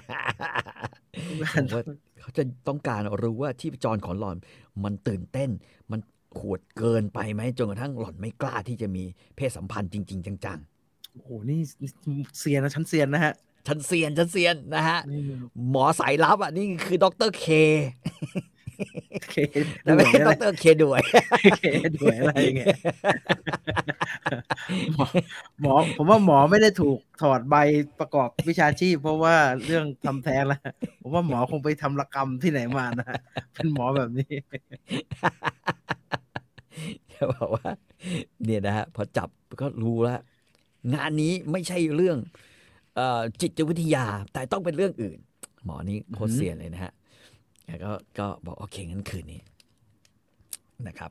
[1.57, 1.83] ผมว่า
[2.21, 4.37] เขาจะต้องการรู้ว่าชีพจรของหล่อน
[4.85, 5.51] มันตื่นเต้น
[5.91, 6.01] มัน
[6.39, 9.05] ขวดเกินไปไหมจนกระทั่งหล่อนไม่กล้าที่จะมี
[9.37, 10.61] เพศสัมพันธ์จริง ๆ จัง
[11.15, 11.61] โอ้โหนี่
[12.39, 15.21] เซียนนะชั้นเซียนนะฮะๆฉันเซียนฉันเซียนนะฮะนี่
[15.71, 17.45] หมอสายลับอะนี่คือดรเค
[19.31, 19.35] เค
[19.85, 21.03] แต่ไม่ใช่อะดไรรเคด้วย
[21.57, 21.61] เค
[21.97, 22.71] ด้วยอะไรอย่างเงี้ย
[24.95, 25.07] หมอ
[25.61, 27.55] หมอ ผมว่าหมอไม่ได้ถูกถอดใบ
[27.99, 30.61] ประกอบวิชาชีพ เพราะว่าเรื่องทำแท้งแล้ว
[31.01, 33.19] ผมว่าหมอคงไปทำรกรรมที่ไหนมานะฮะ
[33.55, 34.27] เป็นหมอแบบนี้
[37.13, 37.71] จะบอกว่า
[38.45, 39.29] เนี่ยนะฮะพอจับ
[39.61, 40.21] ก็รู้แล้ว
[40.95, 42.19] งานนี้ไม่ใช่เรื่อง
[42.97, 45.19] เอ่อจิตวิทยา แต่ต้องเป็นเรื่องอื่น
[45.65, 47.02] หมอนี้โคตรเซียนเลยนะฮะแล้ว
[47.85, 49.41] ก็ก็บอกโอเคงั้นคืนนี้
[50.87, 51.11] นะครับ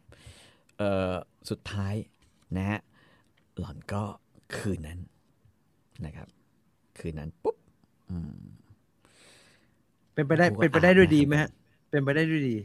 [0.77, 1.13] เอ่อ
[1.49, 1.93] สุดท้าย
[2.57, 2.79] นะฮะ
[3.57, 4.03] หล่อนก็
[4.55, 4.99] คืนนั้น
[6.05, 6.27] นะครับ
[6.99, 7.57] คืนนั้นปุ๊บ
[8.09, 8.41] อืม
[10.13, 11.49] เป็นไปได้ผมก็เป็นไปได้ด้วยอาบน้ำดีไหมฮะ
[11.89, 12.55] เป็นไปได้ด้วยดี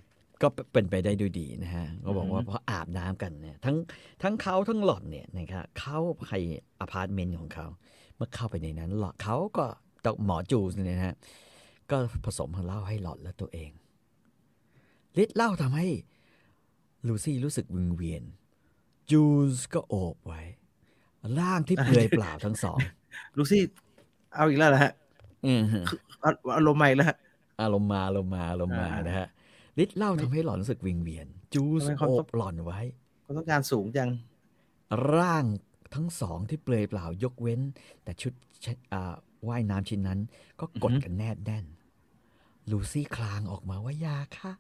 [0.43, 3.76] ก็เป็นไปได้ด้วยดีนะฮะก็บอกว่าอืมพออาบน้ำกันเนี่ยทั้ง
[4.22, 6.26] ทั้งเขาทั้งหล่อนเนี่ยนะครับเข้าไป
[6.80, 7.66] อพาร์ตเมนต์ของเขา
[8.16, 9.64] เมื่อเข้าไปในนั้นหลอดเขาก็
[10.05, 11.14] ตหมอจูสเนี่ยนะฮะ
[11.91, 13.70] ก็ผสมเหล้าให้หลอดและตัวเอง
[15.22, 15.87] ฤทธิ์เหล้าทำให้
[17.07, 18.22] ลูซี่รู้สึกวิงเวียน
[19.11, 19.24] จู
[19.57, 20.43] สก็โอบไว้
[21.39, 22.78] ร่างที่เปลือยเปล่าทั้งสอง
[23.37, 23.62] ลูซี่
[24.34, 24.93] เอาอีกแล้วเหรอฮะ
[25.47, 25.62] อืม
[26.20, 27.16] เอาอารมณ์ใหม่แล้วฮะ
[27.62, 29.28] อารมณ์มาอารมณ์มาอารมณ์มาอ่านนะฮะ
[29.82, 32.80] ฤทธิ์เหล้าทำให้หลอนรู้สึกวิงเวียน จูสทำไมเขาโอต้องบหลอนไว้
[33.26, 34.11] ก็ต้องการสูงจัง
[35.16, 35.45] ร่าง
[35.95, 37.61] ทั้งสองที่เปลือยเปล่ายกเว้น
[38.03, 38.32] แต่ชุด
[38.62, 39.14] เช็ดอ่า
[39.49, 40.20] ว่ายน้ำชิ้นนั้น
[40.61, 41.64] ก็กดอือหือกันแนบแน่น
[42.71, 44.53] ลูซี่คลางออกมาว่ายาค่ะ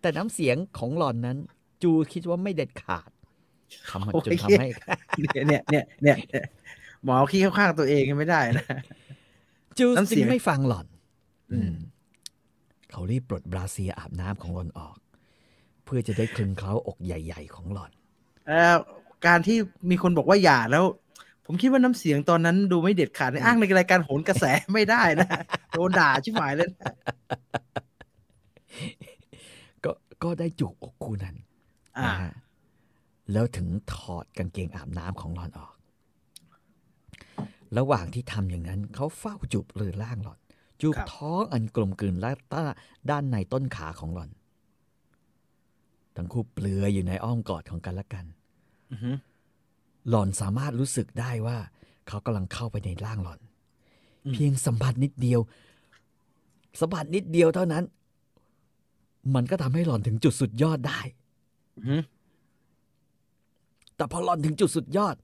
[0.00, 1.38] แต่น้ำเสียงของหล่อนนั้น
[1.82, 3.10] จูคิดว่าไม่เด็ดขาด
[3.90, 4.68] ทำให้จนทำให้
[5.20, 6.44] เนี่ยเนี่ยเนี่ยเนี่ยเนี่ย
[7.04, 8.66] หมอขี้เข้าข้างตัวเองไม่ได้นะ
[9.78, 10.86] จูน้ำเสีจึยงงไม่ฟังหล่อน
[11.52, 11.74] อืมอืม
[12.90, 14.96] เขารีบปลดบราเซียอาบน้ำของหล่อนออก
[15.84, 17.92] เพื่อจะได้คลึงเคล้าอกใหญ่ ๆ ของหล่อน
[18.46, 18.76] เอ่อ
[19.26, 19.58] การที่
[19.90, 20.84] มีคนบอกว่าอย่าแล้ว
[21.46, 25.28] ผมคิดว่าน้ำเสียงตอนนั้นดูไม่เด็ดขาดในอ้างในรายการโหนกระแสไม่ได้นะ
[25.70, 26.94] โดนด่าชิบหายเลยนะ
[29.84, 29.90] ก็
[30.22, 31.36] ก็ได้จูบอกคู่นั้น
[31.98, 32.32] อ่านะฮะ
[33.32, 35.74] แล้วถึงถอดกางเกงอาบน้ำของหลอนออก
[37.78, 40.40] ระหว่างที่ทำอย่างนั้น เขาเฝ้าจูบเรือล่างหลอน
[40.80, 42.64] จูบครับท้องอันกลมกลืนและต้า
[43.10, 44.30] ด้านในต้นขาของหลอน
[46.16, 48.24] ทั้งคู่เปลือยอยู่ในอ้อมกอดของกันและกัน
[48.92, 49.16] อือ
[50.06, 51.58] หือหล่อนสามารถรู้สึกได้ว่า
[52.08, 53.40] เขากำลังเข้าไปในร่างหล่อน
[54.24, 55.40] อืมเพียงสัมผัสนิดเดียว
[56.80, 57.84] สัมผัสนิดเดียวเท่านั้น
[59.34, 61.00] มันก็ทำให้หล่อนถึงจุดสุดยอดได้
[61.76, 62.02] อือหือ
[63.96, 65.16] แต่พอหล่อนถึงจุดสุดยอด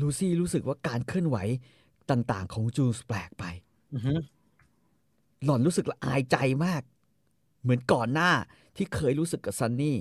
[0.00, 1.36] ลูซี่รู้สึกว่าการเคลื่อนไหว
[2.10, 3.44] ต่างๆ ของจูนแปลกไป
[3.94, 4.18] อือหือ
[5.44, 6.82] หล่อนรู้สึกละอายใจมาก
[7.62, 8.30] เหมือนก่อนหน้า
[8.76, 9.98] ที่เคยรู้สึกกับซันนี่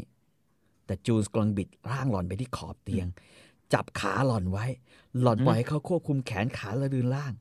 [0.85, 3.07] แต่จูนกำลังบิดร่างหล่อนไปที่ขอบเตียง
[3.73, 4.65] จับขาหล่อนไว้
[5.21, 7.33] หล่อนปล่อยให้เขาควบคุมแขนขาและดืนล่าง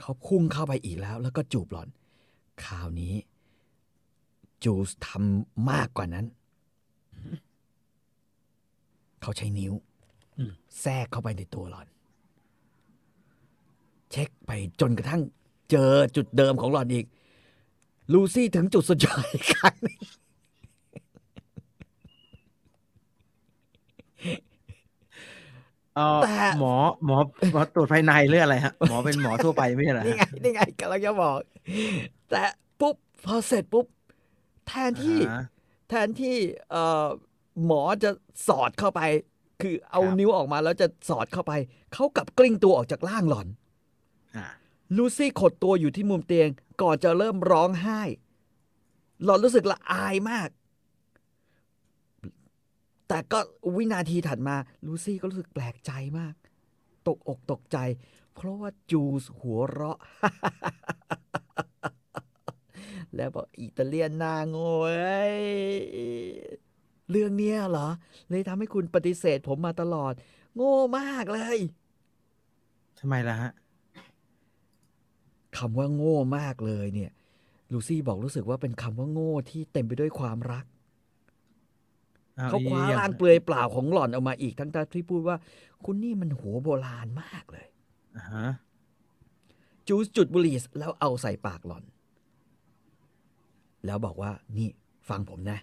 [0.00, 1.88] เขาพุ่งเข้าไปอีกแล้ว แล้วก็จูบหล่อน
[2.64, 3.14] คราวนี้
[4.64, 6.26] จูสทำมากกว่านั้น
[9.22, 9.72] เขาใช้นิ้ว
[10.38, 11.88] อืมแทรกเข้าไปในตัวหล่อน
[14.10, 14.50] เช็คไป
[14.80, 15.22] จนกระทั่ง
[15.70, 17.06] เจอจุดเดิมของหล่อนอีก
[18.12, 19.98] ลูซี่ถึงจุดสุดยอดอีกครั้งหนึ่ง
[24.20, 24.38] เอ่อ
[26.22, 26.74] แต่หมอ
[27.04, 27.16] หมอ
[27.52, 31.38] หมอตรวจภายในหรืออะไรฮะหมอเป็นหมอทั่วไปไม่ใช่เหรอนี่ไงนี่ไงกำลังจะบอก
[32.30, 32.42] แต่
[32.80, 33.86] ปุ๊บพอเสร็จปุ๊บ
[34.68, 35.44] แทนที่อ่าฮะ
[35.88, 36.36] แทนที่
[36.70, 37.06] เอ่อ
[37.66, 38.10] หมอจะ
[38.48, 39.00] สอดเข้าไป
[39.60, 41.52] คือเอาครับนิ้วออกมาแล้วจะสอดเข้าไป
[41.92, 43.48] เขากลับกลิ้งตัวออกจากร่างหล่อน
[44.36, 44.46] อ่า
[44.96, 46.48] ลูซี่ขดตัวอยู่ที่มุมเตียง
[46.82, 48.00] ก่อนจะเริ่มร้องไห้
[49.24, 50.48] หล่อนรู้สึกละอายมาก
[53.14, 53.40] แต่ก็
[53.76, 54.56] วินาทีถัดมา
[54.86, 56.34] ลูซี่ก็รู้สึกแปลกใจมาก
[57.08, 57.78] ตกอกตกใจ
[58.34, 59.98] เพราะว่าจูสหัวเราะ
[63.14, 65.38] แล้วบอกอิตาเลียนหนาโง่เอ้ย
[67.10, 67.88] เรื่องเนี้ยเหรอ
[68.28, 70.12] เลยทำให้คุณปฏิเสธผมมาตลอด
[70.56, 71.58] โง่มากเลย
[72.98, 73.52] ทำไมล่ะฮะ
[75.56, 77.10] คำว่าโง่มากเลยเนี่ย
[77.72, 80.71] ลูซี่บอกรู้สึกว่าเป็นคำว่าโง่ที่เต็มไปด้วยความรักอ้
[82.50, 85.36] เขาคว้าอีกอย่ร่างเปลือยเปล่าของหล่อนออกมาอีกทั้งๆที่พูดว่า
[85.84, 87.66] คุณนี่มันหัวโบราณมากเลย
[88.16, 88.46] อ่าฮะ
[89.88, 91.84] จูสจุดบุหรี่แล้วเอาใส่ปากหล่อน
[93.86, 94.68] แล้วบอกว่า นี่
[95.08, 95.58] ฟังผมนะ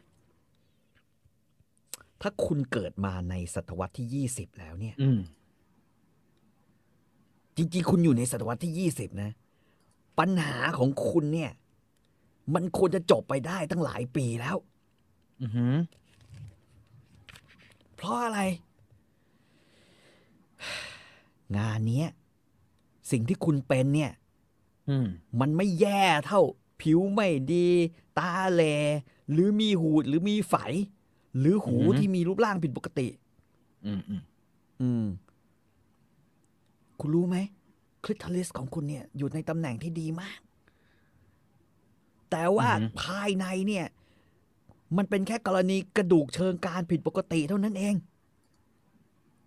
[2.22, 5.20] ถ้าคุณเกิดมาในศตวรรษที่ยี่สิบแล้วเนี่ยอืม
[7.58, 9.32] จริงๆ คุณอยู่ในศตวรรษที่ยี่สิบนะ
[10.20, 11.52] ปัญหาของคุณเนี่ย
[12.54, 14.58] มันควรจะจบไปได้ตั้งหลายปีแล้ว
[15.42, 15.76] อือหือ
[18.00, 18.42] เพราะอะไร
[21.58, 22.10] งานเนี้ย
[23.12, 24.12] สิ่งที่คุณเป็นเนี่ย
[24.90, 25.08] อืม
[25.40, 26.42] มันไม่แย่เท่า
[26.82, 27.68] ผิวไม่ดี
[28.20, 28.64] ตาแล
[29.32, 30.56] หรือมีหูดหรือมีไฝ
[31.40, 33.08] หรือหูอือหือที่มีรูปร่างผิดปกติ
[33.86, 34.22] อืมอืม
[34.82, 35.06] อืม
[37.00, 37.38] คุณรู้ไหม
[38.04, 40.40] คลิทอลิสของคุณเนี่ย อยู่ในตำแหน่งที่ดีมาก
[42.32, 42.70] แต่ว่า
[43.02, 43.86] ภายในเนี่ย
[44.98, 47.96] มันเป็นแค่กรณีกระดูกเชิงกรานผิดปกติเท่านั้นเอง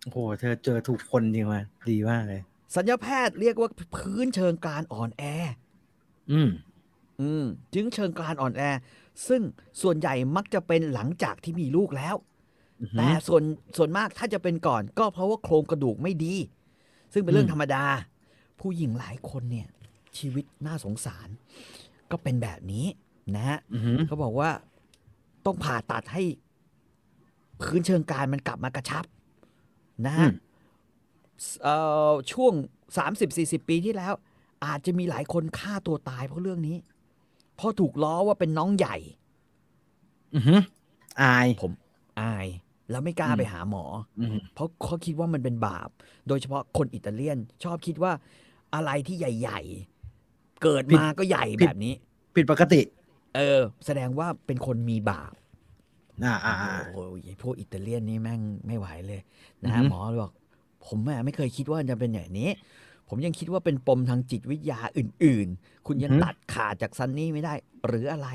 [0.03, 2.41] โอ้โห เธอเจอถูกคนจริงว่ะดีมากเลย
[2.75, 5.23] สัญญาแพทย์เรียกว่าพื้นเชิงกรานอ่อนแอ
[6.33, 6.51] อืม
[7.21, 8.63] อืม จึงเชิงกรานอ่อนแอ
[9.29, 9.43] ซึ่ง
[9.83, 12.17] ส่วนใหญ่มักจะเป็นหลังจากที่มีลูกแล้ว
[12.81, 13.43] อือหืแต่อส่วน
[13.77, 16.35] ส่วนมากถ้าจะเป็นก่อน ก็เพราะว่าโครงกระดูกไม่ดี
[17.13, 17.85] ซึ่งเป็นเรื่องอืมธรรมดา
[18.61, 19.69] ผู้หญิงหลายคนเนี่ย
[20.19, 21.29] ชีวิตน่าสงสาร
[22.11, 22.87] ก็เป็นแบบนี้
[23.35, 24.51] นะฮะอือหือเขาบอกว่า
[25.47, 26.23] ต้องผ่าตัดให้
[27.61, 29.05] พื้นเชิงกรานมันกลับมากระชับ
[30.07, 30.33] นะอืฮะม
[31.63, 31.77] เอ่
[32.11, 32.53] อช่วง
[33.11, 34.13] 30-40 ปีที่แล้ว
[34.65, 36.77] อาจจะมีหลายคนฆ่าตัวตายเพราะเรื่องนี้
[37.57, 38.97] เพราะถูกล้อว่าเป็นน้องใหญ่
[40.35, 40.61] อือหือ
[41.23, 41.73] อายผม
[42.21, 42.47] อาย
[42.91, 43.85] แล้วไม่กล้าอืมไปหาหมอ
[44.21, 45.89] อืมเพราะเขาคิดว่ามันเป็นบาป
[46.29, 48.13] โดยเฉพาะคนอิตาเลียน ชอบคิดว่า
[48.75, 49.61] อะไรที่ใหญ่
[50.13, 51.95] ๆ เกิดมาก็ใหญ่แบบนี้
[52.35, 52.81] ผิดปกติ
[53.35, 55.33] เออ แสดงว่าเป็นคนมีบาป
[56.25, 59.21] อ่าอ่าอ่าโอ้ยพวกอิตาเลียนนี่แม่งไม่ไหวเลย
[59.63, 60.33] นะอือหือหมอบอก
[60.87, 62.51] ผมอะไม่เคยคิดว่าจะเป็นอย่างนี้
[63.09, 67.55] ผมยังคิดว่าเป็นปมทางจิตวิทยาอื่น ๆ คุณยังตัดขาดจากซันนี่ไม่ได้
[67.87, 68.29] หรืออะไร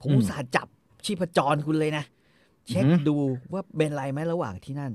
[0.00, 0.68] ผมอุตส่าห์จับ
[1.04, 2.04] ชีพจรคุณเลยนะ
[2.68, 3.16] เช็คดู
[3.52, 4.92] ว่าเป็นอะไรไหมระหว่างที่นั่น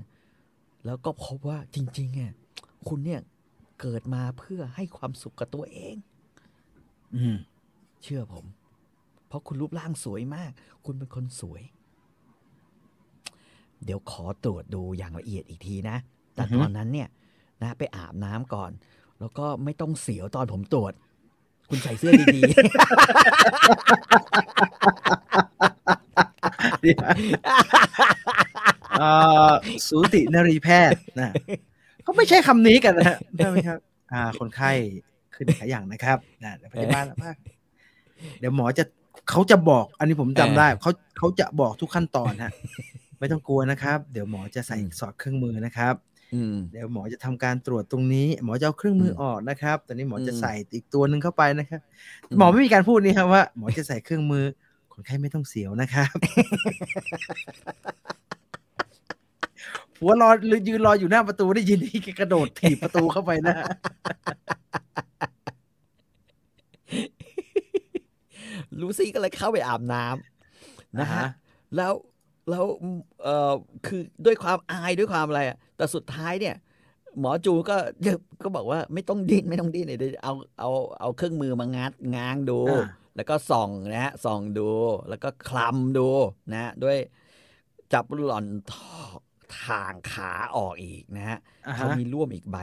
[0.85, 2.33] แล้วก็พบว่าจริงๆอะ
[2.87, 3.21] คุณเนี่ย
[3.81, 5.95] เกิดมาเพื่อให้ความสุขกับตัวเอง
[7.15, 7.37] อืม
[8.03, 8.62] เชื่อผมเพ
[9.33, 10.51] ราะคุณรูปร่างสวยมาก
[10.85, 11.61] คุณเป็นคนสวย
[13.85, 15.97] เดี๋ยวขอตรวจดูอย่างละเอียดอีกทีนะ
[16.35, 17.09] แต่อือฮึตอนนั้นเนี่ย
[17.61, 18.71] นะไปอาบน้ำก่อน
[19.19, 20.93] แล้วก็ไม่ต้องเสียวตอนผมตรวจ
[21.69, 22.41] คุณใส่เสื้อดี
[26.81, 26.99] เดี๋ยว
[28.97, 29.09] เอ่
[29.49, 29.51] อ
[29.87, 31.33] สูตินรีแพทย์นะ
[32.03, 33.79] เขาไม่ใช่คำนี้กันนะฮะใช่ไหมครับ
[34.13, 34.71] อ่า คนไข้
[35.35, 37.37] ขึ้นขาอย่างนะครับนะเดี๋ยวพยาบาลมาก
[38.39, 38.83] เดี๋ยวหมอจะ
[39.29, 42.51] เขาจะบอกอันนี้ผมจำได้เขาเขาจะบอกทุกขั้นตอนฮะ
[43.19, 51.81] ไม่ต้องกลัวนะครับ เดี๋ยวหมอจะใส่สอดเครื่องมือนะครับๆอืมเดี๋ยวหมอจะทำการตรวจตรงนี้ หมอจะเอาเครื่องมือออกนะครับ ตอนนี้หมอจะใส่อีกตัวหนึ่งเข้าไปนะครับ
[52.29, 54.43] อืมหมอไม่มีการพูดนี่ครับว่า หมอจะใส่เครื่องมือ
[54.93, 56.15] คนไข้ไม่ต้องเสียวนะครับ
[59.97, 63.55] ผัวรอหรือยืนรออยู่หน้าประตูได้ยินที่แกกระโดดถีบประตูเข้าไปนะ
[68.81, 71.29] ลูซี่ก็เลยเข้าไปอาบน้ำนะฮะอ่าฮะ
[71.75, 71.93] แล้ว
[72.49, 72.65] แล้ว
[73.23, 73.53] เอ่อ
[73.85, 76.55] คือด้วยความอายด้วยความอะไรอะแต่สุดท้ายเนี่ย
[77.19, 77.77] หมอจูก็
[78.43, 80.69] ก็บอกว่าไม่ต้องดิ้นไม่ต้องดิ้นเดี๋ยวเอาเอา
[80.99, 84.69] เอาเครื่องมือมางัดง้างดูอ่าแล้วก็ส่องนะฮะส่องดู
[85.09, 86.09] แล้วก็คลำดู
[86.51, 86.97] นะฮะด้วย
[87.93, 89.19] จับหล่อนทอก
[89.63, 92.57] ทางขาออกอีกนะฮะอ่าเขาฮะมีล่วมอีกใบ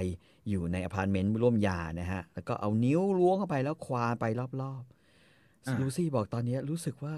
[0.48, 4.24] อยู่ในอพาร์ตเมนต์ล่วมยานะฮะ แล้วก็เอานิ้วล้วงเข้าไปแล้วควานไป
[4.62, 4.99] รอบๆ
[5.80, 7.14] ลูซี่บอกตอนนี้รู้สึกว่า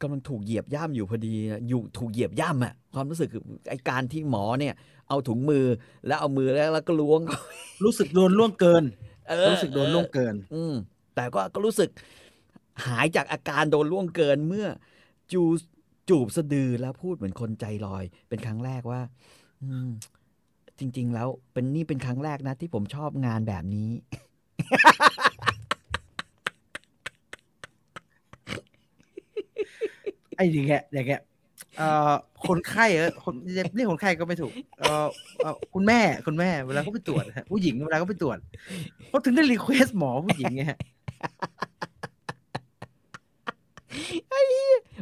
[0.00, 4.74] กำลังถูกเหยียบย่ำอยู่พอดีอะอยู่ถูกเหยียบย่ำอะความรู้สึกคือไอการที่หมอเนี่ย
[5.08, 5.66] เอาถุงมือ
[6.06, 7.20] แล้วเอามือแล้วแล้วก็ล้วง
[7.84, 8.84] รู้สึกโดนล่วงเกิน
[9.28, 10.74] เออรู้สึกโดนล่วงเกิน อืม
[11.14, 11.90] แต่ก็ก็รู้สึก
[12.86, 14.66] หายจากอาการโดนล่วงเกินเมื่อ
[15.32, 15.42] จู
[16.10, 19.00] จูบสะดือแล้วพูดเหมือนคนใจลอย เป็นครั้งแรกว่า
[19.62, 19.90] อืม
[20.78, 23.90] จริง ๆ แล้วเป็นนี่เป็นครั้งแรกนะ ที่ผมชอบงานแบบนี้
[30.36, 31.22] ไอ้อย่างเงี้ยอย่างเงี้ย
[31.78, 32.12] เอ่อ
[32.46, 35.06] คนไข้เออคนเรียกคนไข้ก็ไม่ถูกเออ
[35.42, 38.38] เออคุณแม่คุณแม่เวลาเขาไปตรวจฮะผู้หญิงเวลาเขาไปตรวจ
[39.08, 40.78] เขาถึงได้ request หมอผู้หญิงไงฮะ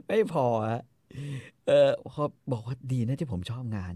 [0.07, 0.82] ไม่พอฮะ
[1.66, 3.94] เออพอบอกว่าดีนะที่ผมชอบงาน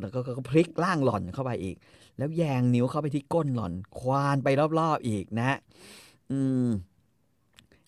[0.00, 1.76] แล้วก็ก็พลิกร่างหล่อนเข้าไปอีก
[2.18, 4.48] แล้วแยงนิ้วเข้าไปที่ก้นหล่อน ควานไป
[4.80, 5.58] รอบๆอีกนะ
[6.30, 6.68] อืม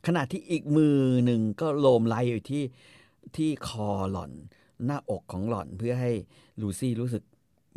[0.06, 2.64] ขณะที่อีกมือหนึ่งก็โลมไล้อยู่ที่
[3.36, 4.32] ที่คอหล่อน
[4.84, 6.12] หน้าอกของหล่อนเพื่อให้
[6.60, 7.22] ลูซี่รู้สึก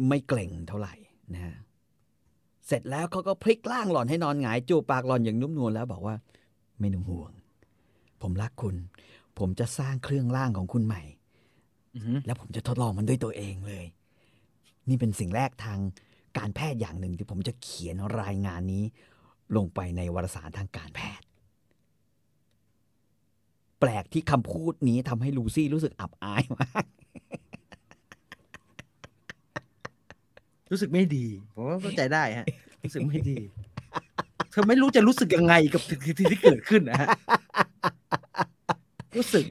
[0.07, 0.93] ไม่เกร็งเท่าไหร่
[1.33, 1.55] นะฮะ
[2.67, 6.15] เสร็จแล้วเขาก็พลิกล่างหล่อนให้นอนหงายจูบปากหล่อนอย่างนุ่มนวลแล้วบอกว่า
[6.79, 7.31] ไม่ต้องห่วง
[8.21, 8.75] ผมรักคุณ
[9.39, 11.01] ผมจะสร้างเครื่องร่างของคุณใหม่
[11.95, 13.85] อือหือแล้วผมจะทดลองมันด้วยตัวเองเลย
[14.89, 15.79] นี่เป็นสิ่งแรกทาง
[16.37, 18.83] การแพทย์อย่างหนึ่งที่ผมจะเขียนรายงานนี้
[19.55, 26.85] ลงไปในวารสารทางการแพทย์แปลกที่คำพูดนี้ทำให้ลูซี่รู้สึกอับอายมาก
[30.71, 32.45] รู้สึกไม่ดีผมว่าเข้าใจได้ฮะ
[32.83, 33.37] รู้สึกไม่ดี
[34.51, 37.07] เธอไม่รู้จะรู้สึกยังไงกับสิ่งที่ที่เกิดขึ้นนะฮะ
[39.17, 39.43] รู้สึก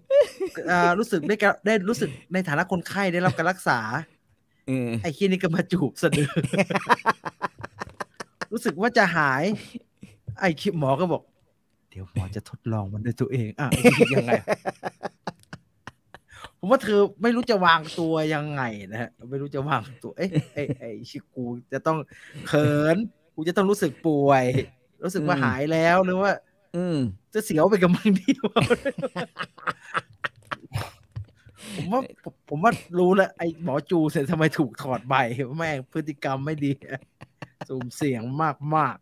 [0.70, 3.78] อ่ารู้สึกได้กะได้รู้สึกในฐานะคนไข้ได้รับการรักษา
[4.66, 6.32] เออไอ้คียนี่ก็มาจูบสะดือ
[8.52, 9.42] รู้สึกว่าจะหาย
[10.40, 11.22] ไอ้คิหมอก็บอก
[11.92, 14.32] เดี๋ยวหมอจะทดลองมันด้วยตัวเองอะรู้สึกยังไง
[16.58, 18.62] ผมว่าเธอไม่รู้จะวางตัวยังไง
[18.92, 21.98] นะฮะไม่รู้จะวางตัว เอ๊ะไอ้ไอ้ชิกูจะต้อง
[22.48, 22.96] เขิน
[23.34, 24.44] กูจะต้องรู้สึกป่วย
[25.04, 26.32] รู้สึกว่าหายแล้วหรือว่า
[26.76, 26.96] อืม
[27.34, 28.62] จะเสียวไปกับมึงดีวะ
[31.76, 35.14] ผมว่าผมผมว่ารู้แล้วไอ้หมอจูเสร็จทำไมถูกถอดใบ
[35.58, 36.72] แม่งพฤติกรรมไม่ดี
[37.68, 38.96] สูมเสียงมากมาก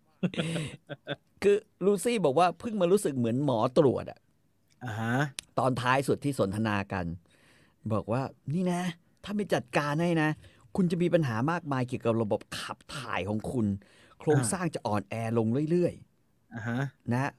[1.42, 5.14] คือลูซี่บอกว่าเพิ่งมารู้สึกเหมือนหมอตรวจอะๆอ่าฮะ
[5.58, 7.06] ตอนท้ายสุดที่สนทนากัน
[7.92, 8.22] บอกว่า
[8.54, 8.82] นี่นะ
[9.24, 10.30] ถ้าไม่จัดการให้นะ
[10.76, 13.66] คุณจะมีปัญหามากมายเกี่ยวกับระบบขับถ่ายของคุณ
[14.20, 15.94] โครงสร้างจะอ่อนแอลงเรื่อย
[16.54, 17.30] อ่าฮะๆนะ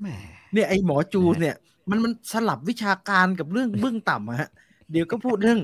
[0.00, 0.06] แหม
[0.52, 1.56] เนี่ยไอ้หมอจูเนี่ย
[1.90, 4.50] มันมันสลับวิชาการกับเรื่องเบื้องต่ำอะฮะ
[4.92, 5.60] เดี๋ยวก็พูดเรื่อง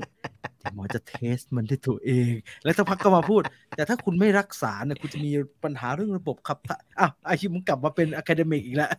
[0.59, 2.31] เดี๋ยวหมอจะเทสมันด้วยตัวเอง
[2.63, 3.41] แล้วสักพักก็มาพูด
[3.75, 5.31] แต่ถ้าคุณไม่รักษาเนี่ยคุณจะมี
[5.63, 8.89] ปัญหาเรื่องระบบขับถ่ายอ้าวไอ้ชิมึงกลับมาเป็นอะคาเดมิกอีกแล้ว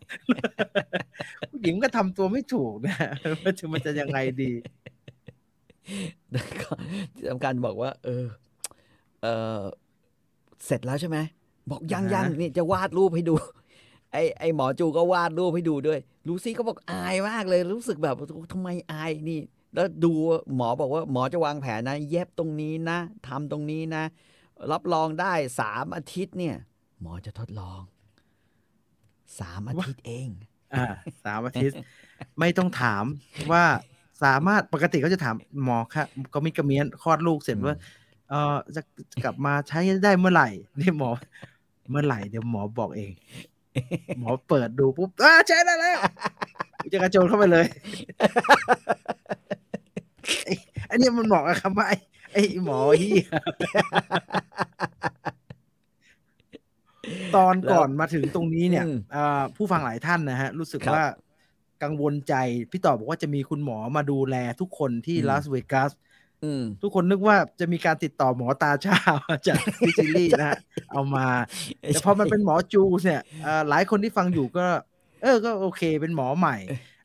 [1.50, 2.96] ผู้หญิงก็ทำตัวไม่ถูกนะ
[3.42, 4.52] ว่าจะมันจะยังไงดี
[6.32, 6.70] แล้วก็
[7.14, 8.26] ที่สำคัญบอกว่า เออ
[9.22, 9.26] เอ
[9.58, 9.60] อ
[10.66, 11.18] เสร็จแล้วใช่ไหม
[11.70, 13.34] บอกยังอ่าฮะยังนี่จะวาดรูปให้ดู
[14.12, 18.14] ไอ้ไอ้หมอจูก็วาดรูปให้ดูด้วย ลูซี่ก็บอกอายมากเลย รู้สึกแบบ
[18.52, 19.40] ทำไมอายนี่
[19.74, 20.12] แล้วดู
[20.56, 24.04] หมอบอกว่าหมอจะวางแผนนะ เย็บตรงนี้นะทำตรงนี้นะ
[24.72, 26.56] รับรองได้สามอาทิตย์เนี่ย
[27.00, 27.80] หมอจะทดลอง
[29.40, 30.28] สามอาทิตย์เอง
[30.74, 30.84] อ่า
[31.24, 31.76] สามอาทิตย์
[32.38, 33.04] ไม่ต้องถาม
[33.52, 33.64] ว่า
[34.24, 35.34] สามารถปกติเขาจะถาม
[35.64, 37.78] หมอครับก็มีกระเมียนคลอดลูกเสร็จว่า
[38.30, 38.82] เออจะ
[39.24, 40.48] กลับมาใช้ได้เมื่อไหร่
[40.80, 41.10] นี่หมอ
[41.90, 43.12] เมื่อไหร่เดี๋ยวหมอบอกเอง
[44.18, 45.98] หมอเปิดดูปุ๊บอ่าใช้ได้แล้ว
[46.82, 47.66] กูจะกระโจนเข้าไปเลย
[49.19, 51.96] ไอันนี้มันเหมาะกับคำว่าไอ้
[52.32, 53.26] ไอ้หมอเฮีย
[57.36, 58.84] ตอนก่อนมาถึงตรงนี้เนี่ย
[59.56, 61.02] ผู้ฟังหลายท่านนะฮะ รู้สึกว่า
[61.82, 62.34] กังวลใจ
[62.70, 65.90] พี่ต่อบอกว่าจะมีคุณหมอมาดูแลทุกคนที่ลาสเวกัส
[66.82, 68.96] ทุกคนนึกว่าจะมีการติดต่อหมอตาชา
[69.46, 70.58] จากดิซิลี่นะฮะ
[70.92, 71.26] เอามา
[71.80, 73.22] แต่พอมันเป็นหมอจูเนี่ย
[73.68, 74.66] หลายคนที่ฟังอยู่ก็
[75.22, 76.56] เออก็โอเค เป็นหมอใหม่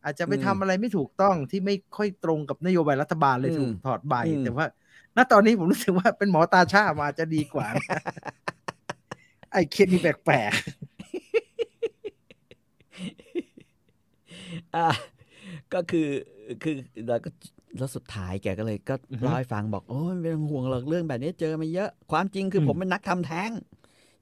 [0.06, 4.66] อาจจะไปอืมทำอะไรไม่ถูกต้องที่ไม่ค่อยตรงกับนโยบายรัฐบาลเลยอืมถูกถอดใบอืมแต่ว่า
[5.18, 8.00] ณตอนนี้ผมรู้สึกว่าเป็นหมอตาชามาจะดีกว่านะ
[9.52, 10.52] ไอ้เคสนี่แปลก
[14.76, 14.88] อะ
[15.74, 16.08] ก็คือ
[16.64, 16.76] คือ
[17.08, 17.30] แล้วก็
[17.78, 23.50] แล้วสุดท้ายแกก็เลยก็เล่าให้ฟังบอกโอ้ยไม่ต้องห่วงหรอกเรื่องแบบนี้เจอมาเยอะ ความจริงคืออมผมเป็นนักทำแท้ง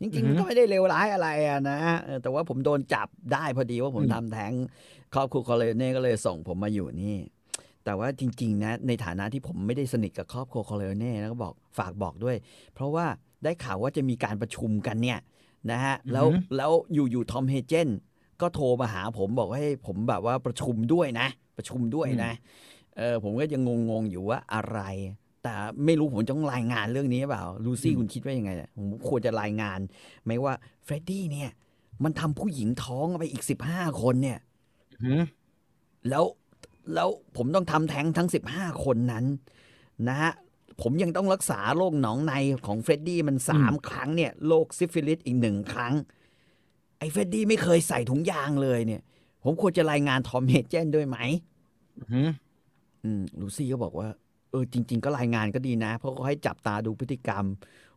[0.04, 4.54] จริงอืๆอฮึมันก็ไม่ได้เลวร้ายอะไรอะนะเออแต่ว่าผมโดนจับได้พอดีว่าผมอืมทำแท้ง
[5.14, 7.18] ครอบครัวคอเลเน่ก็เลยส่งผมมาอยู่นี่
[7.86, 12.36] แต่ว่าจริง ๆ นะ ในฐานะที่ผมไม่ได้สนิทกับครอบครัวคอเลเน่แล้วก็บอกฝากบอกด้วย
[12.74, 13.06] เพราะว่า
[13.44, 15.20] ได้ข่าวว่าจะมีการประชุมกันเนี่ย
[15.72, 16.28] นะฮะแล้ว
[16.58, 17.90] แล้วอยู่ๆทอมเฮเจน
[18.42, 21.28] ก็โทรมาหาผมบอกว่าให้ผมแบบว่าประชุมด้วยนะ
[21.58, 22.32] ประชุมด้วยนะ
[22.98, 24.80] เออผมก็ยังงงๆอยู่ว่าอะไร
[25.44, 25.54] แต่
[25.86, 29.80] ไม่รู้ผมต้องรายงานเรื่องนี้หรือเปล่าลูซี่คุณคิดว่ายังไงเนี่ยผมควรจะรายงาน
[30.24, 30.54] ไหมว่า
[30.84, 31.50] เฟรดดี้เนี่ย
[32.04, 34.40] มันทำผู้หญิงท้องไปอีกสิบห้าคนเนี่ย
[35.04, 35.24] อืม
[36.10, 36.26] แล้ว
[36.94, 39.26] แล้วผมต้องทำแท้งทั้งสิบห้าคนนั้น
[40.08, 40.32] นะฮะ
[40.82, 42.34] ผมยังต้องรักษาโรคหนองใน
[42.68, 45.94] ของเฟรดดี้มันสามครั้งเนี่ยโรคซิฟิลิสอีกหนึ่งครั้ง
[47.00, 49.02] ไอ้เฟรดดี้ไม่เคยใส่ถุงยางเลยเนี่ย
[49.44, 51.18] ผมควรจะรายงานทอมเฮเจนด้วยไหม
[52.12, 52.32] อืม
[53.04, 54.08] อืมลูซี่ก็บอกว่า
[54.54, 57.46] เออจริง ๆ ก็รายงานก็ดีนะ เพราะเขาให้จับตาดูพฤติกรรม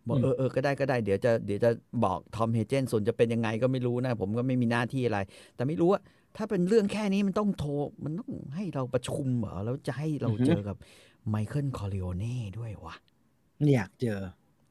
[0.08, 1.70] บอกเออเออก็ได้ก็ได้เดี๋ยวจะเดี๋ยวจะ
[2.04, 5.18] บอกทอมเฮเจนส่วนจะเป็นยังไงก็ไม่รู้นะ ผมก็ไม่มีหน้าที่อะไร
[5.56, 6.00] แต่ไม่รู้ว่า
[6.36, 7.70] ถ้าเป็นเรื่องแค่นี้มันต้องโทร
[8.04, 10.76] มันต้องให้เราประชุมเหรอ แล้วจะให้เราเจอกับ
[11.28, 12.94] ไมเคิลคอร์เลโอเน่ด้วยวะ
[13.58, 14.18] ไม่อยากเจอ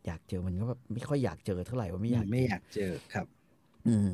[0.06, 3.26] อยากเจอมันก็แบบไม่ค่อยอยากเจอเท่าไหร่ว่าไม่อยากไม่อยากเจอครับ
[3.88, 4.10] อืม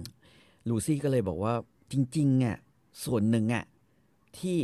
[0.69, 1.53] ลูซี่ก็เลยบอกว่า
[1.91, 2.57] จริงๆอะ
[3.05, 3.63] ส่วนหนึ่งอะ
[4.39, 4.57] ที่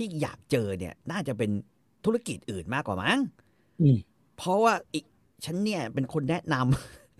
[0.00, 1.50] ที่อยากเจอเนี่ย น่าจะเป็น
[2.04, 3.18] ธุรกิจอื่นมากกว่ามั้ง
[3.80, 3.96] อืม
[4.36, 5.04] เพราะว่าอีก
[5.44, 6.54] ฉันเนี่ยเป็นคนแนะน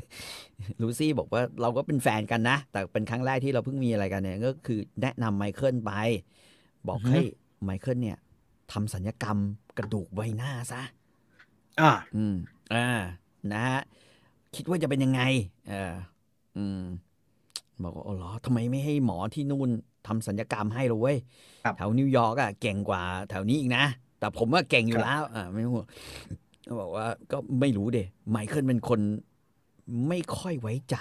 [0.09, 5.93] ำลูซี่บอกว่าเราก็เป็นแฟนกันนะ แต่เป็นครั้งแรกที่เราเพิ่งมีอะไรกันเนี่ย ก็คือแนะนำไมเคิลไป
[6.89, 7.21] บอกให้
[7.65, 8.19] ไมเคิลเนี่ย
[8.73, 9.39] ทำศัลยกรรม
[9.79, 10.83] กระดูกใบหน้าซะ
[11.81, 12.35] อ่า อืม
[12.73, 12.87] อ่า
[13.53, 13.81] นะฮะ
[14.55, 15.21] คิดว่าจะเป็นยังไง
[15.69, 15.95] เออ
[16.57, 16.83] อืม
[17.83, 19.71] บอกว่าอ๋อเหรอทำไมไม่ให้หมอที่นู่น
[20.07, 21.19] ทำศัลยกรรมให้เลยเว้ย
[21.65, 23.85] ครับแถวนิวยอร์กอะเก่งกว่าแถวนี้อีกนะ
[24.19, 25.75] แต่ผมว่าเก่งอยู่แล้วอ่าไม่รู้
[26.67, 27.99] ก็บอกว่าก็ไม่รู้เด
[28.31, 29.01] ไมเคิลเป็นคน
[30.09, 30.97] ไม่ค่อยไว้ใจ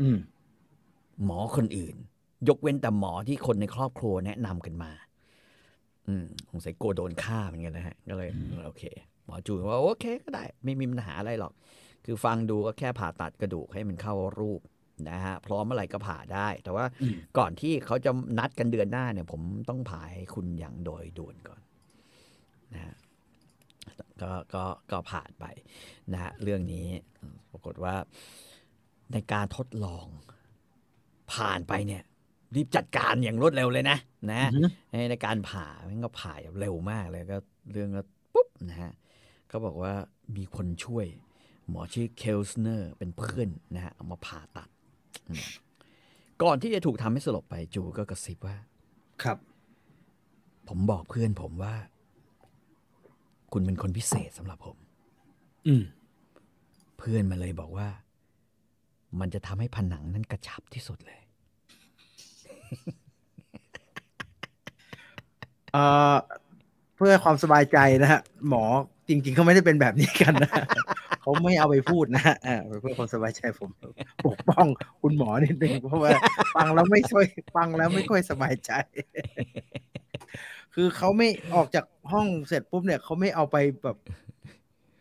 [0.00, 0.18] อืม
[1.24, 1.96] หมอคนอื่น
[2.48, 4.92] ยกเว้นแต่หมอที่คนในครอบครัวแนะนำกันมา
[6.06, 8.28] อืมสงสัยโกลัวโดนฆ่าเหมือนกันนะฮะ ก็เลย
[8.66, 8.82] โอเค
[9.24, 11.52] หมอจูนว่าโอเคก็ได้ ไม่มีปัญหาอะไรหรอก
[12.04, 14.60] คือฟังดูก็แค่ผ่าตัดกระดูกให้มันเข้ารูป
[15.10, 21.60] นะฮะพร้อมเมื่อไหร่ก็ผ่าได้ แต่ว่าอืมก่อนที่เขาจะนัดกันเดือนหน้าเนี่ย ผมต้องผ่าให้คุณอย่างโดยด่วนก่อน
[22.74, 22.94] นะฮะ
[24.22, 25.44] ก็ก็ก็ผ่านไป
[26.12, 26.86] นะฮะเรื่องนี้
[27.52, 27.94] ปรากฏว่า
[29.12, 30.06] ในการทดลอง
[31.34, 32.02] ผ่านไปเนี่ย
[32.54, 33.98] รีบจัดการอย่างรวดเร็วเลยนะ
[34.32, 34.60] นะอือ
[34.92, 37.38] ฮึในการผ่ามันก็ผ่าแบบเร็วมากเลยก็
[37.72, 38.02] เรื่องก็
[38.34, 38.92] ปุ๊บนะฮะ
[39.48, 39.92] เขาบอกว่า
[40.36, 41.06] มีคนช่วย
[41.68, 44.75] หมอชื่อเคลสเนอร์เป็นเพื่อนนะฮะเอามาผ่าตัดอืม
[46.42, 48.56] ก่อนที่จะถูกทำให้สลบไปจูก็กระซิบว่า
[49.22, 49.38] ครับ
[50.68, 51.74] ผมบอกเพื่อนผมว่า
[53.52, 54.76] คุณเป็นคนพิเศษสำหรับผม
[55.66, 55.84] อืม
[56.98, 57.88] เพื่อนมาเลยบอกว่า
[59.20, 61.20] มันจะทำให้ผนังนั้นกระชับที่สุดเลย
[65.72, 66.16] เอ่อ
[66.96, 68.64] เพื่อความสบายใจนะฮะหมอ
[69.08, 70.50] จริง ๆเขาไม่ได้เป็นแบบนี้กันนะ
[71.20, 73.70] เขาไม่เอาไปพูดนะอ่าเพื่อความสบายใจผม
[74.26, 74.66] ปกป้อง
[75.02, 76.10] คุณหมอนิดนึงเพราะว่า
[76.56, 77.26] ฟังแล้วไม่ค่อย
[77.56, 78.72] ฟังแล้วไม่ค่อยสบายใจ
[80.74, 83.96] คือเขาไม่ออกจากห้องเสร็จปุ๊บเนี่ยเขาไม่เอาไปแบบ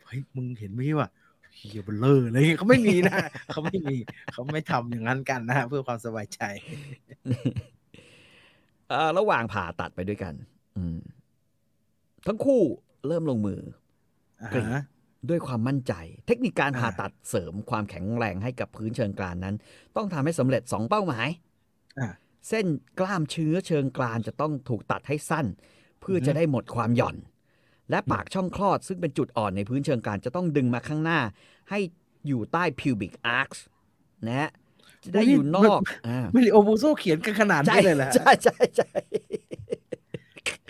[0.06, 1.10] เฮ้ยมึงเห็นไหมว่า
[1.56, 3.18] เฮียเบลเลอร์อะไรอย่างเงี้ยเขาไม่มีนะ
[3.52, 3.96] เขาไม่มี
[4.34, 6.42] เขาไม่ทำอย่างนั้นกันนะเพื่อความสบายใจ
[8.92, 10.34] อระหว่างผ่าตัดไปด้วยกัน
[10.78, 11.00] อืม
[12.28, 12.62] ทั้งคู่
[13.08, 13.60] เริ่มลงมือ
[15.30, 15.94] ด้วยความมั่นใจ
[16.28, 19.56] เทคนิคการอ่าผ่าตัดเสริมความแข็งแรงให้กับพื้นเชิงกรานนั้น
[19.96, 21.28] ต้องทำให้สำเร็จ 2 เป้าหมาย
[22.00, 22.10] อ่า
[22.50, 22.66] เส้น
[23.00, 25.46] กล้ามเชื้อเชิงกรานจะต้องถูกตัดให้สั้น
[26.02, 27.18] เพื่อจะได้หมดความหย่อน
[27.90, 31.20] และปากช่องคลอดซึ่งเป็นจุดอ่อนในพื้นเชิงกรานจะต้องดึงมาข้างหน้า
[31.70, 31.80] ให้
[32.28, 33.58] อยู่ใต้ pubic arch
[34.28, 34.50] นะฮะ
[35.04, 38.92] จะได้อยู่นอกอ่าไม่ได้โอบูโซเขียนกันขนาดใช่นี้เลยแหละใช่ใช่ใช่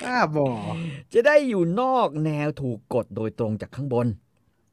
[0.01, 0.73] กล้าบอก
[1.13, 4.07] จะได้อยู่นอกแนวถูกกดโดยตรงจากข้างบน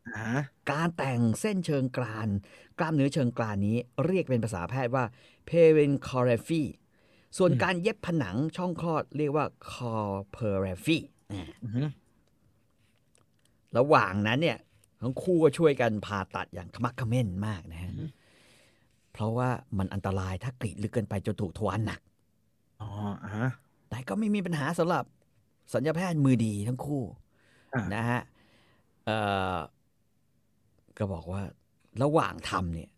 [0.09, 0.27] อ่า
[0.71, 2.29] การแต่งเส้นเชิงกราน
[2.79, 3.77] กล้ามเนื้อเชิงกรานนี้
[4.07, 5.05] เรียกเป็นภาษาแพทย์ว่า
[5.49, 6.63] p e r i n c o r a p h y
[7.39, 9.95] ส่วนการเย็บผนังช่องคลอดเรียกว่า c o
[10.37, 10.99] p e r a p h y
[11.33, 11.39] อื
[11.69, 11.83] อฮึ
[13.77, 14.59] ระหว่างนั้นเนี่ย
[15.01, 17.93] ทั้งคู่ก็ช่วยกันผ่าตัดอย่างขมักเขม้นมากนะฮะ
[19.13, 22.01] เพราะว่ามันอันตรายถ้ากรีดลึกเกินไปจนถูกทวารหนัก
[22.81, 22.89] อ๋อ
[23.23, 23.49] อ่าฮะ
[23.93, 25.05] แต่ก็ไม่มีปัญหาสำหรับ
[25.75, 27.03] สัญญาแพทย์มือดีทั้งคู่
[27.75, 28.21] อ่านะฮะ
[29.05, 29.19] เอ่
[29.55, 29.57] อ
[30.99, 31.43] ก็บอกว่า
[32.03, 32.91] ระหว่างทำเนี่ย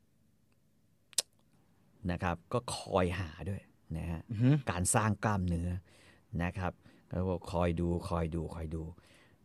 [2.10, 3.62] นะครับ ก็คอยหาด้วย
[3.96, 5.70] นะฮะอือฮึการสร้างกล้ามเนื้อ
[6.42, 6.72] นะครับ
[7.10, 8.82] ก็บอกคอยดูคอยดูคอยดู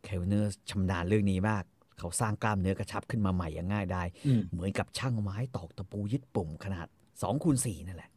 [0.04, 1.64] เคลเนอร์ชำนาญเรื่องนี้มาก
[2.00, 8.12] เขาสร้างกล้ามเนื้อกระชับขึ้นมาใหม่อย่างง่ายได้อืมเหมือนกับช่างไม้ตอกตะปูยึดปุ่มขนาด2คูณ4นั่นแหละ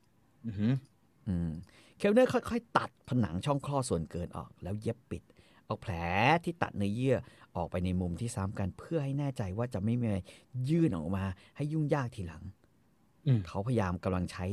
[0.47, 0.69] อือฮึ
[1.29, 1.51] อืม
[2.03, 5.23] เคลเนอร์ค่อยๆ ตัดผนังช่องคลอดส่วนเกินออก แล้วเย็บปิด
[5.67, 5.93] เอาแผล
[6.45, 7.17] ที่ตัดเนื้อเยื่อ
[7.57, 10.19] ออกไปในมุมที่ซ้ำกัน เพื่อให้แน่ใจว่าจะไม่มีอะไร
[10.71, 11.25] ยื่นออกมา
[11.57, 12.43] ให้ยุ่งยากทีหลัง
[13.27, 14.45] อืมเขาพยายามกำลังใช้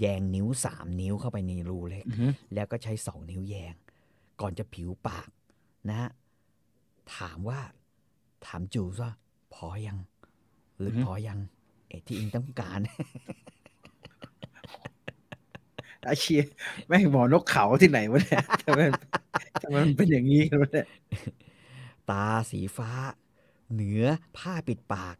[0.00, 3.74] แยงนิ้วสามนิ้วเข้าไปในรูเล็กอือฮึแล้วก็ใช้สองนิ้วแยง
[4.40, 5.28] ก่อนจะผิวปาก
[5.88, 6.10] นะฮะ
[7.16, 7.60] ถามว่า
[8.46, 9.10] ถามจูว่า
[9.54, 9.98] พอยัง
[10.78, 11.38] หรือพอยัง
[11.88, 12.80] เอะที่อิงต้องการ
[16.08, 16.40] อาเชีย
[16.88, 18.80] แม่งหมอนกเขาที่ไหนวะเนี่ยทำไม
[19.62, 20.86] ทำไมมันเป็นอย่างนี้กันวะเนี่ย
[22.10, 22.90] ตาสีฟ้า
[23.72, 24.04] เหนือ
[24.36, 25.16] ผ้าปิดปาก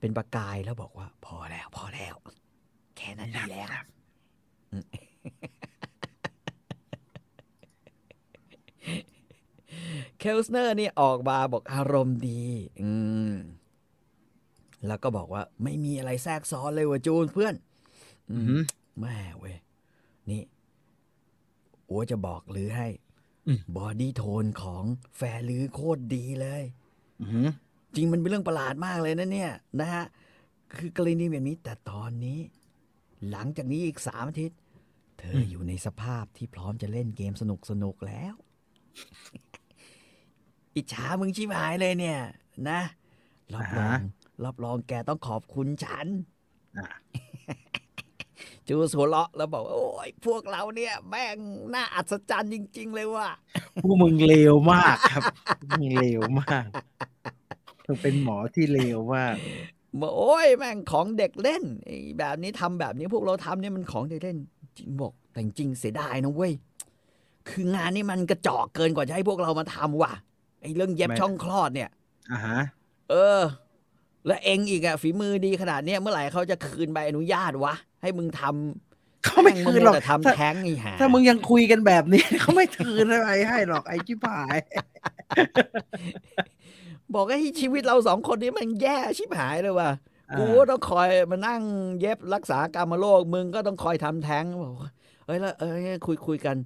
[0.00, 2.14] เป็นประกายแล้วบอกว่า พอแล้ว พอแล้ว
[2.96, 3.70] แค่นั้นดีแล้ว
[4.72, 4.84] อืม
[10.18, 12.42] เคลสเนอร์นี่ออกมาบอกอารมณ์ดี
[12.80, 12.90] อื
[13.32, 13.34] ม
[14.86, 17.54] แล้วก็บอกว่า ไม่มีอะไรแทรกซ้อนเลยว่ะจูนเพื่อน
[18.32, 18.60] อือือฮึม
[19.00, 19.56] แม่เว้ย
[20.32, 20.42] นี่
[21.90, 22.88] อั๊วจะบอกลื้อให้
[23.46, 24.84] อืม body tone ของ
[25.16, 26.62] แฟนลื้อโคตรดีเลย
[27.20, 27.42] อือฮึ
[27.96, 30.04] จริงมันเป็นเรื่องประหลาดมากเลยนะเนี่ย นะฮะ
[30.74, 32.38] คือกรณีแบบนี้แต่ตอนนี้
[33.30, 34.58] หลังจากนี้อีกสามอาทิตย์
[35.18, 38.34] เธออยู่ในสภาพที่พร้อมจะเล่นเกมสนุกสนุกๆแล้ว
[40.76, 42.20] อิจฉามึงชิบหายเลยเนี่ย
[42.68, 42.80] นะ
[43.54, 43.98] รับรอง
[44.44, 46.06] รับรองแกต้องขอบคุณฉัน
[46.78, 46.86] อ่า
[48.70, 51.38] จูสหัวเราะแล้วบอกว่าโอ้ยพวกเราเนี่ย แม่ง
[51.74, 53.28] น่าอัศจรรย์จริง ๆ เลยว่ะ
[53.82, 55.22] พวกมึงเลวมากครับ
[55.58, 56.66] พวกมึงเลวมาก
[57.86, 59.36] มึงเป็นหมอที่เลวมาก
[60.00, 64.38] บอกโอ้ยแม่งของเด็กเล่นไอ้แบบนี้ทำแบบนี้พวกเราทำเนี่ยมันของเด็กเล่น
[64.76, 66.52] จริงบอกแต่จริงๆเสียดายนะเว้ย
[67.48, 70.12] คืองานนี่มันกระจอกเกินกว่าจะให้พวกเรามาทำว่ะ
[70.62, 71.90] ไอ้เรื่องเย็บไม่ช่องคลอดเนี่ย
[72.32, 72.60] อ่าฮะ
[73.10, 73.40] เออ
[74.26, 84.58] แล้วเองอีกอะฝีมือดีขนาดเนี้ยเมื่อไหร่เขาจะคืนใบอนุญาตวะ ให้มึงทำเขาไม่คืนหรอกแต่ถ้าทำแท้งนี่หาถ้ามึงยังคุยกันแบบนี้เขาไม่คืนอะไรให้หรอกไอ้ชิบหาย
[87.14, 89.90] บอกให้ชีวิตเราสองคนนี้มันแย่ชิบหายเลยว่ะ
[90.30, 91.62] อ่ากูก็ต้องคอยมานั่ง
[92.00, 94.90] เย็บรักษากรรมโรคมึงก็ต้องคอยทำแท้งบอกว่า
[95.26, 96.56] เอ้ยแล้วเอ้ยคุยคุยกัน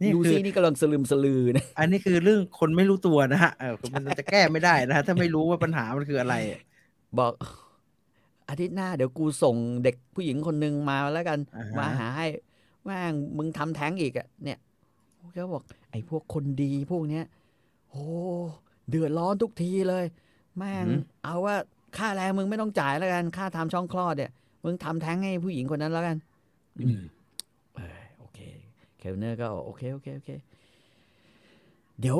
[0.00, 3.74] นี่ลูคือซี่นี่กำลังสลืมสลือนะอันนี้คือเรื่องคนไม่รู้ตัวนะฮะเออ
[4.06, 6.34] มันจะแก้ไม่ได้นะฮะถ้าไม่รู้ว่าปัญหามันคืออะไร
[7.18, 7.32] บอก
[8.48, 12.26] อาทิตย์หน้าเดี๋ยวกูส่งเด็กผู้หญิงคนหนึ่งมาแล้วกันอ่าฮะมาหาให้
[12.84, 14.58] แม่งมึงทำแท้งอีกอะเนี่ย
[15.32, 17.24] เขาบอก ไอ้พวกคนดีพวกเนี้ย
[17.90, 18.04] โอ้
[18.88, 20.04] เดือดร้อนทุกทีเลย
[20.56, 20.86] แม่ง
[21.24, 21.56] เอาว่า
[21.96, 24.30] ค่าแรงมึงไม่ต้องจ่ายแล้วกัน ค่าทำช่องคลอดเนี่ย
[24.64, 26.16] มึงทำแท้งให้ผู้หญิงคนนั้นแล้วกัน
[26.78, 27.02] อืม
[27.74, 28.38] เออโอเค
[28.98, 30.30] เคลเนอร์ก็โอเคโอเคโอเค
[32.00, 32.18] เดี๋ยว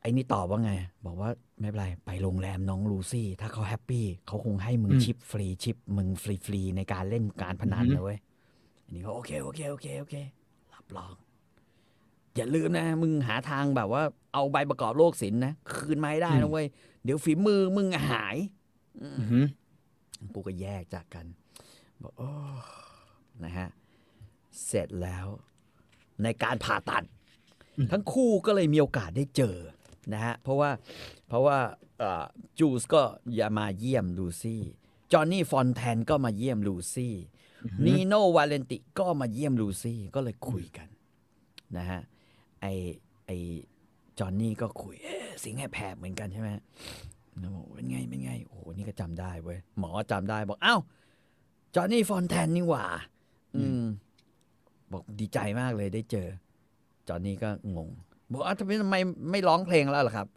[0.00, 0.72] ไอ้นี่ตอบว่าไง
[1.06, 1.30] บอกว่า
[1.60, 8.18] ไม่เป็นไร ไปโรงแรมน้องลูซี่ ถ้าเขา happy เขาคงให้มึงอืมชิปฟรีชิปมึงฟรีฟรีๆในการเล่นการพนันอือฮึนะเว้ย
[8.84, 10.16] อันนี้ก็โอเคโอเคโอเคโอเค
[10.74, 11.12] รับรอง
[12.36, 14.02] อย่าลืมนะ มึงหาทางแบบว่า
[14.34, 16.66] เอาใบประกอบโรคศิลป์นะ คืนมาให้ได้นะเว้ย
[17.04, 18.36] เดี๋ยวฝีมือมึงหาย
[19.02, 19.46] อือหือ
[20.34, 21.26] กูก็แยกจากกัน
[22.02, 22.30] บอกโอ้
[23.44, 23.68] นะฮะ
[24.66, 25.26] เสร็จแล้ว
[26.22, 27.04] ในการผ่าตัด
[27.78, 29.56] อืมทั้งคู่ก็เลยมีโอกาสได้เจอ
[30.12, 30.70] นะฮะ เพราะว่า
[31.28, 31.58] เพราะว่า
[32.58, 33.02] จูสก็
[33.36, 34.62] อย่ามาเยี่ยมลูซี่
[35.12, 37.14] จอห์นนี่ฟอนแทนก็มาเยี่ยมลูซี่
[37.86, 40.88] นีโนวาเลนติก็มาเยี่ยมลูซี่ ก็เลยคุยกัน
[41.76, 42.00] นะฮะ
[42.60, 42.66] ไอ
[43.26, 43.30] ไอ
[44.18, 46.48] จอห์นนี่ก็คุยเอ๊ะสิงให้แผบเหมือนกันใช่ไหม
[47.38, 50.76] แล้วบอกเป็นไงเป็นไง โอ้โห นี่ก็จำได้เว้ย หมอจำได้บอก เอ้า
[51.74, 52.84] จอห์นนี่ฟอนแทนนี่หว่า
[53.56, 53.84] อืม
[54.92, 56.28] บอกดีใจมากเลยได้เจอ
[57.08, 57.88] จอห์นนี่ก็งง
[58.30, 58.96] บอกอ้าวทำไมทำไม
[59.30, 60.28] ไม่ร้องเพลงแล้วล่ะครับ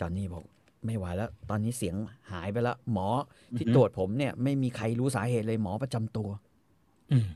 [0.00, 0.44] จอห์นนี่บอก
[0.86, 1.96] ไม่ไหวแล้ว ตอนนี้เสียง
[2.32, 3.08] หายไปแล้วหมอ
[3.56, 6.28] ที่อือฮึตรวจผมเนี่ย ไม่มีใครรู้สาเหตุเลยหมอประจำตัว
[7.12, 7.26] อืม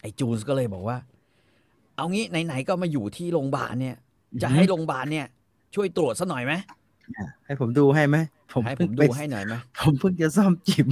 [0.00, 0.96] ไอ้จูลส์ก็เลยบอกว่า
[1.96, 3.96] เอางี้ไหนๆก็มาอยู่ที่โรงพยาบาลเนี่ย
[4.42, 5.26] จะอือฮึให้โรงพยาบาลเนี่ย
[5.74, 6.52] ช่วยตรวจซะหน่อยไหม
[7.44, 8.16] ให้ผมดูให้ไหม
[8.64, 10.88] ให้ผเพิ่มงดูไปให้หน่อยไหมผมเพิ่งจะซ่อมจิ๋ม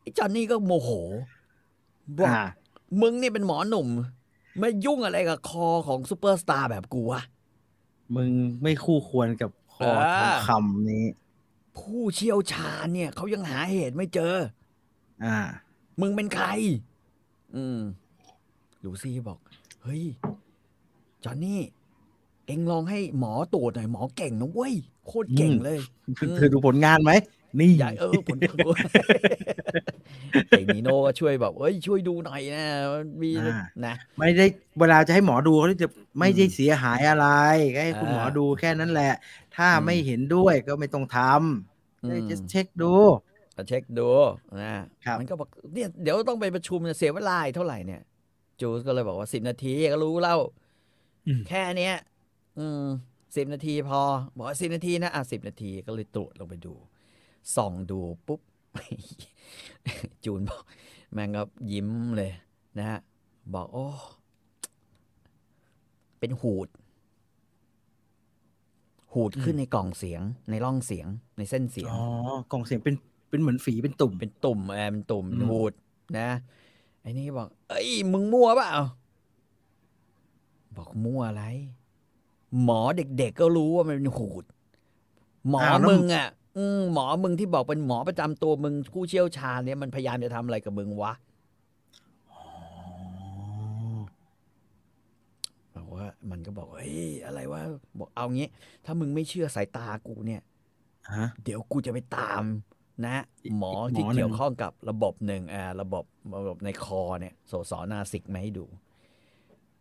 [0.00, 0.90] ไอ้จอนนี่ก็โมโห
[2.18, 2.38] บอกอ่า
[3.00, 3.88] มึงนี่เป็นหมอหนุ่ม
[4.60, 7.22] มายุ่งอะไรกับคอของซูเปอร์สตาร์แบบกูวะ
[8.16, 8.30] มึง
[8.62, 11.04] ไม่คู่ควรกับคอเออทองคำนี้
[11.78, 14.34] ผู้เชี่ยวชาญเนี่ยเขายังหาเหตุไม่เจอ
[15.24, 15.38] อ่า
[16.00, 16.46] มึงเป็นใคร
[17.56, 17.78] อืม
[18.84, 19.38] ลูซี่บอก
[19.82, 20.02] เฮ้ย
[21.24, 21.60] จอนนี่
[22.46, 24.74] เอ็งลองให้หมอตรวจหน่อยหมอเก่งนะเว้ย
[25.06, 25.78] โคตรเก่งเลย
[26.36, 27.12] เธอดูผลงานไหม
[27.58, 28.38] นี่ใหญ่เออผล
[30.50, 32.60] ไอ้นีโน่ก็ช่วยแบบเอ้ยช่วยดูหน่อยนะ
[33.22, 33.40] มีอ่า
[33.84, 34.44] นะไม่ได้
[34.78, 35.88] เวลาจะให้หมอดูเขาจะ
[36.20, 37.22] ไม่ได้เสียหายอะไร
[37.74, 39.06] ก็ให้คุณอ่าหมอดูแค่นั้นแหละ
[39.52, 42.86] ถ้าอืมไม่เห็นด้วยก็ไม่ต้องทำอืได้มจะเช็คดู
[43.56, 44.02] ก็เช็คดู
[44.62, 44.74] นะ
[45.06, 48.00] ครับมันก็บอกเนี่ยเดี๋ยวต้องไปประชุมเนี่ยเสียเวลาอีกเท่าไหร่เนี่ย
[48.60, 50.38] จูสก็เลยบอกว่าสิบนาทีก็รู้แล้ว
[51.26, 51.94] อืมแค่เนี้ย
[52.58, 52.84] อืม
[53.36, 54.00] สิบนาทีพอ
[54.36, 56.74] บอกสิบนาทีนะอะสิบนาทีก็เลยตรวจลงไปดู
[57.56, 58.40] ส่องดูปุ๊บ
[60.24, 60.62] จูนบอก
[61.12, 61.42] แม่งก็
[61.72, 62.32] ยิ้มเลย
[62.78, 63.00] นะฮะ
[63.54, 63.86] บอกโอ้
[66.18, 66.68] เป็นหูด
[69.12, 71.06] หูดขึ้นในกล่องเสียง ในร่องเสียง
[71.38, 72.02] ในเส้นเสียง อ๋อ
[72.52, 72.94] กล่องเสียงเป็น
[73.30, 75.72] เป็นเหมือนฝี เป็นตุ่ม เป็นตุ่มแอเป็นตุ่มอืมหูด
[76.18, 76.28] นะ
[77.00, 78.72] ไอ้นี่บอก เอ้ย มึงมั่วเปล่า
[80.76, 81.44] บอกมั่วอะไร
[82.62, 84.44] หมอเด็กๆก็รู้ว่ามันเป็นหูด
[85.48, 91.12] หมอาวแล้วมึงอะ อืมหมอมึงที่บอกเป็นหมอประจำตัวมึงผู้เชี่ยวชาญเนี่ยมันพยายามจะทำอะไรกับมึงวะ
[95.76, 97.62] บอกว่ามันก็บอกว่าเฮ้ยอะไรวะ
[97.98, 98.48] บอกเอางี้
[98.84, 100.40] ถ้ามึงไม่เชื่อสายตากูเนี่ย
[101.16, 102.42] ฮะเดี๋ยวกูจะไปตาม
[103.06, 106.04] นะอีกหมออีกหมอที่หนึ่งเกี่ยวข้องกับระบบหนึ่งอ่าระบบ
[106.38, 108.64] ระบบในคอเนี่ยโสสนาสิกมาให้ดู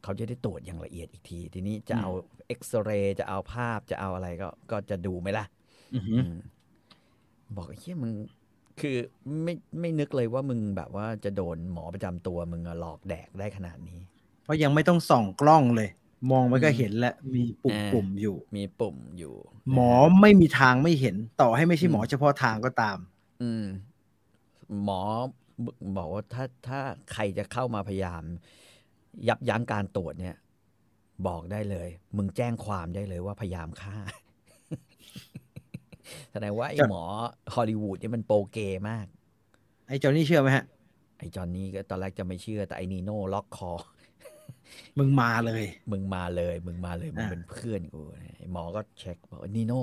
[0.04, 2.12] เขาจะได้ตรวจอย่างละเอียดอีกที ทีนี้จะเอา
[2.48, 5.46] เอ็กซเรย์จะเอาภาพจะเอาอะไรก็ ก็จะดูไหมล่ะ
[5.96, 6.36] อือหืออืม
[7.56, 8.14] บอกไอ้เหี้ยมึง
[8.80, 8.96] คือ
[9.44, 14.00] ไม่ไม่นึกเลยว่ามึงแบบว่าจะโดนหมอประจำตัวมึงอะหลอกแดกได้ขนาดนี้
[14.44, 15.90] เพราะยังไม่ต้องส่องกล้องเลย
[16.32, 19.36] มองไปก็อืมเห็นแล้วมีปุ่มอ่า ปุ่มอยู่ มีปุ่มอยู่
[19.74, 19.92] หมอ
[20.22, 22.98] ไม่มีทางไม่เห็นต่อให้ไม่ใช่หมอเฉพาะทางก็ตาม
[23.42, 23.66] อืม
[24.84, 25.02] หมอ
[25.98, 26.80] บอกว่าถ้าถ้า
[27.14, 28.24] ใครจะเข้ามาพยายาม
[29.28, 30.36] ยับยั้งการตรวจเนี่ย
[31.28, 33.98] บอกได้เลย มึงแจ้งความได้เลยว่าพยายามฆ่า
[36.32, 37.04] แสดงว่าไอ้จอนหมอ
[37.56, 38.58] ฮอลลีวูดเนี่ยมันโปเก
[38.90, 39.06] มาก
[39.88, 40.66] ไอ้จอนนี่เชื่อไหมฮะ
[41.18, 43.72] ไอ้จอนนี่ก็ตอนแรกจะไม่เชื่อแต่ไอ้นีโน่ล็อกคอ
[44.98, 48.00] มึงมาเลย มึงมาเลย มึงมาเลยมึงอ่าเป็นเพื่อนกู
[48.38, 49.82] ไอ้หมอก็เช็คบอกว่านีโน่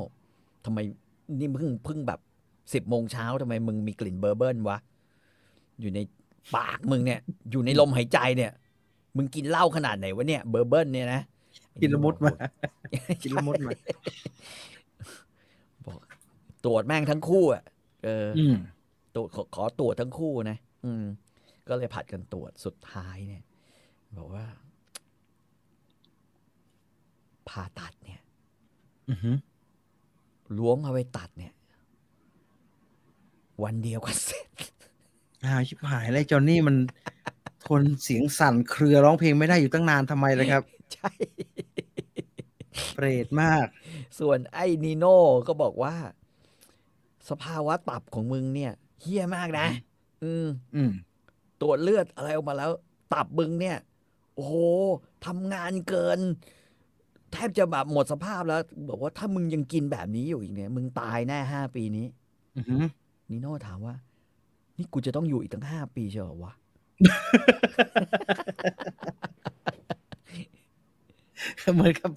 [0.65, 0.79] ทำไม
[1.39, 2.21] นี่เพิ่งเพิ่งแบบ
[2.75, 4.79] สิบโมงเช้าทำไมมึงมีกลิ่น bourbon วะ
[5.81, 5.99] อยู่ใน
[6.57, 8.53] ปากมึงเนี่ย อยู่ในลมหายใจเนี่ย
[9.17, 11.21] มึงกินเหล้าขนาดไหนวะเนี่ยเบอร์เบิร์นเนี่ยนะ
[11.81, 12.33] กินละมุดมา
[13.23, 13.79] กินละมุดมาบอก
[16.65, 17.63] ตรวจแม่งทั้งคู่อะ
[18.05, 18.57] เออออืม
[19.15, 21.05] ตรวจขอขอตรวจทั้งคู่นะ อืม
[21.69, 23.43] ก็เลยผัดกันตรวจสุดท้ายเนี่ย
[24.19, 24.47] บอกว่า
[27.49, 28.21] ผ่าตัดเนี่ย
[29.11, 29.37] อือหือ
[30.59, 31.53] ล้วงเอาไปตัดเนี่ย
[33.65, 34.47] วันเดียวก็เสร็จ
[35.45, 36.77] อ้าวชิบหายแล้วไอ้จอนนี่มัน
[37.67, 40.63] ทนเสียงสั่นเครือร้องเพลงไม่ได้อยู่ตั้งนานทำไมเลยครับ
[40.95, 41.11] ใช่
[42.95, 43.67] เปรตมาก
[44.19, 45.19] ส่วนไอ้นีโน่
[45.49, 45.95] ก็บอกว่า
[47.31, 49.67] สภาวะตับของมึงเนี่ยเฮี้ยมากนะ
[50.25, 50.91] อืม อืม
[51.61, 52.71] ตรวจเลือดอะไรออกมาแล้ว
[53.15, 53.77] ตับมึงเนี่ย
[54.35, 54.55] โอ้โห
[55.27, 56.19] ทำงานเกิน
[57.33, 62.07] แทบจะแบบหมดสภาพแล้วบอกว่าถ้ามึงยังกินแบบนี้อยู่อีกเนี่ย มึงตายแน่ห้าปีนี้
[62.57, 62.85] อือหือ
[63.31, 63.95] นีโน่ถามว่า
[64.77, 66.53] นี่กูจะต้องอยู่อีกตั้งห้าปีเชียวเหรอวะ
[71.75, 72.11] เหมือนกับ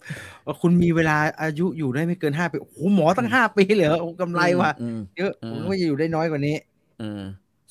[0.46, 6.56] ว่าคุณมีเวลาอายุอยู่ได้ไม่เกินห้าปีโอ้โหหมอตั้งห้าปีเลยเหรอโอ้กำไรว่ะอืมเยอะอืมผมว่าจะอยู่ได้น้อยกว่านี้
[7.00, 7.22] เออ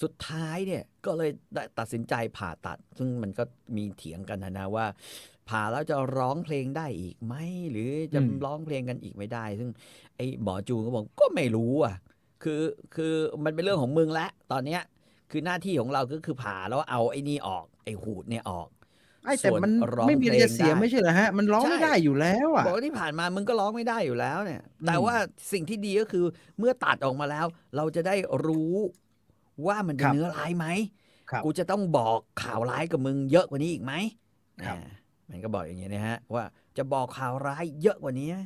[0.02, 3.44] สุดท้ายเนี่ยก็เลยได้ตัดสินใจผ่าตัด ซึ่งมันก็
[3.76, 4.86] มีเถียงกันนะนะว่า
[5.48, 7.34] ผ่าแล้วจะร้องเพลงได้อีกไหม
[7.70, 9.70] หรือจะอืมร้องเพลงกันอีกไม่ได้ ซึ่ง
[10.16, 11.94] ไอ้หมอจูนก็บอกก็ไม่รู้อะ
[12.42, 12.62] คือ
[12.94, 13.14] คือ
[13.44, 14.82] มันเป็นเรื่องของมึงแล้วตอนเนี้ย
[15.30, 18.68] คือหน้าที่ของเราก็คือผ่าแล้วเอาไอ้นี่ออก ไอ้หูดเนี่ยออก
[19.24, 25.14] ไอ้แต่มันส่วนร้องไม่มีอะไรจะเสียเพลงได้ไม่ใช่เหรอฮะ มันร้องไม่ใช่ได้อยู่แล้วอะบอกว่าที่ผ่านมามึงก็ร้องไม่ได้อยู่แล้วเนี่ยอืมแต่ว่า
[25.52, 26.24] สิ่งที่ดีก็คือ
[26.58, 28.16] เมื่อตัดออกมาแล้ว เราจะได้
[28.46, 28.74] รู้
[29.66, 30.66] ว่ามันเป็นเนื้อร้ายไหม
[31.30, 33.92] ครับกูจะต้องบอกข่าวร้ายกับมึงเยอะกว่านี้อีกไหม
[34.66, 34.90] ครับอ่า
[35.30, 36.44] มันก็บอกอย่างเงี้ยนะฮะ ว่า
[36.76, 38.38] จะบอกข่าวร้ายเยอะกว่านี้ไหม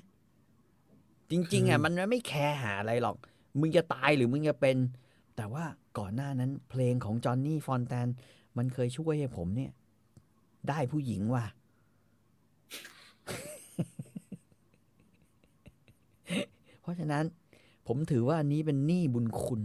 [1.31, 3.17] จริง ๆอะมันไม่แคร์หาอะไรหรอก
[3.61, 4.77] มึงจะตายหรือมึงจะเป็น
[5.37, 5.65] แต่ว่า
[5.99, 8.09] ก่อนหน้านั้นเพลงของจอห์นนี่ฟอนแตน
[8.57, 9.71] มันเคยช่วยให้ผมเนี่ย
[10.69, 11.45] ได้ผู้หญิงว่ะ
[16.81, 17.25] เพราะฉะนั้น
[17.87, 19.61] ผมถือว่าอันนี้เป็นหนี้บุญคุณ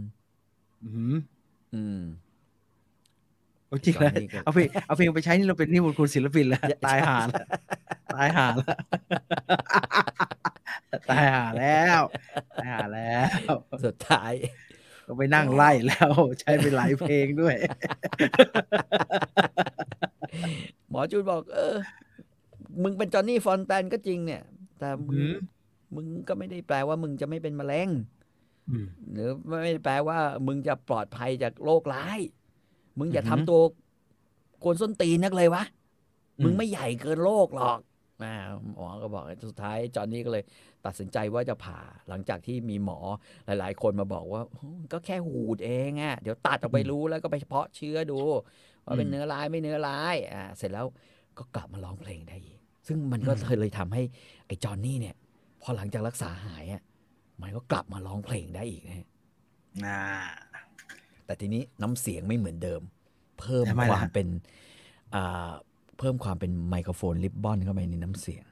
[0.84, 1.16] อืม
[1.74, 2.00] อืม
[3.66, 7.46] โอ้จริงนะก่อนนี้ก็เอาเพลงเอาเพลงไปใช้นี่เราเป็นนี่บุญคุณศิลปินแล้วตายหาแล้ว
[8.14, 8.70] ตายหาแล้ว
[11.10, 12.00] ตายหาแล้ว
[12.52, 13.36] ตายหาแล้ว
[13.84, 14.32] สุดท้าย
[15.06, 16.10] ก็ไปนั่งไล่แล้ว
[16.40, 17.56] ใช้ไปหลายเพลงด้วย
[20.90, 21.76] หมอจูนบอก เออ
[22.82, 24.42] มึงเป็นจอห์นนี่ฟอนแตนก็จริงเนี่ย
[24.78, 25.34] แต่มึงอืม
[25.94, 27.88] มึงก็ไม่ได้แปลว่ามึงจะไม่เป็นมะเร็ง
[28.68, 32.18] อืมหรือไม่ได้แปลว่า มึงจะปลอดภัยจากโรคร้าย
[32.98, 33.60] มึงอย่าอือหือทำตัว
[34.60, 35.64] โกนส้นตีนนักเลยวะ
[36.40, 37.78] อืมมึงไม่ใหญ่เกินโลกหรอก
[38.22, 38.34] อ่า
[38.72, 40.44] หมอก็บอกสุดท้ายจอห์นนี่ก็เลย
[40.86, 42.98] ตัดสินใจว่าจะผ่าหลังจากที่มีหมอ
[43.46, 48.20] หลาย ๆ คนมาบอกว่าโอ้ก็แค่หูดเองอะ่ะ เดี๋ยวตัดออกไปรู้แล้วก็ไปเพาะเชื้อดู
[48.90, 50.86] ว่าเป็นเนื้อร้ายไม่เนื้อร้ายอ่าเสร็จแล้ว
[51.38, 54.02] ก็กลับมาร้องเพลงได้อีก ซึ่งมันก็เลยทำให้
[54.46, 55.16] ไอ้จอห์นนี่เนี่ย
[55.62, 56.82] พอหลังจากรักษาหายอะ
[57.42, 59.08] มันก็กลับมาร้องเพลงได้อีกนะฮะ
[59.86, 60.00] อ่า
[61.24, 62.82] แต่ทีนี้น้ำเสียงไม่เหมือนเดิม
[63.40, 64.28] เพิ่มทำไมคล่ะวามเป็น
[65.14, 65.50] อ่า
[65.98, 68.44] เพิ่มความเป็นไมโครโฟนริบบอนเข้าไปในน้ำเสียง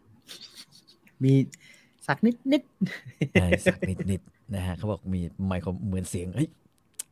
[1.25, 1.33] มี
[2.07, 2.63] สักนิดนิด
[3.35, 6.49] ใช่สักนิดๆนะฮะเขาบอกมีไมโครเหมือนเสียงเฮ้ย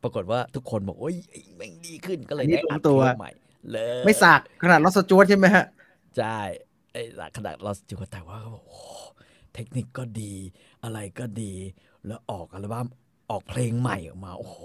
[0.02, 3.30] ปรากฏว่าทุกคนบอกโอ้ยไอ้แม่งดีขึ้นก็เลยได้อัดเทปใหม่
[3.72, 5.64] เลยไม่สักขนาดลอสจวดใช่ไหมฮะ
[6.16, 6.38] ใช่
[6.92, 7.02] ไอ้
[7.36, 8.86] ขนาดเราจูแต่ว่าเขาบอกโอ้โห
[9.54, 10.34] เทคนิคก็ดี
[10.84, 11.52] อะไรก็ดี
[12.06, 12.86] แล้วออกอัลบั้ม
[13.30, 14.58] ออกเพลงใหม่ออกมา โอ้โห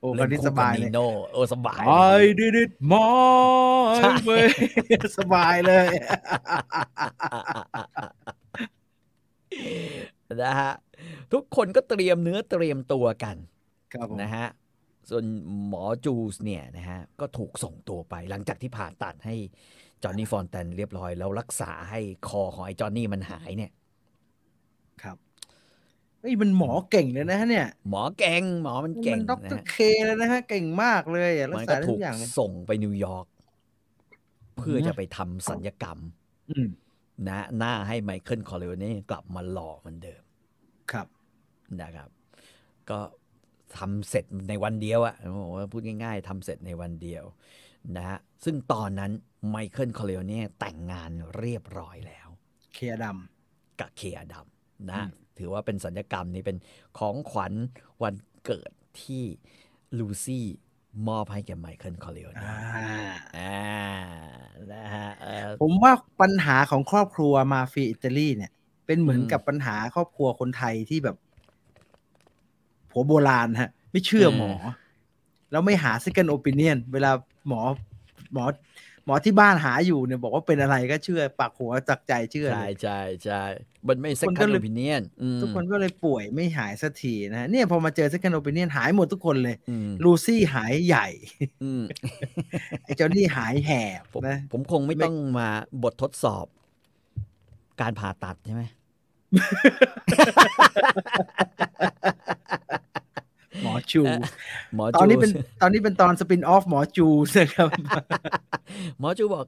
[0.00, 1.82] โอ้เล่คนนี้คู่สบายกับเลยนิโน่โอ้สบาย
[2.18, 4.46] I did it my ใช่ way
[5.18, 5.86] สบายเลย
[10.42, 10.72] นะฮะ
[11.32, 13.36] ทุกคนก็เตรียมเนื้อเตรียมตัวกัน
[13.92, 14.46] ครับผมนะฮะ
[15.10, 15.24] ส่วน
[15.68, 19.34] หมอจูสเนี่ยนะฮะก็ถูกส่งตัวไป หลังจากที่ผ่าตัดให้
[20.02, 23.72] จอห์นนี่ฟอนแตนเรียบร้อย แล้วรักษาให้คอของไอ้จอห์นนี่มันหายเนี่ย
[25.02, 25.16] ครับ
[26.20, 33.26] เฮ้ยมันหมอเก่งเลยนะฮะเนี่ย หมอเก่งหมอมันเก่งมันด็อกนะเตอฮะร์เคเลยนะฮะเก่งมากเลยอะรัมักนษาก็ได้ถูทุกกอย่างเลยส่งไปนิวยอร์ก
[34.56, 35.98] เพื่ออืมจะไปทำสัญญกรรม
[36.50, 36.68] อืม
[37.28, 40.22] นะหน้าให้ไมเคิลคอร์เลโอเน่กลับมาหล่อเหมือนเดิม
[40.92, 41.06] ครับ
[41.80, 42.08] นะครับ
[42.90, 42.98] ก็
[43.76, 47.24] ทำเสร็จในวันเดียวอะบอกว่าพูดง่าย ๆทำเสร็จในวันเดียว
[47.96, 49.12] นะฮะซึ่งตอนนั้น
[49.50, 52.28] ไมเคิลคอร์เลโอเน่แต่งงานเรียบร้อยแล้ว
[52.72, 53.04] เคลียร์ด
[53.80, 54.46] กับเคอาดัม
[54.90, 56.56] นะอืมถือว่าเป็นศัลยกรรมนี้เป็น
[56.98, 57.52] ของขวัญ
[58.02, 58.14] วัน
[58.46, 58.70] เกิด
[59.02, 59.24] ที่
[59.98, 60.46] ลูซี่
[61.08, 62.52] มอบให้แก่ไมเคิลคอร์เลโอำเน่อ่า
[63.36, 63.54] อ่า
[64.72, 68.52] นะฮะเอ่อผมว่าปัญหาของครอบครัวมาเฟียอิตาลีเนี่ย
[68.86, 71.16] เป็นเหมือนอืมกับปัญหาครอบครัวคนไทยที่แบบ
[72.90, 74.52] ผัวโบราณฮะ ไม่เชื่อหมอ
[75.50, 77.10] แล้วไม่หา second opinion เวลา
[77.48, 77.60] หมอ
[78.34, 78.44] หมอ
[79.04, 83.42] หมอที่บ้านหาอยู่เนี่ยบอกว่าเป็นอะไรก็เชื่อปากหัวจักใจเชื่อใช่เลยใช่ใช่
[83.88, 91.06] มันไม่คน second ก็เลย opinion อืมทุกคนก็เลยป่วยไม่หายสักทีนะเนี่ยพอมาเจอ second opinion หายหมดทุกคนเลยอืมลูซี่หายใหญ่
[91.62, 91.82] อืม
[92.84, 95.48] ไอ้เจ้านี่หายแหบผมนะผมคงไม่ไม่ต้องมา
[95.82, 96.46] บททดสอบ
[97.80, 98.62] การผ่าตัดใช่ไหม
[103.62, 104.02] หมอจู
[104.74, 107.06] หมอตอนนี้เป็นจูตอนนี้เป็นตอนสปินออฟหมอจู
[107.36, 107.68] นะครับ
[109.00, 109.44] หมอจูบอก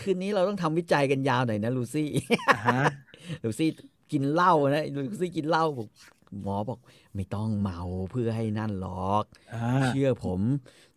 [0.00, 2.10] คืนนี้เราต้องทำวิจัยกันยาวหน่อยนะลูซี่
[2.56, 2.82] อ่าฮะ
[3.44, 3.68] ลูซี่
[4.12, 5.88] กินเหล้านะลูซี่กินเหล้าบอก
[6.42, 6.78] หมอบอก
[7.14, 7.80] ไม่ต้องเมา
[8.10, 9.24] เพื่อให้นั่นหรอก
[9.54, 10.40] อ่าเชื่อผม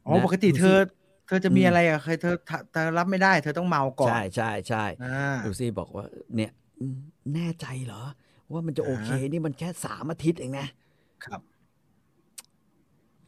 [0.06, 6.98] อ๋อนะปกติเธอลูซี่เธอจะมีอืมอะไรอะเคยเธอเธอเธอรับไม่ได้ เธอต้องเมาก่อน ใช่ใช่ใช่อ่าลูซี่บอกว่า เนี่ยอืม
[7.34, 8.04] แน่ใจเหรอ
[8.52, 10.68] ว่ามันจะโอเค นี่มันแค่สามอาทิตย์เองนะ
[11.26, 11.42] ครับ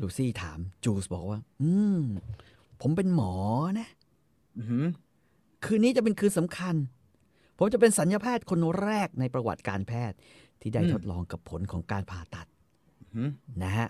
[0.02, 2.02] ลูซี่ถาม จูสบอกว่า อืม
[2.82, 3.34] ผมเป็นหมอ
[3.80, 3.90] นะ
[4.58, 4.86] อือหือ
[5.66, 6.76] คืนนี้จะเป็นคืนสำคัญ
[7.58, 10.18] ผมจะเป็นสัญญาแพทย์คนแรกในประวัติการแพทย์
[10.62, 12.48] ที่ได้ทดลองกับผลของการผ่าตัด
[13.02, 13.30] อือหือ
[13.64, 13.88] นะฮะ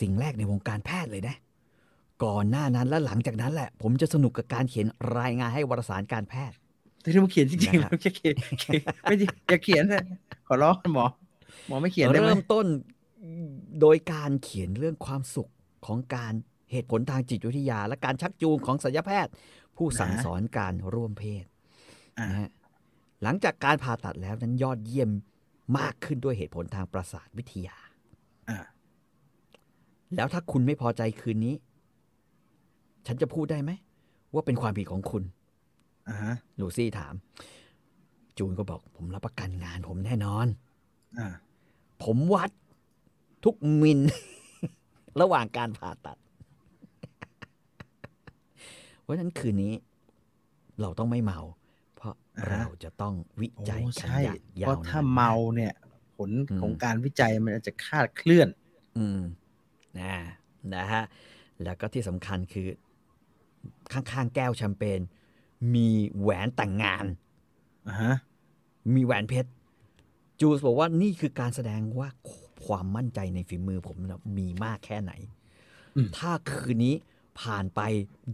[0.00, 1.36] สิ่งแรกในวงการแพทย์เลยนะ
[2.24, 4.86] ก่อนหน้านั้นและหลังจากนั้นแหละ ผมจะสนุกกับการเขียน
[5.18, 6.56] รายงานให้วารสารการแพทย์
[7.06, 10.04] แต่ที่มึงเขียนจริงๆนะครับไม่ใช่เขียนเขียนไม่ใช่อย่าเขียนนะ
[10.48, 11.06] ขอร้องหมอ
[11.68, 12.66] หมอไม่เขียนได้ไหมเริ่มต้น
[13.80, 15.50] โดยการเขียนเรื่องความสุข
[15.86, 16.32] ของการ
[16.72, 19.32] เหตุผลทางจิตวิทยา และการชักจูงของศัลยแพทย์
[19.76, 21.44] ผู้สั่งสอนการร่วมเพศ
[22.18, 22.50] อ่านะฮะ
[23.22, 25.10] หลังจากการผ่าตัดแล้วนั้นยอดเยี่ยม
[25.78, 27.76] มากขึ้นด้วยเหตุผลทางประสาทวิทยา
[28.48, 28.58] อ่า
[30.16, 31.54] แล้วถ้าคุณไม่พอใจคืนนี้
[33.06, 33.70] ฉันจะพูดได้ไหม
[34.34, 35.22] ว่าเป็นความผิดของคุณ
[36.08, 37.14] อ่าฮะลูซี่ถาม
[38.38, 40.46] จูนก็บอก ผมรับประกันงานผมแน่นอน
[41.18, 41.28] อ่า
[42.04, 42.50] ผมวัด
[43.44, 44.00] ทุกมิล
[45.20, 46.18] ระหว่างการผ่าตัด
[49.02, 49.74] เพราะฉะนั้นคืนนี้
[50.80, 51.40] เราต้องไม่เมา
[51.96, 55.72] เพราะอ่าฮะเราจะต้องวิโอ้จัยกันใช่อย่างยาเพวราะนนถ้าเมาเนี่ย
[56.16, 58.48] ผลอืม ของการวิจัยมันอาจจะคลาดเคลื่อน
[58.96, 59.20] อืม
[60.00, 60.14] นะ
[60.74, 61.04] นะฮะ
[61.64, 62.68] แล้วก็ที่สำคัญคือ
[63.92, 65.00] ข้างๆ แก้วแชมเปญ
[65.74, 65.88] มี
[66.20, 67.06] แหวนแต่งงาน
[67.88, 68.14] อ่าฮะ
[68.94, 69.50] มีแหวนเพชร
[70.40, 72.08] จูสบอกว่านี่คือการแสดงว่า
[72.64, 75.12] ความมั่นใจในฝีมือผมนะมีมากแค่ไหน
[75.96, 76.94] อืมถ้าคืนนี้
[77.40, 77.80] ผ่านไป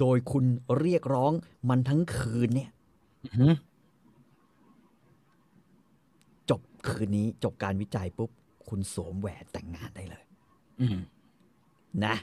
[0.01, 0.45] โดยคุณ
[0.79, 1.33] เรียกร้อง
[1.69, 2.71] มันทั้งคืนเนี่ย
[3.25, 3.53] อือหือ
[6.51, 8.31] จบคืนนี้จบการวิจัยปุ๊บ
[8.69, 10.25] คุณสวมแหวนแต่งงานได้เลย
[10.81, 10.99] อืม
[12.05, 12.15] นะ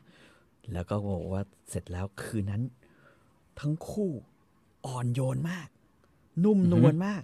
[0.74, 2.64] แล้วก็บอกว่าเสร็จแล้วคืนนั้น
[3.60, 4.12] ทั้งคู่
[4.86, 5.68] อ่อนโยนมาก
[6.44, 7.22] นุ่มนวลมาก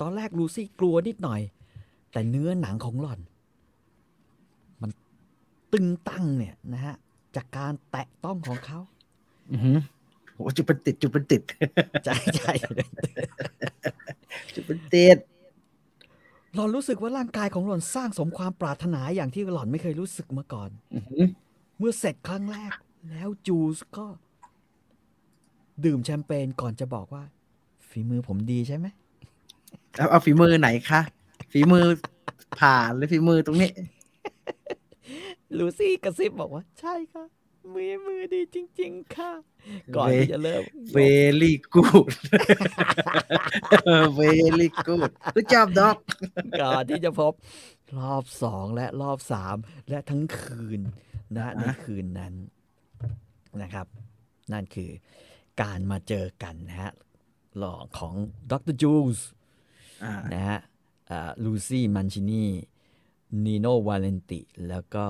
[0.00, 1.40] ตอนแรกลูซี่กลัวนิดหน่อย
[2.12, 3.20] แต่เนื้อหนังของหล่อน
[4.82, 4.90] มัน
[5.72, 6.94] ตึงตั้งเนี่ยนะฮะ
[7.36, 8.78] จากการแตะต้องของเขา
[9.52, 9.78] อือหือ
[10.34, 11.42] โหจุดเป็นติด จุดเป็นติด
[12.04, 12.52] ใช่ใช่
[14.54, 15.16] จุดเป็นติด
[16.54, 21.24] หล่อนรู้สึกว่าร่างกายของหล่อนสร้างสมความปรารถนาอย่างที่หล่อนไม่เคยรู้สึกมาก่อนอื้อหือ
[21.78, 22.72] เมื่อเสร็จครั้งแรก
[23.10, 24.06] แล้วจูสก็
[25.84, 27.22] ดื่มแชมเปญก่อนจะบอกว่า
[27.88, 28.86] ฝีมือผมดีใช่ไหม
[29.96, 31.00] เอาเอาฝีมือไหนคะ
[31.52, 31.86] ฝีมือ
[32.58, 33.70] ผ่านหรือฝีมือตรงนี้
[35.58, 37.24] ลูซี่กระซิบบอกว่า ใช่ค่ะ
[37.74, 39.32] มือมือดีจริง ๆ ค่ะ
[39.96, 40.62] ก่อนที่จะเริ่ม
[40.96, 42.12] very good
[44.20, 45.96] very good good job dog
[46.60, 47.32] ก่อนที่จะพบ
[47.98, 49.56] รอบสองและรอบสาม
[49.88, 50.80] และทั้งคืน
[51.36, 52.34] นะในคืนนั้น
[53.62, 53.86] นะครับ
[54.52, 54.90] นั่นคือ
[55.60, 56.92] การมาเจอกันนะฮะ
[57.56, 58.14] หล่อของ
[58.50, 59.18] ดรจูส
[60.04, 60.58] อ่านะฮะ
[61.44, 62.44] ลูซี่มันชินี
[63.44, 65.06] นีโนวาเลนติ แล้วก็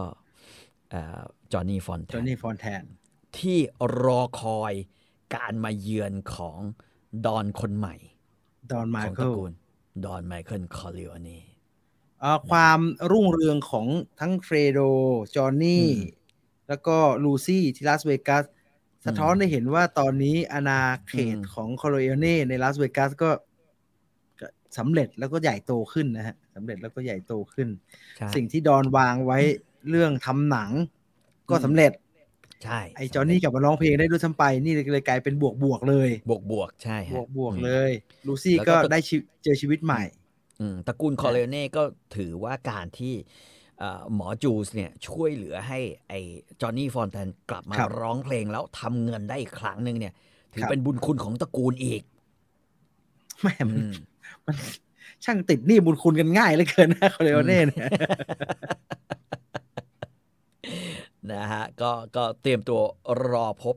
[1.53, 2.83] จอห์นนี่ฟอนแทจอห์นนี่ฟอนแทน
[3.39, 3.59] ที่
[4.03, 4.73] รอคอย
[5.35, 6.59] การมาเยือนของ
[7.27, 7.97] ดอนคนใหม่
[8.73, 9.53] ดอนไมของตเคิระลกูล
[10.05, 11.39] ดอนไมเคิลคอริโอนี
[12.51, 13.87] ความรุ่งเรืองของ
[14.21, 14.81] ทั้งเฟรโด
[15.37, 16.25] จอห์นนี่อืม
[16.69, 18.45] แล้วก็ลูซี่ที่ลาสเวกัส
[19.07, 23.31] สะท้อนให้เห็นว่าตอนนี้อาณาเขตอืมของคอร์เอเน่ในลาสเวกัสก็
[24.41, 24.47] ก็
[24.79, 27.69] สำเร็จแล้วก็ใหญ่โตขึ้นนะฮะสำเร็จแล้วก็ใหญ่โตขึ้น
[28.17, 29.39] ใช่สิ่งที่ดอนวางไว้
[29.91, 30.71] เรื่องทำหนัง
[31.51, 31.93] ก็สำเร็จ
[32.65, 37.91] ใช่ไอ้จอห์นนี่กลับมาร้องเพลงได้ด้วยซ้ำไปนี่เลยกลายเป็นบวกบวกๆเลยบวกบวกๆใช่บฮะวกบวกอืมเลย
[38.27, 40.03] ลูซี่แล้วก็ก็ได้ชีวิตเจอชีวิตใหม่
[40.61, 41.83] อืมตระกูลคอเลเน่ก็
[42.17, 43.56] ถือว่าการที่เอ่อ
[44.15, 45.79] หมอจูสเนี่ยช่วยเหลือให้
[46.09, 46.21] ไอ้
[46.61, 50.13] จอห์นนี่ฟอนแทนกลับมาครับร้องเพลงแล้วทำเงินได้อีกครั้งหนึ่งเนี่ย
[50.55, 52.03] ถือครับเป็นบุญคุณของตระกูลอีก
[53.41, 53.93] แหม่มันอืม
[54.47, 54.57] มัน
[55.25, 57.89] ช่างติดหนี้บุญคุณกันง่ายเหลือเกินนะคอร์เอเน่เนี่ย
[61.33, 62.81] นะฮะก็ก็เตรียมตัว
[63.31, 63.75] รอพบ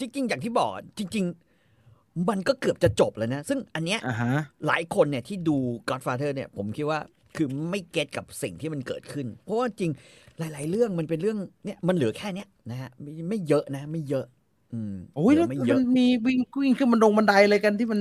[0.00, 1.24] จริง ๆ อย่างที่บอกจริง
[1.72, 4.34] ๆ มันก็เกือบจะจบแล้วนะ ซึ่งอันเนี้ยอ่าฮะ
[4.66, 5.56] หลายคนเนี่ยที่ดู
[5.88, 7.00] Godfather เนี่ย ผมคิดว่า
[7.36, 9.92] คือไม่เก็ตกับสิ่งที่มันเกิดขึ้น เพราะว่าจริง
[10.38, 14.26] หลาย ๆ เรื่องมันเป็นเรื่องเนี่ยมันเหลือแค่เนี้ยนะฮะไม่ไม่เยอะนะ ไม่เยอะ
[14.72, 18.00] อืมโอ้ยเหลืแล้วไม่มัเยอะนมีวิ่งวิ่งขึ้นบันดงบันไดอะไรกันที่มัน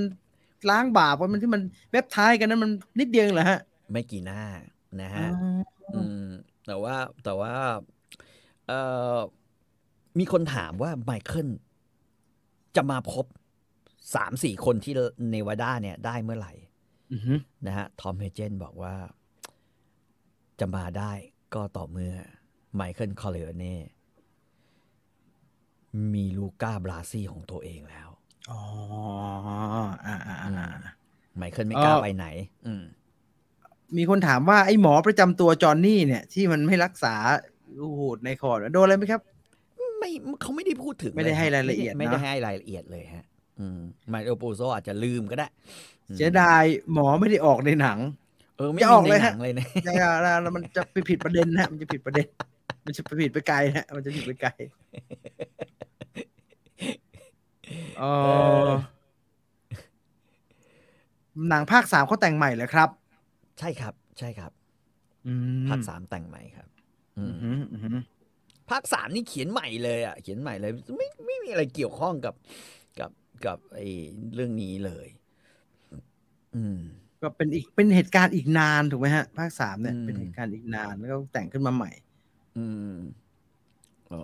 [0.68, 3.58] ล้างบาปว่ามันที่มันเว็บท้ายกันนั้นมันนิดเดียวเองเหรอฮะ
[3.92, 4.42] ไม่กี่หน้า
[5.02, 5.28] นะอ๋ฮะ
[5.90, 6.26] ออืม
[6.66, 7.54] แต่ว่าแต่ว่า
[8.68, 8.80] เอ่
[9.18, 9.20] อ
[10.20, 11.50] มีคนถามว่าไมเคิล
[12.76, 13.26] จะมาพบ
[14.16, 14.94] สามสี่คนที่
[15.32, 16.54] เนวาดาเนี่ย ได้เมื่อไหร่
[17.12, 17.34] อือฮึ
[17.68, 18.96] นะฮะทอมเฮเจนบอกว่า
[20.62, 21.12] จะมาได้
[21.54, 22.14] ก็ต่อเมื่อ
[22.76, 23.78] ไมเคิลคอร์เลเน่
[26.14, 28.10] มีลูก้าบราซี่ของตัวเองแล้ว
[28.52, 28.62] อ๋อ
[30.06, 30.74] อ่าอ่าอือ่าม
[31.38, 32.26] ไมเคิลไม่กล้าเอ่อไปไหน
[32.68, 32.84] อืม
[33.98, 37.16] มีคนถามว่าไอ้หมอประจำตัวจอห์นนี่เนี่ย ที่มันไม่รักษา
[37.80, 39.22] ลูกหูดในคอร์ดโดนอะไรไหมครับ
[40.00, 40.10] ไม่
[40.42, 43.26] เขาไม่ได้พูดถึง ไม่ได้ฮให้รายละเอียด ไม่ได้เนอะให้รายละเอียดเลยฮะ
[43.60, 43.80] อืม
[44.10, 45.48] ไมโอปูโซอาจจะลืมก็ได้
[46.10, 46.64] อืมเสียดาย
[46.94, 50.10] หมอไม่ได้ออกในหนังเออไม่จะมีออกในเลยหฮะนังเลยนะอย่าอย่า
[50.42, 52.28] แล้วมันจะไปผิดประเด็นนะมันจะผิดประเด็น
[52.86, 54.52] มันจะไปผิดไปไกลนะมันจะผิดไปไกล
[57.98, 58.04] เอ
[58.68, 58.72] อ
[61.50, 62.90] หนังภาคสามเขาแต่งใหม่เหรอครับ
[63.60, 64.52] ใช่ครับ ใช่ครับ
[65.28, 65.36] อื
[65.68, 66.68] มภาคสามแต่งใหม่ครับ
[67.18, 67.98] อือืมมอืมอืม
[68.70, 72.36] ภาคสามนี่เขียนใหม่เลยอะเขียนใหม่เลย ไม่ไม่มีอะไรเกี่ยวข้องกับ
[73.00, 73.12] กับ
[73.46, 73.88] กับไอ้
[74.36, 75.08] เรื่องนี้เลย
[76.56, 76.80] อืม
[77.22, 81.92] ก็เป็นอีกเป็นเหตุการณ์อีกนานถูกไหมฮะ ภาคสามเนี่ยอืมเป็นเหตุการณ์อีกนานแล้วก็แต่งขึ้นมาใหม่
[82.58, 82.96] อืม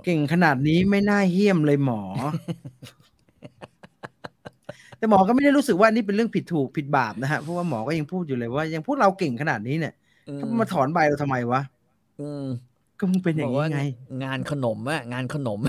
[0.05, 2.01] เก่งขนาดนี้ไม่น่าเหี้ยมเลยหมอ
[4.97, 9.93] แต่หมอก็ไม่ได้รู้สึกว่านี่เป็นเรื่องผิดถูกผิดบาปนะฮะเพราะว่าหมอก็ยังพูดอยู่เลยว่ายังพวกเราเก่งขนาดนี้เนี่ย
[10.39, 11.61] ถ้ามาถอนใบเราทำไมวะ
[12.19, 12.45] อืม
[12.99, 13.81] ก็มึงเป็นอย่างบกนี้ว่าไง
[14.23, 15.59] งานขนมอะงานขนม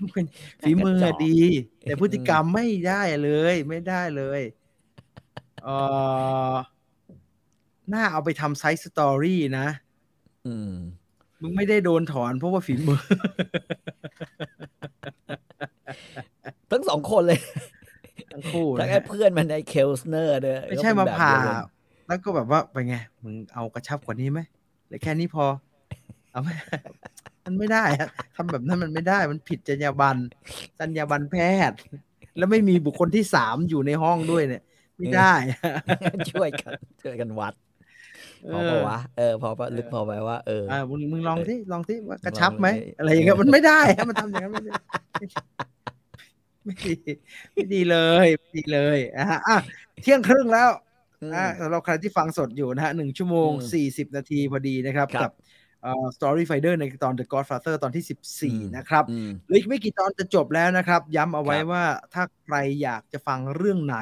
[0.00, 0.24] มึงเป็น
[0.60, 1.36] ฝีมือกระจอกดี
[1.82, 4.40] แต่พฤติกรรมไม่ได้เลย ไม่ได้เลย
[5.62, 5.68] เอ
[6.52, 6.56] อ
[7.92, 9.66] น่าเอาไปทำ side story นะ
[10.46, 10.74] อืม
[11.42, 13.00] มึงไม่ได้โดนถอนเพราะว่าฝีมือ
[16.70, 17.40] ทั้งสองคนเลย
[18.32, 21.56] ทั้งคู่ทั้นะงไอ้ฮะเพื่อนมันไอ้เคลสเนอร์ด้วยไม่ใช่ก็มาเป็นแบบผ่าเดียวกัน
[22.06, 24.40] แล้วก็แบบว่าไปนไง มึงเอากระชับกว่านี้ไหม
[24.88, 25.46] หรือแค่นี้พอ
[26.32, 26.50] เอาไหม
[27.44, 30.20] มันไม่ได้ฮะทำแบบนั้นมันไม่ได้ มันผิดจรรยาบรรณ
[30.78, 31.36] จรรยาบรรณแพ
[31.70, 31.78] ทย์
[32.38, 34.62] แล้วไม่มีบุคคลที่สามอยู่ในห้องด้วยเนี่ย
[35.00, 35.32] ไม่ได้
[36.32, 36.72] ช่วยกัน
[37.02, 37.54] ช่วยกันวัด
[38.52, 44.74] พอปะวะเออพอปะลึกพอไปว่าเอออ่ามึงมึงลองที่ลองที่ว่ากระลองชับไหมเลยอะไรอย่างเงี้ยมันไม่ได้ฮะมันทำอย่างนั้นไม่ได้
[46.64, 46.94] ไม่ดี
[47.54, 49.56] ไม่ดีเลยไม่ดีเลยอะฮะอะ
[50.02, 50.68] เที่ยงครึ่งแล้ว
[51.22, 55.08] อืมอ่าสำหรับใครที่ฟังสดอยู่นะฮะหนึ่งชั่วโมงอืมสี่สิบนาทีพอดีนะครับ
[55.84, 61.84] ครับกับเอ่อ Story Finder ในตอน The Godfather ตอนที่สิบสี่อืมนะครับอืมเหลืออีกไม่กี่ตอนจะจบแล้วนะครับ ย้ำเอาไว้ครับว่า
[62.14, 63.96] ถ้าใครอยากจะฟังเรื่องไหน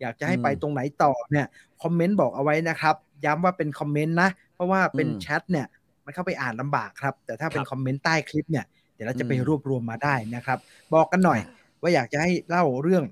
[0.00, 1.46] อยากจะให้ไปอืมตรงไหนต่อเนี่ย
[1.82, 5.66] คอมเมนต์บอกเอาไว้นะครับ ย้ำว่าเป็นคอมเมนต์นะ เพราะว่าเป็นอืมแชทเนี่ย
[6.04, 8.64] มันเข้าไปอ่านลำบากครับ แต่ถ้าเป็นครับคอมเมนต์ใต้คลิปเนี่ย
[8.94, 10.58] เดี๋ยวเราจะไปอืมรวบรวมมาได้นะครับ
[10.94, 11.40] บอกกันหน่อย
[11.80, 13.04] ว่าอยากจะให้เล่าเรื่อง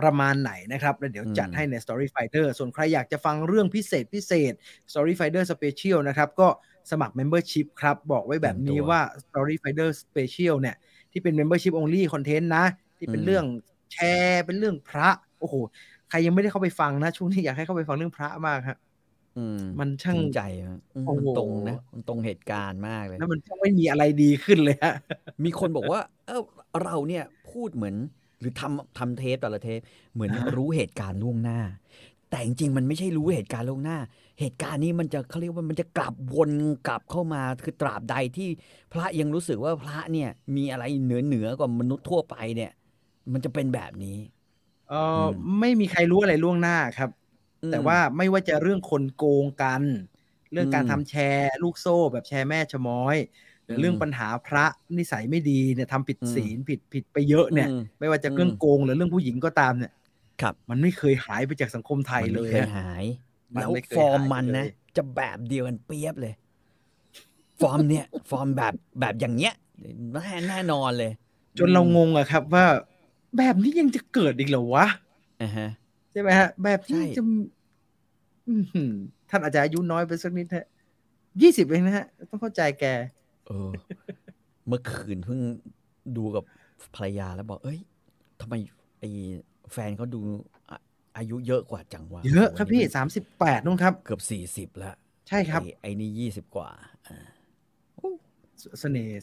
[0.00, 4.52] ประมาณไหนนะครับ แล้วเดี๋ยวจัดอืมให้ใน Story Fighter ส่วนใครอยากจะฟังเรื่องพิเศษพิเศษ
[4.90, 6.48] Story Fighter Special นะครับ ก็
[6.90, 10.76] สมัคร Membership ครับ บอกไว้แบบนี้ว่า Story Fighter Special เนี่ย
[11.12, 12.64] ที่เป็น Membership Only Content นะ
[12.98, 13.44] ที่เป็นอืมเรื่อง
[13.92, 15.08] แชร์เป็นเรื่องพระ
[15.40, 15.54] โอ้โห
[16.08, 18.78] ใครยังไม่ได้เข้าไปฟังนะ ช่วงนี้อยากให้เข้าไปฟังเรื่องพระมากฮะ
[19.36, 24.94] อืมมันช่างจริงใจอะอืมโอ้มันโหตรงนะมันตรงเหตุการณ์มากเลย แล้วมันช่างไม่มีอะไรดีขึ้นเลยฮะ
[25.44, 26.42] มีคนบอกว่า เออ
[26.82, 27.96] เราเนี่ยพูดเหมือน
[28.40, 29.80] หรือทำทำเทปแต่ละเทป
[30.14, 31.60] เหมือนอ่าฮะรู้เหตุการณ์ล่วงหน้า
[32.30, 33.98] แต่จริงๆมันไม่ใช่รู้เหตุการณ์ล่วงหน้า
[34.40, 36.50] เหตุการณ์นี้มันจะเขาเรียกว่ามันจะกลับวน
[36.86, 38.48] กลับเข้ามาคือตราบใดที่
[38.92, 42.72] พระยังรู้สึกว่าพระเนี่ยมีอะไรเหนือเหนือกว่ามนุษย์ทั่วไปเนี่ย
[43.32, 44.18] มันจะเป็นแบบนี้
[44.88, 47.10] เอออมไม่มีใครรู้อะไรล่วงหน้าครับ
[47.62, 49.82] อืมแต่ว่าไม่ว่าจะเรื่องคนโกงกัน
[50.52, 53.16] เรื่องการอืมทำแชร์ลูกโซ่แบบแชร์แม่ชะม้อย
[53.64, 54.64] หรือเรื่องอืมปัญหาพระ
[54.98, 59.92] นิสัยไม่ดีเนี่ยทำผิดอืมศีลผิดผิดไปเยอะเนี่ยอืมไม่ว่าจะเรื่องอืมโกงหรือเรื่องผู้หญิงก็ตามเนี่ย
[60.40, 63.04] ครับ มันไม่เคยหายไปจากสังคมไทยมันเลไม่ยเคยฮะหาย
[63.56, 66.34] มันแล้วไม่เคยฟอร์มหายไปมันนะเลยจะแบบเดียวกันเปี๊ยบเลย
[67.60, 69.54] ฟอร์มเนี่ย ฟอร์มแบบแบบอย่างเงี้ย
[70.12, 71.12] แน่แน่นอนเลย
[71.58, 72.66] จนเรางงอะครับว่า
[73.38, 74.86] แบบนี้ยังจะเกิดอีกเหรอวะ
[75.42, 75.68] อ่าฮะ
[76.12, 77.22] ใช่ไหมฮะ แบบที่ใช่จะ
[78.48, 78.92] อื้อหือ
[79.30, 80.66] ท่านอาจจะอายุน้อยไปสักนิดฮะ
[81.42, 82.84] ยี่สิบเองนะฮะ ต้องเข้าใจแก
[83.46, 83.70] เออ
[84.68, 85.40] เมื่อคืนเพิ่ง
[86.16, 86.44] ดูกับ
[86.94, 87.80] ภรรยาแล้วบอก เอ้ย
[88.40, 88.54] ทำไม
[88.98, 89.08] ไอ้
[89.72, 90.20] แฟนเขาดู
[90.70, 90.78] อะ
[91.16, 94.94] อายุเยอะกว่าจังวะเยอะครับโโหพี่นี่สามสิบแปดนู่นครับ เกือบสี่สิบแล้ว
[95.28, 96.68] ใช่ครับ ไอ้ไอ้นี่ยี่สิบกว่า
[97.06, 97.18] อ่า
[98.58, 99.14] เสเสน่ห์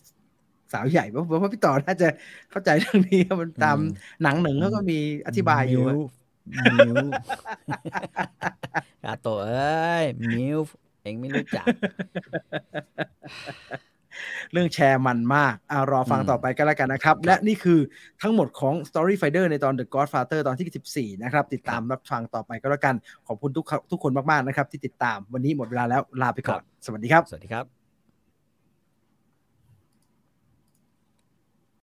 [0.73, 2.07] สาวใหญ่เพราะว่าพี่ต่อน่าจะ
[2.51, 3.77] เข้าใจเรื่องนี้ครับมันตาม
[4.23, 5.95] หนังหนึ่งเขาก็มีอธิบายอยู่อะ
[6.73, 6.95] มิว
[9.03, 10.59] กาโตะเอ้ยมิว
[11.01, 11.65] เองไม่รู้จัก
[14.51, 17.79] เรื่องแชร์มันมากอารอฟังอืมต่อไปกันแล้วกันนะครับ และนี่คือ
[18.21, 22.95] ทั้งหมดของ Story Fighter ในตอน The Godfather ตอนที่ 14 นะครับ ติดตามรับฟังต่อไปก็แล้วกัน
[23.27, 27.82] ขอบคุณทุกทุกคนมาก ๆ นะครับ ที่ติดตามวันนี้หมดเวลาแล้วลาไปก่อน สวัสดีครับ สวัสดีครับ